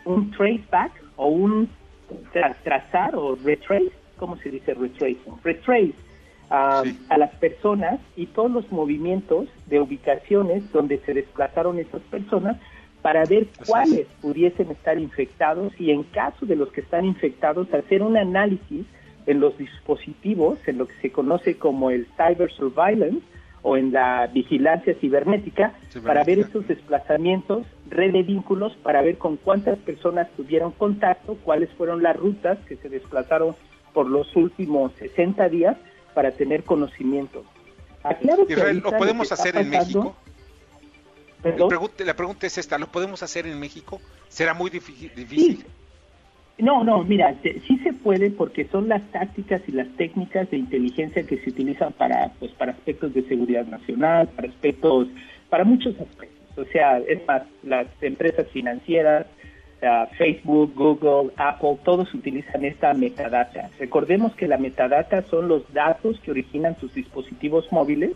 un 0.04 0.30
traceback 0.30 0.92
o 1.16 1.26
un 1.26 1.68
trazar 2.62 3.16
o 3.16 3.34
retrace, 3.34 3.90
¿cómo 4.18 4.36
se 4.36 4.50
dice 4.50 4.72
retrace? 4.74 5.18
Retrace 5.42 5.94
a, 6.48 6.84
a, 7.08 7.18
las 7.18 7.34
personas 7.36 7.98
y 8.16 8.26
todos 8.26 8.52
los 8.52 8.70
movimientos 8.70 9.48
de 9.66 9.80
ubicaciones 9.80 10.70
donde 10.70 10.98
se 10.98 11.12
desplazaron 11.12 11.80
esas 11.80 12.02
personas 12.02 12.56
para 13.02 13.24
ver 13.24 13.48
cuáles 13.66 14.06
pudiesen 14.22 14.70
estar 14.70 14.96
infectados 14.96 15.72
y 15.80 15.90
en 15.90 16.04
caso 16.04 16.46
de 16.46 16.54
los 16.54 16.70
que 16.70 16.82
están 16.82 17.04
infectados 17.04 17.72
hacer 17.74 18.00
un 18.00 18.16
análisis 18.16 18.86
en 19.26 19.40
los 19.40 19.56
dispositivos, 19.58 20.58
en 20.66 20.78
lo 20.78 20.86
que 20.86 20.94
se 21.00 21.12
conoce 21.12 21.56
como 21.56 21.90
el 21.90 22.06
cyber 22.16 22.50
surveillance 22.52 23.20
o 23.62 23.78
en 23.78 23.92
la 23.92 24.26
vigilancia 24.26 24.94
cibernética, 25.00 25.72
para 26.04 26.22
ver 26.22 26.38
estos 26.38 26.68
desplazamientos, 26.68 27.66
red 27.88 28.12
de 28.12 28.22
vínculos, 28.22 28.76
para 28.82 29.00
ver 29.00 29.16
con 29.16 29.38
cuántas 29.38 29.78
personas 29.78 30.28
tuvieron 30.36 30.72
contacto, 30.72 31.38
cuáles 31.42 31.70
fueron 31.70 32.02
las 32.02 32.14
rutas 32.14 32.58
que 32.68 32.76
se 32.76 32.90
desplazaron 32.90 33.56
por 33.94 34.06
los 34.10 34.36
últimos 34.36 34.92
60 34.98 35.48
días, 35.48 35.76
para 36.14 36.30
tener 36.30 36.62
conocimiento. 36.62 37.44
Aclaro 38.02 38.46
Israel, 38.48 38.82
¿lo 38.84 38.92
podemos 38.92 39.32
hacer 39.32 39.56
en 39.56 39.70
México? 39.70 40.14
La 41.42 41.68
pregunta, 41.68 42.04
la 42.04 42.14
pregunta, 42.14 42.46
es 42.46 42.56
esta, 42.56 42.78
¿lo 42.78 42.86
podemos 42.86 43.22
hacer 43.22 43.46
en 43.46 43.58
México? 43.58 44.00
¿Será 44.28 44.54
muy 44.54 44.70
difícil? 44.70 45.10
difícil? 45.14 45.64
No, 46.58 46.84
no, 46.84 47.02
mira, 47.02 47.34
sí 47.42 47.78
se 47.78 47.92
puede 47.92 48.30
porque 48.30 48.66
son 48.66 48.88
las 48.88 49.02
tácticas 49.10 49.60
y 49.66 49.72
las 49.72 49.88
técnicas 49.96 50.48
de 50.50 50.58
inteligencia 50.58 51.26
que 51.26 51.38
se 51.38 51.50
utilizan 51.50 51.92
para, 51.92 52.30
pues, 52.38 52.52
para 52.52 52.72
aspectos 52.72 53.12
de 53.12 53.22
seguridad 53.22 53.66
nacional, 53.66 54.28
para 54.28 54.48
aspectos, 54.48 55.08
para 55.50 55.64
muchos 55.64 55.98
aspectos. 56.00 56.56
O 56.56 56.64
sea, 56.66 56.98
es 56.98 57.26
más, 57.26 57.42
las 57.64 57.88
empresas 58.00 58.46
financieras, 58.52 59.26
Facebook, 60.16 60.72
Google, 60.74 61.32
Apple, 61.36 61.76
todos 61.84 62.14
utilizan 62.14 62.64
esta 62.64 62.94
metadata. 62.94 63.70
Recordemos 63.78 64.34
que 64.34 64.48
la 64.48 64.56
metadata 64.56 65.22
son 65.22 65.48
los 65.48 65.70
datos 65.74 66.18
que 66.20 66.30
originan 66.30 66.76
sus 66.78 66.94
dispositivos 66.94 67.70
móviles 67.70 68.12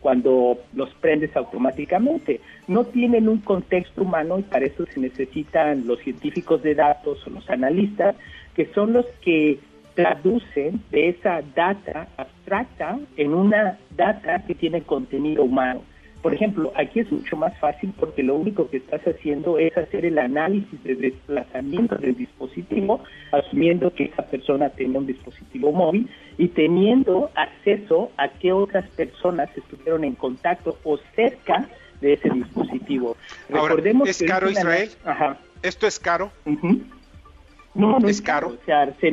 cuando 0.00 0.58
los 0.74 0.92
prendes 0.94 1.36
automáticamente. 1.36 2.40
No 2.66 2.84
tienen 2.84 3.28
un 3.28 3.38
contexto 3.38 4.02
humano 4.02 4.38
y 4.38 4.42
para 4.42 4.66
eso 4.66 4.86
se 4.86 5.00
necesitan 5.00 5.86
los 5.86 5.98
científicos 6.00 6.62
de 6.62 6.74
datos 6.74 7.26
o 7.26 7.30
los 7.30 7.48
analistas, 7.50 8.16
que 8.54 8.66
son 8.66 8.92
los 8.92 9.06
que 9.22 9.58
traducen 9.94 10.80
de 10.90 11.08
esa 11.08 11.42
data 11.56 12.06
abstracta 12.16 12.98
en 13.16 13.34
una 13.34 13.78
data 13.96 14.44
que 14.46 14.54
tiene 14.54 14.82
contenido 14.82 15.42
humano. 15.42 15.82
Por 16.22 16.34
ejemplo, 16.34 16.72
aquí 16.74 17.00
es 17.00 17.10
mucho 17.12 17.36
más 17.36 17.56
fácil 17.58 17.92
porque 17.98 18.22
lo 18.22 18.34
único 18.34 18.68
que 18.68 18.78
estás 18.78 19.00
haciendo 19.02 19.58
es 19.58 19.76
hacer 19.76 20.04
el 20.04 20.18
análisis 20.18 20.82
de 20.82 20.96
desplazamiento 20.96 21.96
del 21.96 22.16
dispositivo, 22.16 23.00
asumiendo 23.30 23.92
que 23.92 24.04
esa 24.04 24.26
persona 24.26 24.68
tiene 24.70 24.98
un 24.98 25.06
dispositivo 25.06 25.70
móvil 25.70 26.08
y 26.38 26.48
teniendo 26.48 27.30
acceso 27.34 28.10
a 28.16 28.28
qué 28.28 28.52
otras 28.52 28.88
personas 28.90 29.50
estuvieron 29.56 30.04
en 30.04 30.14
contacto 30.14 30.78
o 30.84 30.98
cerca 31.14 31.68
de 32.00 32.14
ese 32.14 32.30
dispositivo. 32.30 33.16
Recordemos 33.48 34.08
¿es 34.08 34.22
caro 34.22 34.48
Israel? 34.48 34.90
Ajá. 35.04 35.36
¿Esto 35.62 35.88
es 35.88 35.98
caro? 35.98 36.30
No, 37.74 37.98
no 37.98 38.08
es, 38.08 38.22
caro. 38.22 38.48
O 38.48 38.64
sea, 38.64 38.94
se, 39.00 39.10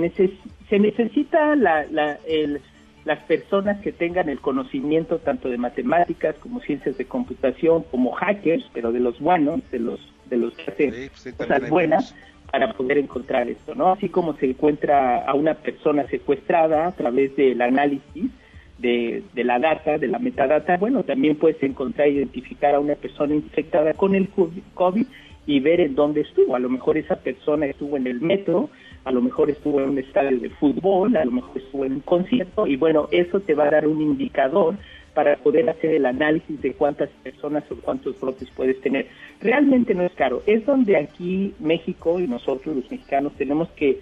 se 0.70 0.80
necesita 0.80 1.56
la, 1.56 1.86
la, 1.88 2.20
el 2.28 2.62
las 3.06 3.20
personas 3.20 3.80
que 3.82 3.92
tengan 3.92 4.30
el 4.30 4.42
conocimiento 4.42 5.20
tanto 5.20 5.48
de 5.50 5.58
matemáticas 5.58 6.36
como 6.40 6.60
ciencias 6.62 6.98
de 6.98 7.06
computación 7.06 7.84
como 7.84 8.12
hackers, 8.14 8.66
pero 8.74 8.92
de 8.92 9.00
los 9.00 9.20
buenos, 9.20 9.62
de 9.72 9.80
los 9.80 10.00
de 10.26 10.38
los 10.38 10.56
que 10.56 10.72
hacen 10.72 10.92
pues, 10.92 11.36
cosas 11.36 11.70
buenas 11.70 12.16
para 12.56 12.72
poder 12.72 13.00
encontrar 13.00 13.50
esto, 13.50 13.76
¿no? 13.76 13.92
Así 13.92 14.08
como 14.08 14.34
se 14.38 14.46
encuentra 14.46 15.26
a 15.26 15.34
una 15.34 15.56
persona 15.56 16.08
secuestrada 16.08 16.88
a 16.88 16.92
través 16.94 17.36
del 17.36 17.62
análisis 17.62 18.32
de, 18.78 19.24
de 19.34 19.44
la 19.44 19.60
data, 19.60 19.98
de 19.98 20.08
la 20.08 20.20
metadata, 20.20 20.78
bueno, 20.78 21.04
también 21.04 21.36
puedes 21.36 21.62
encontrar, 21.64 22.08
identificar 22.08 22.74
a 22.74 22.80
una 22.80 22.96
persona 22.96 23.36
infectada 23.36 23.94
con 23.94 24.16
el 24.16 24.30
COVID 24.74 25.06
y 25.46 25.60
ver 25.60 25.82
en 25.82 25.96
dónde 25.96 26.22
estuvo. 26.22 26.56
A 26.56 26.60
lo 26.60 26.70
mejor 26.70 26.98
esa 26.98 27.18
persona 27.18 27.66
estuvo 27.66 27.98
en 27.98 28.08
el 28.08 28.22
metro, 28.22 28.70
a 29.04 29.12
lo 29.12 29.22
mejor 29.22 29.50
estuvo 29.50 29.82
en 29.82 29.90
un 29.90 29.98
estadio 29.98 30.40
de 30.40 30.50
fútbol, 30.52 31.18
a 31.18 31.26
lo 31.26 31.32
mejor 31.32 31.58
estuvo 31.58 31.84
en 31.84 31.96
un 31.96 32.00
concierto 32.00 32.68
y 32.68 32.78
bueno, 32.78 33.10
eso 33.12 33.42
te 33.42 33.54
va 33.54 33.66
a 33.66 33.72
dar 33.72 33.86
un 33.86 34.02
indicador 34.02 34.76
para 35.16 35.38
poder 35.38 35.68
hacer 35.70 35.96
el 35.96 36.06
análisis 36.06 36.62
de 36.62 36.74
cuántas 36.74 37.10
personas 37.24 37.64
o 37.72 37.76
cuántos 37.78 38.20
brotes 38.20 38.50
puedes 38.56 38.80
tener. 38.82 39.08
Realmente 39.42 39.96
no 39.96 40.04
es 40.04 40.12
caro, 40.12 40.44
es 40.46 40.66
donde 40.66 40.98
aquí 40.98 41.56
México 41.60 42.20
y 42.20 42.28
nosotros 42.28 42.76
los 42.76 42.92
mexicanos 42.92 43.34
tenemos 43.38 43.70
que, 43.72 44.00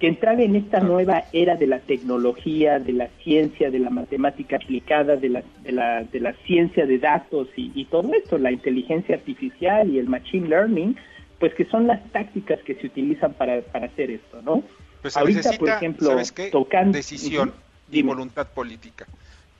entrar 0.00 0.40
en 0.40 0.54
esta 0.54 0.78
nueva 0.78 1.24
era 1.32 1.56
de 1.56 1.66
la 1.66 1.80
tecnología, 1.80 2.78
de 2.78 2.92
la 2.92 3.08
ciencia, 3.24 3.68
de 3.68 3.80
la 3.80 3.90
matemática 3.90 4.54
aplicada, 4.54 5.16
de 5.16 5.28
la, 5.28 5.42
de 5.64 5.72
la, 5.72 6.04
de 6.04 6.20
la 6.20 6.34
ciencia 6.46 6.86
de 6.86 6.98
datos 6.98 7.48
y, 7.56 7.72
y 7.74 7.84
todo 7.86 8.12
esto, 8.14 8.38
la 8.38 8.52
inteligencia 8.52 9.16
artificial 9.16 9.90
y 9.90 9.98
el 9.98 10.08
machine 10.08 10.46
learning, 10.48 10.96
pues 11.40 11.52
que 11.54 11.64
son 11.64 11.88
las 11.88 12.00
tácticas 12.12 12.60
que 12.60 12.76
se 12.76 12.86
utilizan 12.86 13.32
para, 13.34 13.60
para 13.60 13.86
hacer 13.86 14.12
esto, 14.12 14.40
¿no? 14.42 14.62
Pues 15.02 15.16
Ahorita, 15.16 15.50
por 15.58 15.68
ejemplo, 15.68 16.16
tocando 16.52 16.92
decisión 16.92 17.52
y 17.90 18.02
voluntad 18.02 18.48
política, 18.48 19.06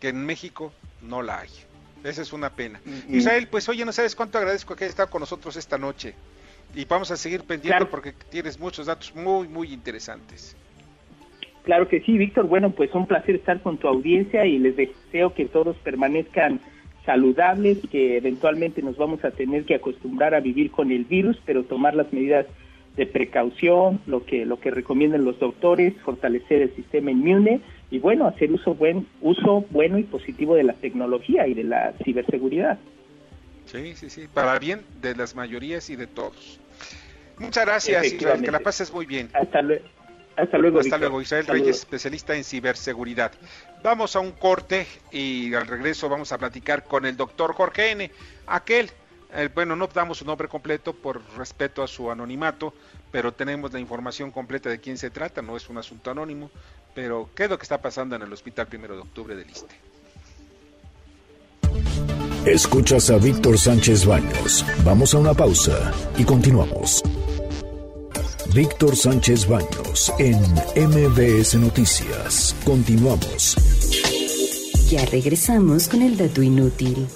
que 0.01 0.09
en 0.09 0.25
México 0.25 0.73
no 1.03 1.23
la 1.23 1.41
hay. 1.41 1.51
Esa 2.05 2.23
es 2.23 2.33
una 2.33 2.51
pena. 2.51 2.81
Israel, 3.09 3.49
pues 3.51 3.69
oye, 3.69 3.85
no 3.85 3.93
sabes 3.93 4.15
cuánto 4.15 4.39
agradezco 4.39 4.77
que 4.77 4.85
hayas 4.85 4.93
estado 4.93 5.11
con 5.11 5.21
nosotros 5.21 5.57
esta 5.57 5.79
noche. 5.79 6.15
Y 6.75 6.85
vamos 6.85 7.11
a 7.11 7.17
seguir 7.17 7.43
pendiente 7.43 7.87
porque 7.87 8.13
tienes 8.31 8.59
muchos 8.59 8.87
datos 8.87 9.15
muy, 9.15 9.49
muy 9.49 9.73
interesantes. 9.73 10.57
Claro 11.65 11.89
que 11.89 12.01
sí, 12.01 12.17
Víctor. 12.17 12.47
Bueno, 12.47 12.71
pues 12.71 12.95
un 12.95 13.07
placer 13.07 13.35
estar 13.35 13.61
con 13.63 13.79
tu 13.79 13.89
audiencia 13.89 14.47
y 14.47 14.59
les 14.59 14.77
deseo 14.77 15.35
que 15.35 15.47
todos 15.47 15.77
permanezcan 15.79 16.61
saludables, 17.05 17.79
que 17.91 18.19
eventualmente 18.19 18.83
nos 18.83 18.97
vamos 18.97 19.25
a 19.25 19.31
tener 19.31 19.65
que 19.65 19.75
acostumbrar 19.75 20.35
a 20.35 20.41
vivir 20.41 20.71
con 20.71 20.93
el 20.93 21.05
virus, 21.05 21.39
pero 21.45 21.65
tomar 21.65 21.95
las 21.95 22.13
medidas 22.13 22.47
de 22.97 23.07
precaución, 23.07 24.01
lo 24.07 24.25
que 24.25 24.45
lo 24.45 24.61
que 24.61 24.71
recomiendan 24.71 25.25
los 25.25 25.39
doctores, 25.39 25.95
fortalecer 26.05 26.63
el 26.63 26.75
sistema 26.75 27.11
inmune 27.11 27.61
y 27.91 27.99
bueno, 27.99 28.27
hacer 28.27 28.51
uso 28.53 28.75
buen 28.75 29.07
uso 29.21 29.65
bueno 29.71 29.99
y 29.99 30.05
positivo 30.05 30.55
de 30.55 30.65
la 30.65 30.75
tecnología 30.75 31.47
y 31.47 31.55
de 31.55 31.65
la 31.65 31.95
ciberseguridad. 32.05 32.79
Sí, 33.67 33.95
sí, 33.97 34.11
sí, 34.11 34.27
para 34.33 34.59
bien 34.59 34.83
de 35.01 35.15
las 35.15 35.35
mayorías 35.35 35.91
y 35.91 35.97
de 35.97 36.07
todos. 36.07 36.61
Muchas 37.39 37.67
gracias, 37.67 38.13
Israel, 38.13 38.43
que 38.43 38.51
la 38.51 38.61
pases 38.61 38.93
muy 38.93 39.07
bien. 39.07 39.31
Hasta 39.33 39.63
luego. 39.63 39.85
Hasta 40.37 40.57
luego. 40.57 40.79
Hasta 40.79 40.99
luego, 40.99 41.21
Israel 41.21 41.47
Reyes, 41.47 41.79
especialista 41.79 42.37
en 42.37 42.45
ciberseguridad. 42.45 43.33
Vamos 43.83 44.15
a 44.15 44.21
un 44.21 44.33
corte 44.33 44.87
y 45.11 45.53
al 45.55 45.67
regreso 45.67 46.09
vamos 46.09 46.31
a 46.31 46.39
platicar 46.39 46.85
con 46.85 47.07
el 47.07 47.17
doctor 47.17 47.55
Jorge 47.55 47.91
N. 47.91 48.11
Aquel, 48.47 48.91
eh, 49.35 49.49
bueno, 49.53 49.75
no 49.75 49.89
damos 49.89 50.19
su 50.19 50.25
nombre 50.25 50.47
completo 50.47 50.93
por 50.93 51.21
respeto 51.37 51.83
a 51.83 51.89
su 51.89 52.11
anonimato, 52.11 52.73
pero 53.11 53.33
tenemos 53.33 53.73
la 53.73 53.81
información 53.81 54.31
completa 54.31 54.71
de 54.71 54.79
quién 54.79 54.97
se 54.97 55.11
trata, 55.11 55.43
no 55.43 55.57
es 55.57 55.69
un 55.69 55.79
asunto 55.79 56.11
anónimo, 56.13 56.51
pero 56.99 57.31
¿qué 57.33 57.45
es 57.45 57.51
lo 57.51 57.57
que 57.57 57.63
está 57.63 57.81
pasando 57.81 58.17
en 58.17 58.23
el 58.23 58.33
hospital 58.33 58.67
primero 58.67 58.97
de 58.97 59.03
octubre 59.03 59.37
del 59.37 59.49
ISTE? 59.49 59.73
Escuchas 62.45 63.09
a 63.11 63.19
Víctor 63.19 63.57
Sánchez 63.57 64.05
Baños. 64.05 64.67
Vamos 64.85 65.15
a 65.15 65.19
una 65.19 65.33
pausa 65.33 65.93
y 66.17 66.25
continuamos. 66.25 67.05
Víctor 68.53 68.97
Sánchez 68.97 69.47
Baños 69.47 70.13
en 70.19 70.41
MBS 70.75 71.55
Noticias. 71.55 72.57
Continuamos. 72.65 73.55
Ya 74.89 75.05
regresamos 75.05 75.87
con 75.87 76.01
el 76.01 76.17
dato 76.17 76.43
inútil. 76.43 77.07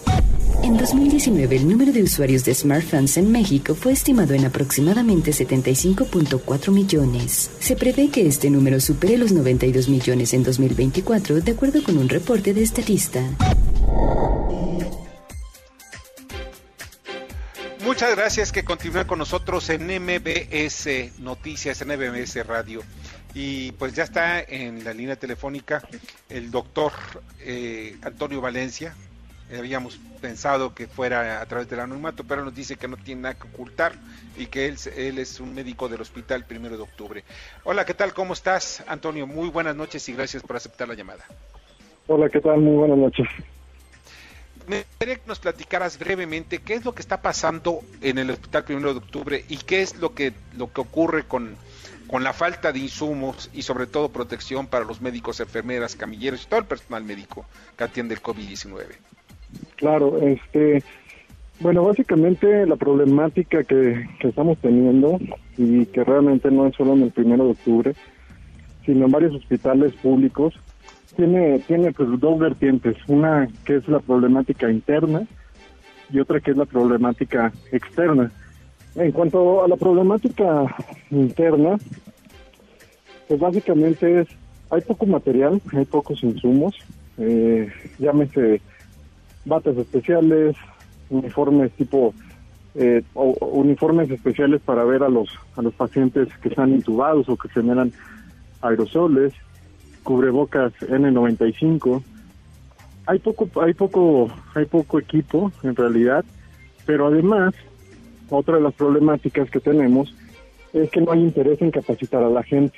En 0.63 0.77
2019, 0.77 1.57
el 1.57 1.67
número 1.67 1.91
de 1.91 2.03
usuarios 2.03 2.45
de 2.45 2.55
smartphones 2.55 3.17
en 3.17 3.33
México 3.33 3.75
fue 3.75 3.93
estimado 3.93 4.35
en 4.35 4.45
aproximadamente 4.45 5.31
75.4 5.31 6.71
millones. 6.71 7.51
Se 7.61 7.75
prevé 7.75 8.11
que 8.11 8.27
este 8.27 8.51
número 8.51 8.79
supere 8.79 9.17
los 9.17 9.33
92 9.33 9.89
millones 9.89 10.35
en 10.35 10.43
2024, 10.43 11.41
de 11.41 11.53
acuerdo 11.53 11.83
con 11.83 11.97
un 11.97 12.11
reporte 12.11 12.53
de 12.53 12.67
Statista. 12.67 13.23
Muchas 17.83 18.15
gracias 18.15 18.53
que 18.53 18.65
continúen 18.65 19.07
con 19.07 19.19
nosotros 19.19 19.71
en 19.71 19.87
MBS 19.87 21.19
Noticias, 21.21 21.81
en 21.81 21.89
MBS 21.89 22.47
Radio. 22.47 22.83
Y 23.35 23.73
pues 23.73 23.95
ya 23.95 24.03
está 24.03 24.41
en 24.41 24.85
la 24.85 24.93
línea 24.93 25.17
telefónica 25.17 25.83
el 26.29 26.51
doctor 26.51 26.93
eh, 27.41 27.97
Antonio 28.03 28.41
Valencia, 28.41 28.95
habíamos 29.59 29.99
pensado 30.21 30.75
que 30.75 30.87
fuera 30.87 31.41
a 31.41 31.47
través 31.47 31.69
del 31.69 31.81
anonimato, 31.81 32.25
pero 32.25 32.45
nos 32.45 32.55
dice 32.55 32.77
que 32.77 32.89
no 32.89 32.97
tiene 32.97 33.23
nada 33.23 33.35
que 33.35 33.49
ocultar 33.49 33.93
y 34.37 34.47
que 34.47 34.67
él, 34.67 34.77
él 34.97 35.19
es 35.19 35.41
un 35.41 35.55
médico 35.55 35.89
del 35.89 36.01
hospital 36.01 36.45
primero 36.47 36.77
de 36.77 36.83
octubre. 36.83 37.25
Hola, 37.65 37.85
¿qué 37.85 37.95
tal? 37.95 38.15
¿Cómo 38.15 38.33
estás, 38.33 38.83
Antonio? 38.87 39.27
Muy 39.27 39.49
buenas 39.49 39.77
noches 39.77 40.09
y 40.09 40.15
gracias 40.15 40.43
por 40.43 40.57
aceptar 40.57 40.89
la 40.89 40.95
llamada. 40.95 41.25
Hola, 42.07 42.29
¿qué 42.29 42.41
tal? 42.41 42.61
Muy 42.61 42.77
buenas 42.77 42.99
noches. 42.99 43.27
Me 44.67 44.85
gustaría 44.85 45.17
que 45.17 45.27
nos 45.27 45.41
platicaras 45.41 45.99
brevemente 45.99 46.61
qué 46.61 46.75
es 46.75 46.85
lo 46.85 46.95
que 46.95 47.03
está 47.03 47.21
pasando 47.21 47.81
en 48.01 48.19
el 48.19 48.31
hospital 48.31 48.65
primero 48.65 48.93
de 48.93 48.99
octubre 48.99 49.45
y 49.49 49.57
qué 49.57 49.83
es 49.83 49.97
lo 49.97 50.15
que, 50.15 50.33
lo 50.57 50.73
que 50.73 50.81
ocurre 50.81 51.25
con, 51.25 51.57
con 52.13 52.25
la 52.25 52.35
falta 52.35 52.73
de 52.73 52.79
insumos 52.79 53.49
y 53.55 53.63
sobre 53.63 53.87
todo 53.87 54.11
protección 54.11 54.67
para 54.67 54.85
los 54.85 55.01
médicos, 55.01 55.41
enfermeras, 55.41 55.97
camilleros 55.97 56.45
y 56.45 56.47
todo 56.47 56.61
el 56.61 56.67
personal 56.67 57.05
médico 57.05 57.47
que 57.75 57.85
atiende 57.85 58.13
el 58.13 58.21
COVID-19. 58.21 58.85
Claro, 59.77 60.19
este, 60.21 60.85
bueno, 61.61 61.83
básicamente 61.85 62.67
la 62.67 62.77
problemática 62.77 63.65
que, 63.65 64.07
estamos 64.21 64.59
teniendo 64.59 65.19
y 65.57 65.87
que 65.87 66.05
realmente 66.05 66.51
no 66.51 66.67
es 66.67 66.77
solo 66.77 66.93
en 66.93 67.05
el 67.05 67.13
primero 67.13 67.47
de 67.47 67.53
octubre, 67.53 67.95
sino 68.85 69.07
en 69.07 69.11
varios 69.11 69.35
hospitales 69.35 69.95
públicos, 69.95 70.53
tiene, 71.17 71.61
tiene 71.61 71.93
pues 71.93 72.11
dos 72.21 72.39
vertientes, 72.39 72.95
una 73.07 73.49
que 73.65 73.77
es 73.77 73.89
la 73.89 74.01
problemática 74.01 74.71
interna 74.71 75.27
y 76.11 76.21
otra 76.21 76.41
que 76.41 76.51
es 76.51 76.59
la 76.59 76.67
problemática 76.67 77.55
externa. 77.71 78.31
En 78.95 79.13
cuanto 79.13 79.65
a 79.65 79.69
la 79.69 79.77
problemática 79.77 80.67
interna, 81.11 81.79
pues 83.33 83.41
básicamente 83.41 84.21
es, 84.21 84.29
hay 84.69 84.83
poco 84.83 85.07
material, 85.07 85.59
hay 85.73 85.87
pocos 85.87 86.23
insumos, 86.23 86.77
eh, 87.17 87.73
llámese 87.99 88.61
bates 89.47 89.79
especiales, 89.79 90.55
uniformes 91.09 91.73
tipo 91.73 92.13
eh, 92.75 93.03
uniformes 93.15 94.11
especiales 94.11 94.61
para 94.61 94.85
ver 94.85 95.03
a 95.03 95.09
los 95.09 95.31
a 95.57 95.63
los 95.63 95.73
pacientes 95.73 96.29
que 96.43 96.51
están 96.51 96.73
intubados 96.73 97.27
o 97.31 97.39
que 97.39 97.49
generan 97.49 97.91
aerosoles, 98.61 99.33
cubrebocas 100.03 100.75
N95. 100.81 102.03
Hay 103.07 103.19
poco 103.19 103.49
hay 103.63 103.73
poco 103.73 104.29
hay 104.55 104.67
poco 104.67 104.99
equipo 104.99 105.51
en 105.63 105.75
realidad, 105.75 106.23
pero 106.85 107.07
además 107.07 107.55
otra 108.29 108.57
de 108.57 108.61
las 108.61 108.75
problemáticas 108.75 109.49
que 109.49 109.61
tenemos 109.61 110.15
es 110.75 110.91
que 110.91 111.01
no 111.01 111.13
hay 111.13 111.21
interés 111.21 111.63
en 111.63 111.71
capacitar 111.71 112.23
a 112.23 112.29
la 112.29 112.43
gente. 112.43 112.77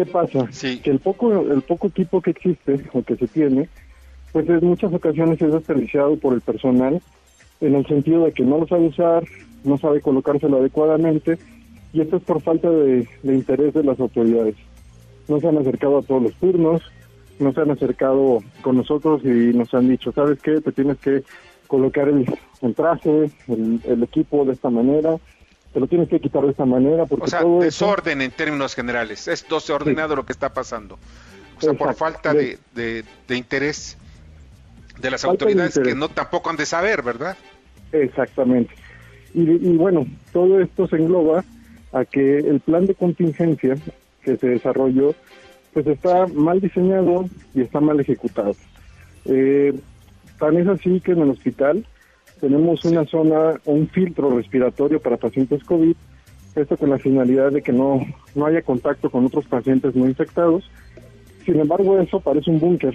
¿Qué 0.00 0.06
pasa? 0.06 0.48
Que 0.82 0.90
el 0.90 0.98
poco 0.98 1.42
el 1.42 1.60
poco 1.60 1.88
equipo 1.88 2.22
que 2.22 2.30
existe 2.30 2.80
o 2.94 3.02
que 3.02 3.16
se 3.16 3.26
tiene 3.26 3.68
pues 4.32 4.48
en 4.48 4.64
muchas 4.64 4.94
ocasiones 4.94 5.42
es 5.42 5.52
desperdiciado 5.52 6.16
por 6.16 6.32
el 6.32 6.40
personal 6.40 7.02
en 7.60 7.74
el 7.74 7.86
sentido 7.86 8.24
de 8.24 8.32
que 8.32 8.42
no 8.42 8.56
lo 8.56 8.66
sabe 8.66 8.86
usar, 8.86 9.24
no 9.62 9.76
sabe 9.76 10.00
colocárselo 10.00 10.56
adecuadamente 10.56 11.38
y 11.92 12.00
esto 12.00 12.16
es 12.16 12.22
por 12.22 12.40
falta 12.40 12.70
de, 12.70 13.06
interés 13.24 13.74
de 13.74 13.84
las 13.84 14.00
autoridades. 14.00 14.54
No 15.28 15.38
se 15.38 15.48
han 15.48 15.58
acercado 15.58 15.98
a 15.98 16.02
todos 16.02 16.22
los 16.22 16.34
turnos, 16.36 16.80
no 17.38 17.52
se 17.52 17.60
han 17.60 17.70
acercado 17.70 18.38
con 18.62 18.78
nosotros 18.78 19.20
y 19.22 19.52
nos 19.54 19.74
han 19.74 19.86
dicho, 19.86 20.12
¿sabes 20.12 20.40
qué? 20.40 20.62
Te 20.62 20.72
tienes 20.72 20.96
que 20.96 21.24
colocar 21.66 22.08
el, 22.08 22.24
traje, 22.74 23.30
el, 23.48 24.02
equipo 24.02 24.46
de 24.46 24.54
esta 24.54 24.70
manera, 24.70 25.18
te 25.72 25.80
lo 25.80 25.86
tienes 25.86 26.08
que 26.08 26.20
quitar 26.20 26.42
de 26.42 26.50
esta 26.50 26.64
manera. 26.64 27.06
Porque 27.06 27.24
o 27.24 27.28
sea, 27.28 27.44
desorden 27.44 28.22
en 28.22 28.30
términos 28.30 28.74
generales, 28.74 29.28
es 29.28 29.46
desordenado 29.48 30.16
lo 30.16 30.26
que 30.26 30.32
está 30.32 30.52
pasando. 30.52 30.98
O 31.58 31.60
sea, 31.60 31.74
por 31.74 31.94
falta 31.94 32.32
de, 32.32 32.58
de 32.74 33.36
interés 33.36 33.98
de 35.00 35.10
las 35.10 35.24
autoridades 35.24 35.78
que 35.78 35.94
no 35.94 36.08
tampoco 36.08 36.50
han 36.50 36.56
de 36.56 36.66
saber, 36.66 37.02
¿verdad? 37.02 37.36
Exactamente. 37.92 38.74
Y, 39.32 39.76
bueno, 39.76 40.06
todo 40.32 40.60
esto 40.60 40.88
se 40.88 40.96
engloba 40.96 41.44
a 41.92 42.04
que 42.04 42.38
el 42.38 42.60
plan 42.60 42.86
de 42.86 42.94
contingencia 42.94 43.76
que 44.22 44.36
se 44.36 44.48
desarrolló, 44.48 45.14
pues 45.72 45.86
está 45.86 46.26
mal 46.26 46.60
diseñado 46.60 47.26
y 47.54 47.62
está 47.62 47.80
mal 47.80 48.00
ejecutado. 48.00 48.54
Eh, 49.26 49.72
tan 50.38 50.56
es 50.56 50.66
así 50.66 51.00
que 51.00 51.12
en 51.12 51.20
el 51.20 51.30
hospital 51.30 51.86
tenemos 52.40 52.84
una 52.84 53.04
zona, 53.06 53.60
un 53.64 53.88
filtro 53.88 54.30
respiratorio 54.36 55.00
para 55.00 55.16
pacientes 55.16 55.62
COVID, 55.64 55.94
esto 56.56 56.76
con 56.76 56.90
la 56.90 56.98
finalidad 56.98 57.52
de 57.52 57.62
que 57.62 57.72
no, 57.72 58.04
no 58.34 58.46
haya 58.46 58.62
contacto 58.62 59.10
con 59.10 59.26
otros 59.26 59.46
pacientes 59.46 59.94
no 59.94 60.06
infectados. 60.06 60.68
Sin 61.44 61.60
embargo, 61.60 61.98
eso 62.00 62.20
parece 62.20 62.50
un 62.50 62.58
búnker 62.58 62.94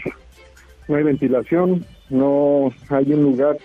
no 0.87 0.95
hay 0.95 1.03
ventilación, 1.03 1.85
no 2.09 2.71
hay 2.89 3.11
un 3.13 3.23
lugar 3.23 3.57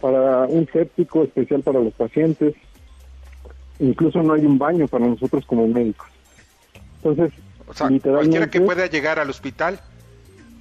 para 0.00 0.46
un 0.46 0.68
séptico 0.72 1.24
especial 1.24 1.62
para 1.62 1.80
los 1.80 1.92
pacientes, 1.94 2.54
incluso 3.80 4.22
no 4.22 4.34
hay 4.34 4.44
un 4.44 4.58
baño 4.58 4.86
para 4.86 5.06
nosotros 5.06 5.44
como 5.44 5.66
médicos. 5.66 6.06
Entonces, 7.02 7.32
cualquiera 8.02 8.48
que 8.48 8.60
pueda 8.60 8.86
llegar 8.86 9.18
al 9.18 9.30
hospital 9.30 9.80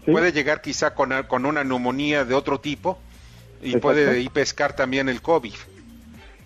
puede 0.05 0.31
llegar 0.31 0.61
quizá 0.61 0.95
con, 0.95 1.11
con 1.27 1.45
una 1.45 1.63
neumonía 1.63 2.25
de 2.25 2.33
otro 2.33 2.59
tipo 2.59 2.97
y 3.61 3.77
puede 3.77 4.19
ir 4.21 4.31
pescar 4.31 4.75
también 4.75 5.09
el 5.09 5.21
COVID. 5.21 5.53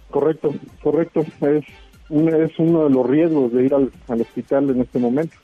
Correcto, 0.10 0.54
correcto. 0.84 1.22
Es, 1.42 1.66
es 2.10 2.60
uno 2.60 2.84
de 2.84 2.90
los 2.90 3.10
riesgos 3.10 3.54
de 3.54 3.64
ir 3.64 3.74
al, 3.74 3.92
hospital 4.22 4.70
en 4.70 4.82
este 4.82 5.00
momento. 5.00 5.36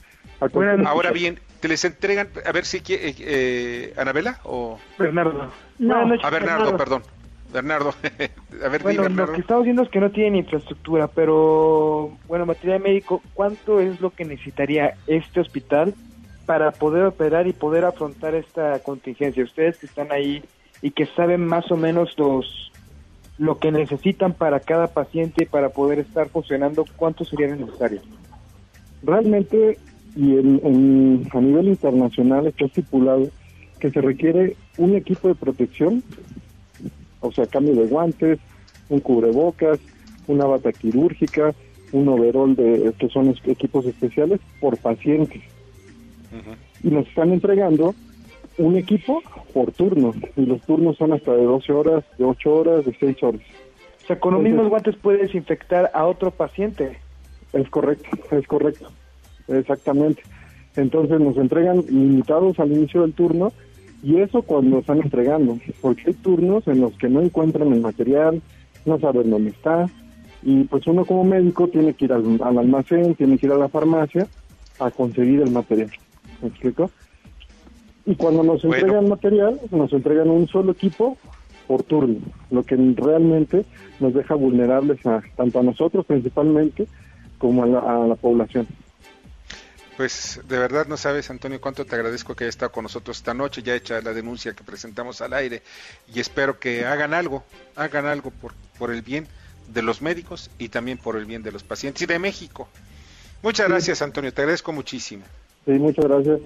Ahora 0.86 1.12
bien, 1.12 1.40
te 1.60 1.68
les 1.68 1.84
entregan, 1.86 2.30
a 2.46 2.52
ver 2.52 2.66
si 2.66 2.82
quiere, 2.82 3.16
eh, 3.20 3.94
Anabela 3.98 4.40
o 4.44 4.78
Bernardo. 5.00 5.52
a 6.22 6.30
Bernardo, 6.30 6.78
perdón. 6.78 7.02
Bernardo, 7.52 7.94
a 8.64 8.68
ver, 8.68 8.84
bueno, 8.84 9.08
lo 9.08 9.32
que 9.32 9.40
estamos 9.40 9.64
viendo 9.64 9.82
es 9.82 9.90
que 9.90 10.02
no 10.02 10.12
tienen 10.12 10.36
infraestructura, 10.36 11.08
pero 11.08 12.12
bueno, 12.28 12.46
material 12.46 12.82
médico, 12.82 13.22
¿cuánto 13.34 13.80
es 13.80 14.02
lo 14.02 14.10
que 14.10 14.26
necesitaría 14.26 14.96
este 15.08 15.40
hospital 15.40 15.94
para 16.46 16.72
poder 16.72 17.06
operar 17.06 17.48
y 17.48 17.54
poder 17.54 17.86
afrontar 17.86 18.36
esta 18.36 18.80
contingencia? 18.80 19.46
Ustedes 19.46 19.78
que 19.78 19.86
están 19.86 20.12
ahí 20.12 20.44
y 20.82 20.92
que 20.92 21.06
saben 21.08 21.46
más 21.46 21.72
o 21.72 21.78
menos 21.78 22.18
los 22.18 22.72
lo 23.38 23.60
que 23.60 23.72
necesitan 23.72 24.34
para 24.34 24.60
cada 24.60 24.88
paciente 24.88 25.46
para 25.46 25.70
poder 25.70 26.00
estar 26.00 26.28
funcionando, 26.30 26.86
¿cuánto 26.96 27.24
sería 27.24 27.56
necesario? 27.56 28.02
Realmente 29.04 29.78
y 30.16 30.36
en, 30.36 31.30
a 31.32 31.40
nivel 31.40 31.68
internacional 31.68 32.48
está 32.48 32.66
estipulado 32.66 33.28
que 33.80 33.92
se 33.92 34.02
requiere 34.02 34.56
un 34.78 34.96
equipo 34.96 35.28
de 35.28 35.36
protección, 35.36 36.04
o 37.22 37.32
sea, 37.32 37.46
cambio 37.46 37.76
de 37.76 37.86
guantes, 37.86 38.40
un 38.90 39.00
cubrebocas, 39.00 39.80
una 40.26 40.46
bata 40.46 40.72
quirúrgica, 40.72 41.54
un 41.92 42.08
overol 42.08 42.56
de 42.56 42.92
que 42.98 43.10
son 43.10 43.36
equipos 43.46 43.86
especiales 43.86 44.40
por 44.60 44.78
paciente. 44.78 45.42
Y 46.84 46.90
nos 46.90 47.08
están 47.08 47.32
entregando 47.32 47.94
un 48.58 48.76
equipo 48.76 49.22
por 49.54 49.72
turno, 49.72 50.14
y 50.36 50.46
los 50.46 50.62
turnos 50.62 50.98
son 50.98 51.14
hasta 51.14 51.34
de 51.34 51.44
12 51.44 51.74
horas, 51.74 52.04
de 52.18 52.26
8 52.26 52.54
horas, 52.54 52.86
de 52.86 52.96
6 53.00 53.24
horas. 53.24 53.42
O 54.04 54.08
sea, 54.08 54.20
con 54.20 54.34
los 54.34 54.44
mismos 54.44 54.70
guantes 54.70 54.96
puedes 54.96 55.36
infectar 55.36 55.92
a 55.94 56.06
otro 56.06 56.32
paciente. 56.32 56.98
Es 57.54 57.70
correcto, 57.70 58.08
es 58.32 58.48
correcto. 58.48 58.90
Exactamente. 59.48 60.24
Entonces 60.76 61.20
nos 61.20 61.38
entregan 61.38 61.84
limitados 61.88 62.60
al 62.60 62.72
inicio 62.72 63.02
del 63.02 63.14
turno 63.14 63.52
y 64.04 64.22
eso 64.22 64.44
cuando 64.44 64.80
están 64.80 65.02
entregando, 65.02 65.58
porque 65.82 66.04
hay 66.08 66.14
turnos 66.14 66.68
en 66.68 66.82
los 66.82 66.94
que 66.98 67.10
no 67.10 67.22
encuentran 67.22 67.74
el 67.74 67.82
material, 67.82 68.42
no 68.86 69.00
saben 69.00 69.30
dónde 69.30 69.50
está 69.50 69.90
y 70.44 70.64
pues 70.66 70.86
uno 70.88 71.04
como 71.04 71.24
médico 71.24 71.68
tiene 71.68 71.94
que 71.94 72.06
ir 72.06 72.14
al, 72.14 72.40
almacén, 72.42 73.16
tiene 73.16 73.38
que 73.38 73.48
ir 73.48 73.52
a 73.52 73.58
la 73.58 73.70
farmacia 73.70 74.28
a 74.80 74.92
conseguir 74.92 75.42
el 75.42 75.52
material. 75.52 75.92
¿Me 76.42 76.50
explico? 76.50 76.92
Y 78.08 78.16
cuando 78.16 78.42
nos 78.42 78.64
entregan 78.64 79.10
material, 79.10 79.60
nos 79.70 79.92
entregan 79.92 80.30
un 80.30 80.48
solo 80.48 80.72
equipo 80.72 81.18
por 81.68 81.84
turno, 81.84 82.22
lo 82.50 82.64
que 82.64 82.78
realmente 82.96 83.66
nos 84.00 84.14
deja 84.14 84.34
vulnerables 84.34 85.06
a 85.06 85.22
tanto 85.36 85.60
a 85.60 85.64
nosotros 85.64 86.06
principalmente 86.06 86.88
como 87.38 87.64
a 87.64 88.08
la, 88.08 88.16
población. 88.16 88.66
Pues 89.98 90.40
de 90.48 90.58
verdad 90.58 90.88
no 90.88 90.96
sabes, 90.96 91.30
Antonio, 91.30 91.60
cuánto 91.60 91.84
te 91.84 91.96
agradezco 91.96 92.34
que 92.34 92.46
hayas 92.46 92.56
estado 92.56 92.72
con 92.72 92.84
nosotros 92.84 93.18
esta 93.18 93.34
noche, 93.34 93.62
ya 93.62 93.76
hecha 93.76 94.00
la 94.02 94.14
denuncia 94.14 94.54
que 94.54 94.64
presentamos 94.64 95.22
al 95.22 95.34
aire 95.34 95.62
y 96.14 96.22
espero 96.22 96.60
que 96.60 96.86
hagan 96.86 97.14
algo, 97.14 97.44
hagan 97.76 98.06
algo 98.06 98.32
por, 98.32 98.54
por 98.80 98.92
el 98.92 99.02
bien 99.02 99.28
de 99.68 99.82
los 99.82 100.02
médicos 100.02 100.50
y 100.58 100.70
también 100.70 100.98
por 100.98 101.18
el 101.18 101.26
bien 101.26 101.44
de 101.44 101.52
los 101.52 101.64
pacientes 101.64 102.04
y 102.04 102.06
de 102.06 102.20
México. 102.20 102.70
Muchas 103.44 103.68
gracias, 103.68 104.02
Antonio, 104.02 104.34
te 104.34 104.42
agradezco 104.42 104.72
muchísimo. 104.72 105.26
Sí, 105.66 105.74
muchas 105.74 106.06
gracias. 106.06 106.40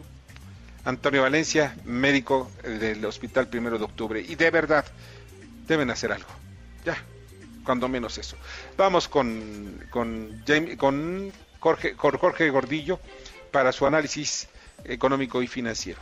Antonio 0.86 1.22
Valencia, 1.22 1.76
médico 1.86 2.52
del 2.64 3.04
Hospital 3.06 3.48
Primero 3.48 3.78
de 3.78 3.84
Octubre. 3.86 4.20
Y 4.28 4.36
de 4.36 4.50
verdad, 4.50 4.86
deben 5.68 5.90
hacer 5.92 6.12
algo. 6.12 6.30
Ya, 6.84 6.98
cuando 7.64 7.88
menos 7.88 8.18
eso. 8.18 8.36
Vamos 8.78 9.08
con, 9.08 9.86
con, 9.90 10.44
con, 10.78 11.32
Jorge, 11.60 11.94
Jorge 11.96 12.50
Gordillo 12.50 13.00
para 13.52 13.72
su 13.72 13.86
análisis 13.86 14.50
económico 14.84 15.42
y 15.42 15.48
financiero. 15.48 16.00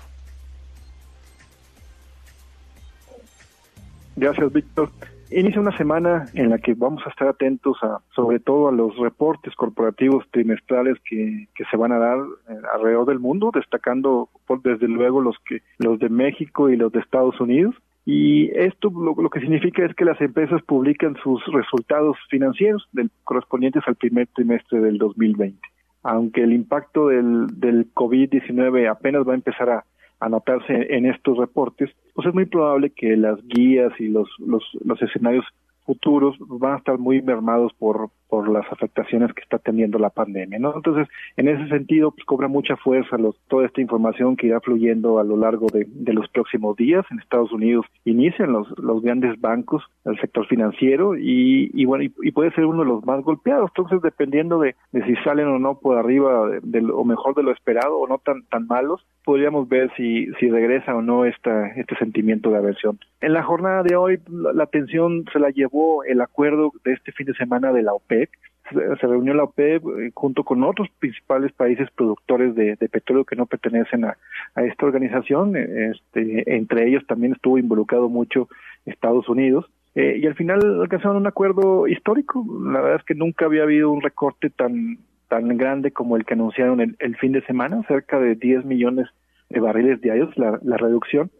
Gracias, 4.15 4.51
Víctor. 4.51 4.91
Inicia 5.31 5.61
una 5.61 5.77
semana 5.77 6.25
en 6.33 6.49
la 6.49 6.57
que 6.57 6.73
vamos 6.73 7.03
a 7.05 7.09
estar 7.09 7.27
atentos 7.27 7.77
a, 7.83 7.99
sobre 8.15 8.39
todo 8.39 8.67
a 8.67 8.71
los 8.71 8.97
reportes 8.97 9.53
corporativos 9.53 10.25
trimestrales 10.31 10.97
que, 11.07 11.47
se 11.69 11.77
van 11.77 11.91
a 11.91 11.99
dar 11.99 12.17
eh, 12.17 12.53
alrededor 12.73 13.05
del 13.05 13.19
mundo, 13.19 13.51
destacando 13.53 14.29
por, 14.47 14.63
desde 14.63 14.87
luego 14.87 15.21
los 15.21 15.37
que 15.47 15.61
los 15.77 15.99
de 15.99 16.09
México 16.09 16.69
y 16.69 16.77
los 16.77 16.91
de 16.91 17.01
Estados 17.01 17.39
Unidos. 17.39 17.75
Y 18.05 18.49
esto 18.57 18.89
lo, 18.89 19.29
que 19.29 19.39
significa 19.39 19.85
es 19.85 19.93
que 19.93 20.03
las 20.03 20.19
empresas 20.19 20.63
publican 20.63 21.15
sus 21.21 21.45
resultados 21.53 22.17
financieros 22.31 22.87
del, 22.91 23.11
correspondientes 23.23 23.83
al 23.85 23.95
primer 23.95 24.27
trimestre 24.33 24.79
del 24.79 24.97
2020. 24.97 25.59
Aunque 26.01 26.41
el 26.41 26.53
impacto 26.53 27.09
del, 27.09 27.59
del 27.59 27.93
COVID-19 27.93 28.89
apenas 28.89 29.27
va 29.27 29.33
a 29.33 29.35
empezar 29.35 29.69
a, 29.69 29.85
anotarse 30.19 30.95
en 30.95 31.05
estos 31.05 31.37
reportes, 31.37 31.89
pues 32.13 32.27
es 32.27 32.33
muy 32.33 32.45
probable 32.45 32.89
que 32.91 33.15
las 33.15 33.39
guías 33.47 33.93
y 33.99 34.07
los, 34.07 34.29
los, 34.39 34.63
los 34.83 35.01
escenarios 35.01 35.45
futuros 35.85 36.35
van 36.39 36.73
a 36.73 36.77
estar 36.77 36.97
muy 36.97 37.21
mermados 37.21 37.71
por, 37.79 38.09
por 38.29 38.47
las 38.47 38.71
afectaciones 38.71 39.33
que 39.33 39.41
está 39.41 39.57
teniendo 39.57 39.97
la 39.97 40.11
pandemia, 40.11 40.59
¿no? 40.59 40.75
Entonces, 40.75 41.07
en 41.35 41.47
ese 41.47 41.67
sentido, 41.67 42.11
pues 42.11 42.23
cobra 42.25 42.47
mucha 42.47 42.77
fuerza 42.77 43.17
los, 43.17 43.35
toda 43.47 43.65
esta 43.65 43.81
información 43.81 44.37
que 44.37 44.47
irá 44.47 44.59
fluyendo 44.59 45.19
a 45.19 45.23
lo 45.23 45.35
largo 45.35 45.67
de, 45.73 45.87
de 45.89 46.13
los 46.13 46.29
próximos 46.29 46.75
días. 46.77 47.05
En 47.09 47.19
Estados 47.19 47.51
Unidos 47.51 47.85
inician 48.05 48.51
los, 48.51 48.67
los 48.77 49.01
grandes 49.01 49.39
bancos, 49.41 49.83
el 50.05 50.19
sector 50.19 50.45
financiero, 50.47 51.17
y, 51.17 51.71
y 51.73 51.85
bueno, 51.85 52.03
y, 52.03 52.31
puede 52.31 52.51
ser 52.51 52.65
uno 52.65 52.83
de 52.83 52.89
los 52.89 53.05
más 53.05 53.21
golpeados. 53.23 53.71
Entonces, 53.75 54.01
dependiendo 54.01 54.59
de, 54.59 54.75
de 54.91 55.03
si 55.05 55.15
salen 55.23 55.47
o 55.47 55.59
no 55.59 55.79
por 55.79 55.97
arriba 55.97 56.49
de, 56.61 56.79
o 56.91 57.03
mejor 57.03 57.35
de 57.35 57.43
lo 57.43 57.51
esperado 57.51 57.97
o 57.97 58.07
no 58.07 58.19
tan, 58.19 58.43
tan 58.45 58.67
malos, 58.67 59.05
podríamos 59.25 59.67
ver 59.67 59.91
si, 59.95 60.27
si 60.39 60.49
regresa 60.49 60.95
o 60.95 61.01
no 61.01 61.25
esta, 61.25 61.67
este 61.69 61.95
sentimiento 61.97 62.51
de 62.51 62.57
aversión. 62.57 62.99
En 63.21 63.33
la 63.33 63.43
jornada 63.43 63.83
de 63.83 63.95
hoy, 63.95 64.19
la, 64.27 64.53
la 64.53 64.63
atención 64.63 65.25
se 65.31 65.39
la 65.39 65.49
llevó 65.49 66.03
el 66.03 66.21
acuerdo 66.21 66.71
de 66.83 66.93
este 66.93 67.11
fin 67.11 67.27
de 67.27 67.33
semana 67.33 67.71
de 67.71 67.83
la 67.83 67.93
OPEP, 67.93 68.18
se 68.71 69.07
reunió 69.07 69.33
la 69.33 69.43
OPEP 69.43 69.83
eh, 69.83 70.11
junto 70.13 70.43
con 70.43 70.63
otros 70.63 70.87
principales 70.99 71.51
países 71.53 71.89
productores 71.91 72.55
de, 72.55 72.75
petróleo 72.89 73.25
que 73.25 73.35
no 73.35 73.45
pertenecen 73.45 74.05
a, 74.05 74.17
esta 74.55 74.85
organización. 74.85 75.55
Este, 75.55 76.55
entre 76.55 76.87
ellos 76.87 77.05
también 77.07 77.33
estuvo 77.33 77.57
involucrado 77.57 78.09
mucho 78.09 78.47
Estados 78.85 79.27
Unidos. 79.29 79.65
Eh, 79.95 80.19
y 80.21 80.27
al 80.27 80.35
final 80.35 80.81
alcanzaron 80.81 81.17
un 81.17 81.27
acuerdo 81.27 81.87
histórico. 81.87 82.45
La 82.63 82.81
verdad 82.81 82.99
es 82.99 83.05
que 83.05 83.15
nunca 83.15 83.45
había 83.45 83.63
habido 83.63 83.91
un 83.91 84.01
recorte 84.01 84.49
tan, 84.49 84.99
tan 85.27 85.57
grande 85.57 85.91
como 85.91 86.15
el 86.15 86.25
que 86.25 86.35
anunciaron 86.35 86.95
el, 86.99 87.17
fin 87.17 87.31
de 87.31 87.41
semana, 87.45 87.83
cerca 87.87 88.19
de 88.19 88.35
10 88.35 88.65
millones 88.65 89.07
de 89.49 89.59
barriles 89.59 89.99
diarios 90.01 90.29
la, 90.37 90.59
la 90.63 90.77
reducción. 90.77 91.31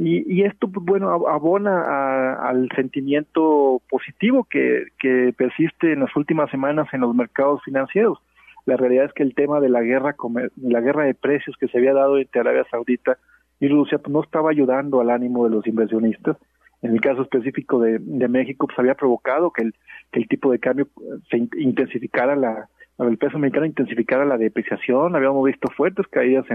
Y, 0.00 0.44
esto, 0.44 0.68
pues, 0.70 0.86
bueno, 0.86 1.10
abona 1.10 2.34
al 2.34 2.68
sentimiento 2.76 3.82
positivo 3.90 4.46
que, 4.48 4.84
que 5.00 5.34
persiste 5.36 5.92
en 5.92 6.00
las 6.00 6.14
últimas 6.14 6.48
semanas 6.52 6.86
en 6.92 7.00
los 7.00 7.12
mercados 7.16 7.60
financieros. 7.64 8.18
La 8.64 8.76
realidad 8.76 9.06
es 9.06 9.12
que 9.12 9.24
el 9.24 9.34
tema 9.34 9.58
de 9.58 9.68
la 9.68 9.82
guerra, 9.82 10.14
la 10.56 10.80
guerra 10.80 11.04
de 11.04 11.14
precios 11.14 11.56
que 11.56 11.66
se 11.66 11.78
había 11.78 11.94
dado 11.94 12.16
entre 12.16 12.40
Arabia 12.40 12.64
Saudita 12.70 13.18
y 13.58 13.66
Rusia, 13.66 13.98
pues, 13.98 14.12
no 14.12 14.22
estaba 14.22 14.50
ayudando 14.50 15.00
al 15.00 15.10
ánimo 15.10 15.44
de 15.44 15.50
los 15.50 15.66
inversionistas. 15.66 16.36
En 16.80 16.92
el 16.92 17.00
caso 17.00 17.22
específico 17.22 17.80
de, 17.80 17.98
México, 18.28 18.68
pues 18.68 18.78
había 18.78 18.94
provocado 18.94 19.50
que 19.50 19.64
el, 19.64 19.74
que 20.12 20.20
el 20.20 20.28
tipo 20.28 20.52
de 20.52 20.60
cambio 20.60 20.86
se 21.28 21.38
intensificara 21.58 22.36
la, 22.36 22.68
el 23.00 23.18
peso 23.18 23.36
mexicano 23.36 23.66
intensificara 23.66 24.24
la 24.24 24.38
depreciación, 24.38 25.16
habíamos 25.16 25.44
visto 25.44 25.68
fuertes 25.76 26.06
caídas 26.06 26.46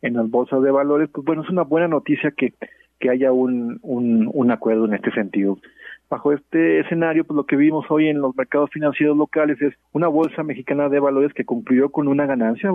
en 0.00 0.14
las 0.14 0.30
bolsas 0.30 0.62
de 0.62 0.70
valores, 0.70 1.10
pues 1.12 1.26
bueno, 1.26 1.42
es 1.42 1.50
una 1.50 1.62
buena 1.62 1.88
noticia 1.88 2.30
que 2.30 2.54
que 2.98 3.10
haya 3.10 3.32
un, 3.32 3.78
un, 3.82 4.50
acuerdo 4.50 4.86
en 4.86 4.94
este 4.94 5.10
sentido. 5.12 5.58
Bajo 6.08 6.32
este 6.32 6.80
escenario, 6.80 7.24
pues 7.24 7.36
lo 7.36 7.44
que 7.44 7.56
vimos 7.56 7.84
hoy 7.90 8.08
en 8.08 8.20
los 8.20 8.36
mercados 8.36 8.70
financieros 8.70 9.16
locales 9.16 9.60
es 9.60 9.74
una 9.92 10.08
bolsa 10.08 10.42
mexicana 10.42 10.88
de 10.88 11.00
valores 11.00 11.34
que 11.34 11.44
concluyó 11.44 11.90
con 11.90 12.06
una 12.08 12.26
ganancia, 12.26 12.70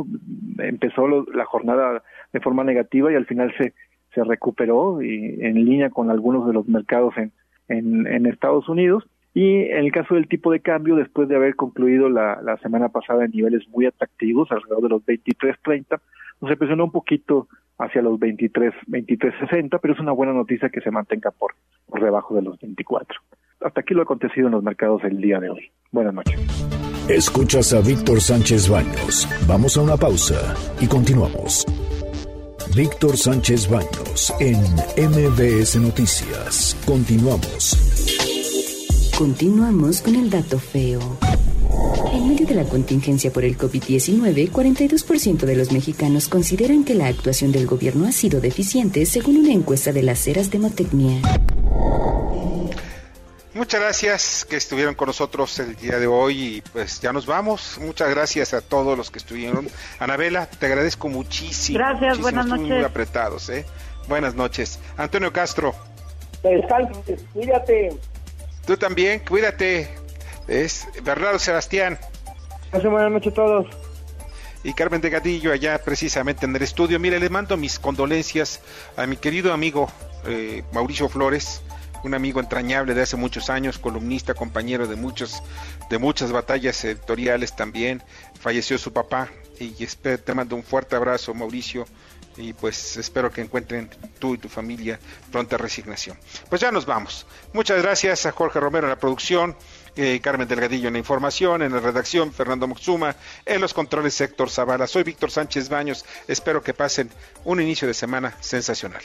empezó 0.59 1.07
la 1.33 1.45
jornada 1.45 2.03
de 2.33 2.39
forma 2.41 2.63
negativa 2.63 3.11
y 3.11 3.15
al 3.15 3.25
final 3.25 3.53
se, 3.57 3.73
se 4.13 4.23
recuperó 4.23 5.01
y 5.01 5.37
en 5.41 5.55
línea 5.55 5.89
con 5.89 6.09
algunos 6.09 6.45
de 6.45 6.53
los 6.53 6.67
mercados 6.67 7.17
en, 7.17 7.31
en, 7.69 8.05
en 8.07 8.25
Estados 8.25 8.67
Unidos. 8.67 9.05
Y 9.33 9.61
en 9.61 9.85
el 9.85 9.91
caso 9.93 10.15
del 10.15 10.27
tipo 10.27 10.51
de 10.51 10.59
cambio, 10.59 10.97
después 10.97 11.29
de 11.29 11.37
haber 11.37 11.55
concluido 11.55 12.09
la, 12.09 12.41
la 12.41 12.57
semana 12.57 12.89
pasada 12.89 13.23
en 13.23 13.31
niveles 13.31 13.65
muy 13.69 13.85
atractivos, 13.85 14.51
alrededor 14.51 14.83
de 14.83 14.89
los 14.89 15.05
23.30, 15.05 16.01
pues 16.41 16.51
se 16.51 16.57
presionó 16.57 16.85
un 16.85 16.91
poquito 16.91 17.47
hacia 17.77 18.01
los 18.01 18.19
23, 18.19 18.73
23.60, 18.87 19.79
pero 19.79 19.93
es 19.93 19.99
una 19.99 20.11
buena 20.11 20.33
noticia 20.33 20.69
que 20.69 20.81
se 20.81 20.89
mantenga 20.89 21.29
por, 21.29 21.53
por 21.85 22.03
debajo 22.03 22.35
de 22.35 22.41
los 22.41 22.59
24. 22.59 23.19
Hasta 23.61 23.81
aquí 23.81 23.93
lo 23.93 24.01
ha 24.01 24.03
acontecido 24.03 24.47
en 24.47 24.53
los 24.53 24.63
mercados 24.63 25.03
el 25.03 25.21
día 25.21 25.39
de 25.39 25.51
hoy. 25.51 25.71
Buenas 25.91 26.15
noches. 26.15 26.39
Escuchas 27.07 27.73
a 27.73 27.81
Víctor 27.81 28.19
Sánchez 28.19 28.69
Baños. 28.69 29.27
Vamos 29.47 29.77
a 29.77 29.81
una 29.81 29.97
pausa 29.97 30.55
y 30.81 30.87
continuamos. 30.87 31.63
Víctor 32.75 33.17
Sánchez 33.17 33.69
Baños 33.69 34.33
en 34.39 34.57
MBS 34.97 35.79
Noticias. 35.79 36.75
Continuamos. 36.87 37.77
Continuamos 39.15 40.01
con 40.01 40.15
el 40.15 40.29
dato 40.31 40.57
feo. 40.57 40.99
En 42.13 42.27
medio 42.27 42.45
de 42.45 42.55
la 42.55 42.65
contingencia 42.65 43.31
por 43.31 43.43
el 43.43 43.57
COVID-19, 43.57 44.51
42% 44.51 45.39
de 45.45 45.55
los 45.55 45.71
mexicanos 45.71 46.27
consideran 46.27 46.83
que 46.83 46.95
la 46.95 47.07
actuación 47.07 47.51
del 47.51 47.67
gobierno 47.67 48.07
ha 48.07 48.11
sido 48.11 48.41
deficiente, 48.41 49.05
según 49.05 49.37
una 49.37 49.53
encuesta 49.53 49.91
de 49.91 50.03
las 50.03 50.27
Heras 50.27 50.51
Demotecnia. 50.51 51.21
Muchas 53.53 53.81
gracias 53.81 54.45
que 54.49 54.55
estuvieron 54.55 54.95
con 54.95 55.07
nosotros 55.07 55.59
el 55.59 55.75
día 55.75 55.99
de 55.99 56.07
hoy 56.07 56.55
y 56.57 56.61
pues 56.61 56.99
ya 57.01 57.13
nos 57.13 57.25
vamos. 57.25 57.77
Muchas 57.81 58.09
gracias 58.09 58.53
a 58.53 58.61
todos 58.61 58.97
los 58.97 59.11
que 59.11 59.19
estuvieron. 59.19 59.67
Anabela, 59.99 60.45
te 60.47 60.65
agradezco 60.65 61.09
muchísimo. 61.09 61.79
Gracias, 61.79 62.19
buenas 62.19 62.45
noches. 62.45 62.67
Muy 62.67 62.83
apretados, 62.83 63.49
¿eh? 63.49 63.65
Buenas 64.07 64.35
noches. 64.35 64.79
Antonio 64.97 65.31
Castro. 65.31 65.75
cuídate. 67.33 67.95
Tú 68.65 68.77
también, 68.77 69.21
cuídate 69.27 70.00
es 70.51 70.87
Bernardo 71.03 71.39
Sebastián. 71.39 71.97
Buenas 72.71 73.11
noches 73.11 73.31
a 73.31 73.35
todos. 73.35 73.67
Y 74.63 74.73
Carmen 74.73 75.01
de 75.01 75.09
Gadillo 75.09 75.53
allá 75.53 75.81
precisamente 75.83 76.45
en 76.45 76.55
el 76.55 76.61
estudio. 76.61 76.99
Mire, 76.99 77.19
le 77.19 77.29
mando 77.29 77.57
mis 77.57 77.79
condolencias 77.79 78.59
a 78.97 79.07
mi 79.07 79.15
querido 79.15 79.53
amigo 79.53 79.89
eh, 80.25 80.63
Mauricio 80.73 81.09
Flores, 81.09 81.63
un 82.03 82.13
amigo 82.13 82.39
entrañable 82.39 82.93
de 82.93 83.01
hace 83.01 83.15
muchos 83.15 83.49
años, 83.49 83.79
columnista, 83.79 84.33
compañero 84.33 84.87
de 84.87 84.97
muchos, 84.97 85.41
de 85.89 85.97
muchas 85.97 86.31
batallas 86.31 86.83
editoriales 86.83 87.55
también. 87.55 88.03
Falleció 88.39 88.77
su 88.77 88.91
papá 88.91 89.29
y 89.59 89.71
te 89.71 90.33
mando 90.33 90.55
un 90.55 90.63
fuerte 90.63 90.95
abrazo, 90.95 91.33
Mauricio 91.33 91.85
y 92.37 92.53
pues 92.53 92.97
espero 92.97 93.31
que 93.31 93.41
encuentren 93.41 93.89
tú 94.19 94.35
y 94.35 94.37
tu 94.37 94.49
familia 94.49 94.99
pronta 95.31 95.57
resignación. 95.57 96.17
Pues 96.49 96.61
ya 96.61 96.71
nos 96.71 96.85
vamos. 96.85 97.25
Muchas 97.53 97.81
gracias 97.81 98.25
a 98.25 98.31
Jorge 98.31 98.59
Romero 98.59 98.87
en 98.87 98.91
la 98.91 98.99
producción, 98.99 99.55
eh, 99.95 100.19
Carmen 100.21 100.47
Delgadillo 100.47 100.87
en 100.87 100.93
la 100.93 100.99
información, 100.99 101.61
en 101.61 101.71
la 101.71 101.79
redacción, 101.79 102.31
Fernando 102.31 102.67
Moxuma, 102.67 103.15
en 103.45 103.61
los 103.61 103.73
controles 103.73 104.19
Héctor 104.21 104.49
Zavala. 104.49 104.87
Soy 104.87 105.03
Víctor 105.03 105.31
Sánchez 105.31 105.69
Baños. 105.69 106.05
Espero 106.27 106.61
que 106.63 106.73
pasen 106.73 107.09
un 107.45 107.61
inicio 107.61 107.87
de 107.87 107.93
semana 107.93 108.35
sensacional. 108.39 109.01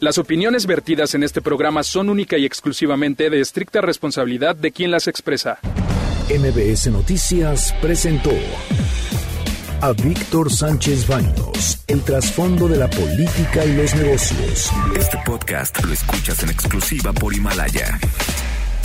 Las 0.00 0.16
opiniones 0.16 0.64
vertidas 0.64 1.14
en 1.14 1.22
este 1.22 1.42
programa 1.42 1.82
son 1.82 2.08
única 2.08 2.38
y 2.38 2.46
exclusivamente 2.46 3.28
de 3.28 3.40
estricta 3.40 3.82
responsabilidad 3.82 4.56
de 4.56 4.72
quien 4.72 4.90
las 4.90 5.06
expresa. 5.08 5.58
MBS 6.30 6.86
Noticias 6.86 7.74
presentó 7.82 8.30
a 9.82 9.92
Víctor 9.92 10.50
Sánchez 10.52 11.06
Baños, 11.06 11.82
el 11.86 12.02
trasfondo 12.02 12.68
de 12.68 12.78
la 12.78 12.88
política 12.88 13.64
y 13.64 13.74
los 13.74 13.94
negocios. 13.94 14.70
Este 14.96 15.18
podcast 15.26 15.82
lo 15.84 15.92
escuchas 15.92 16.42
en 16.42 16.50
exclusiva 16.50 17.12
por 17.12 17.34
Himalaya. 17.34 17.98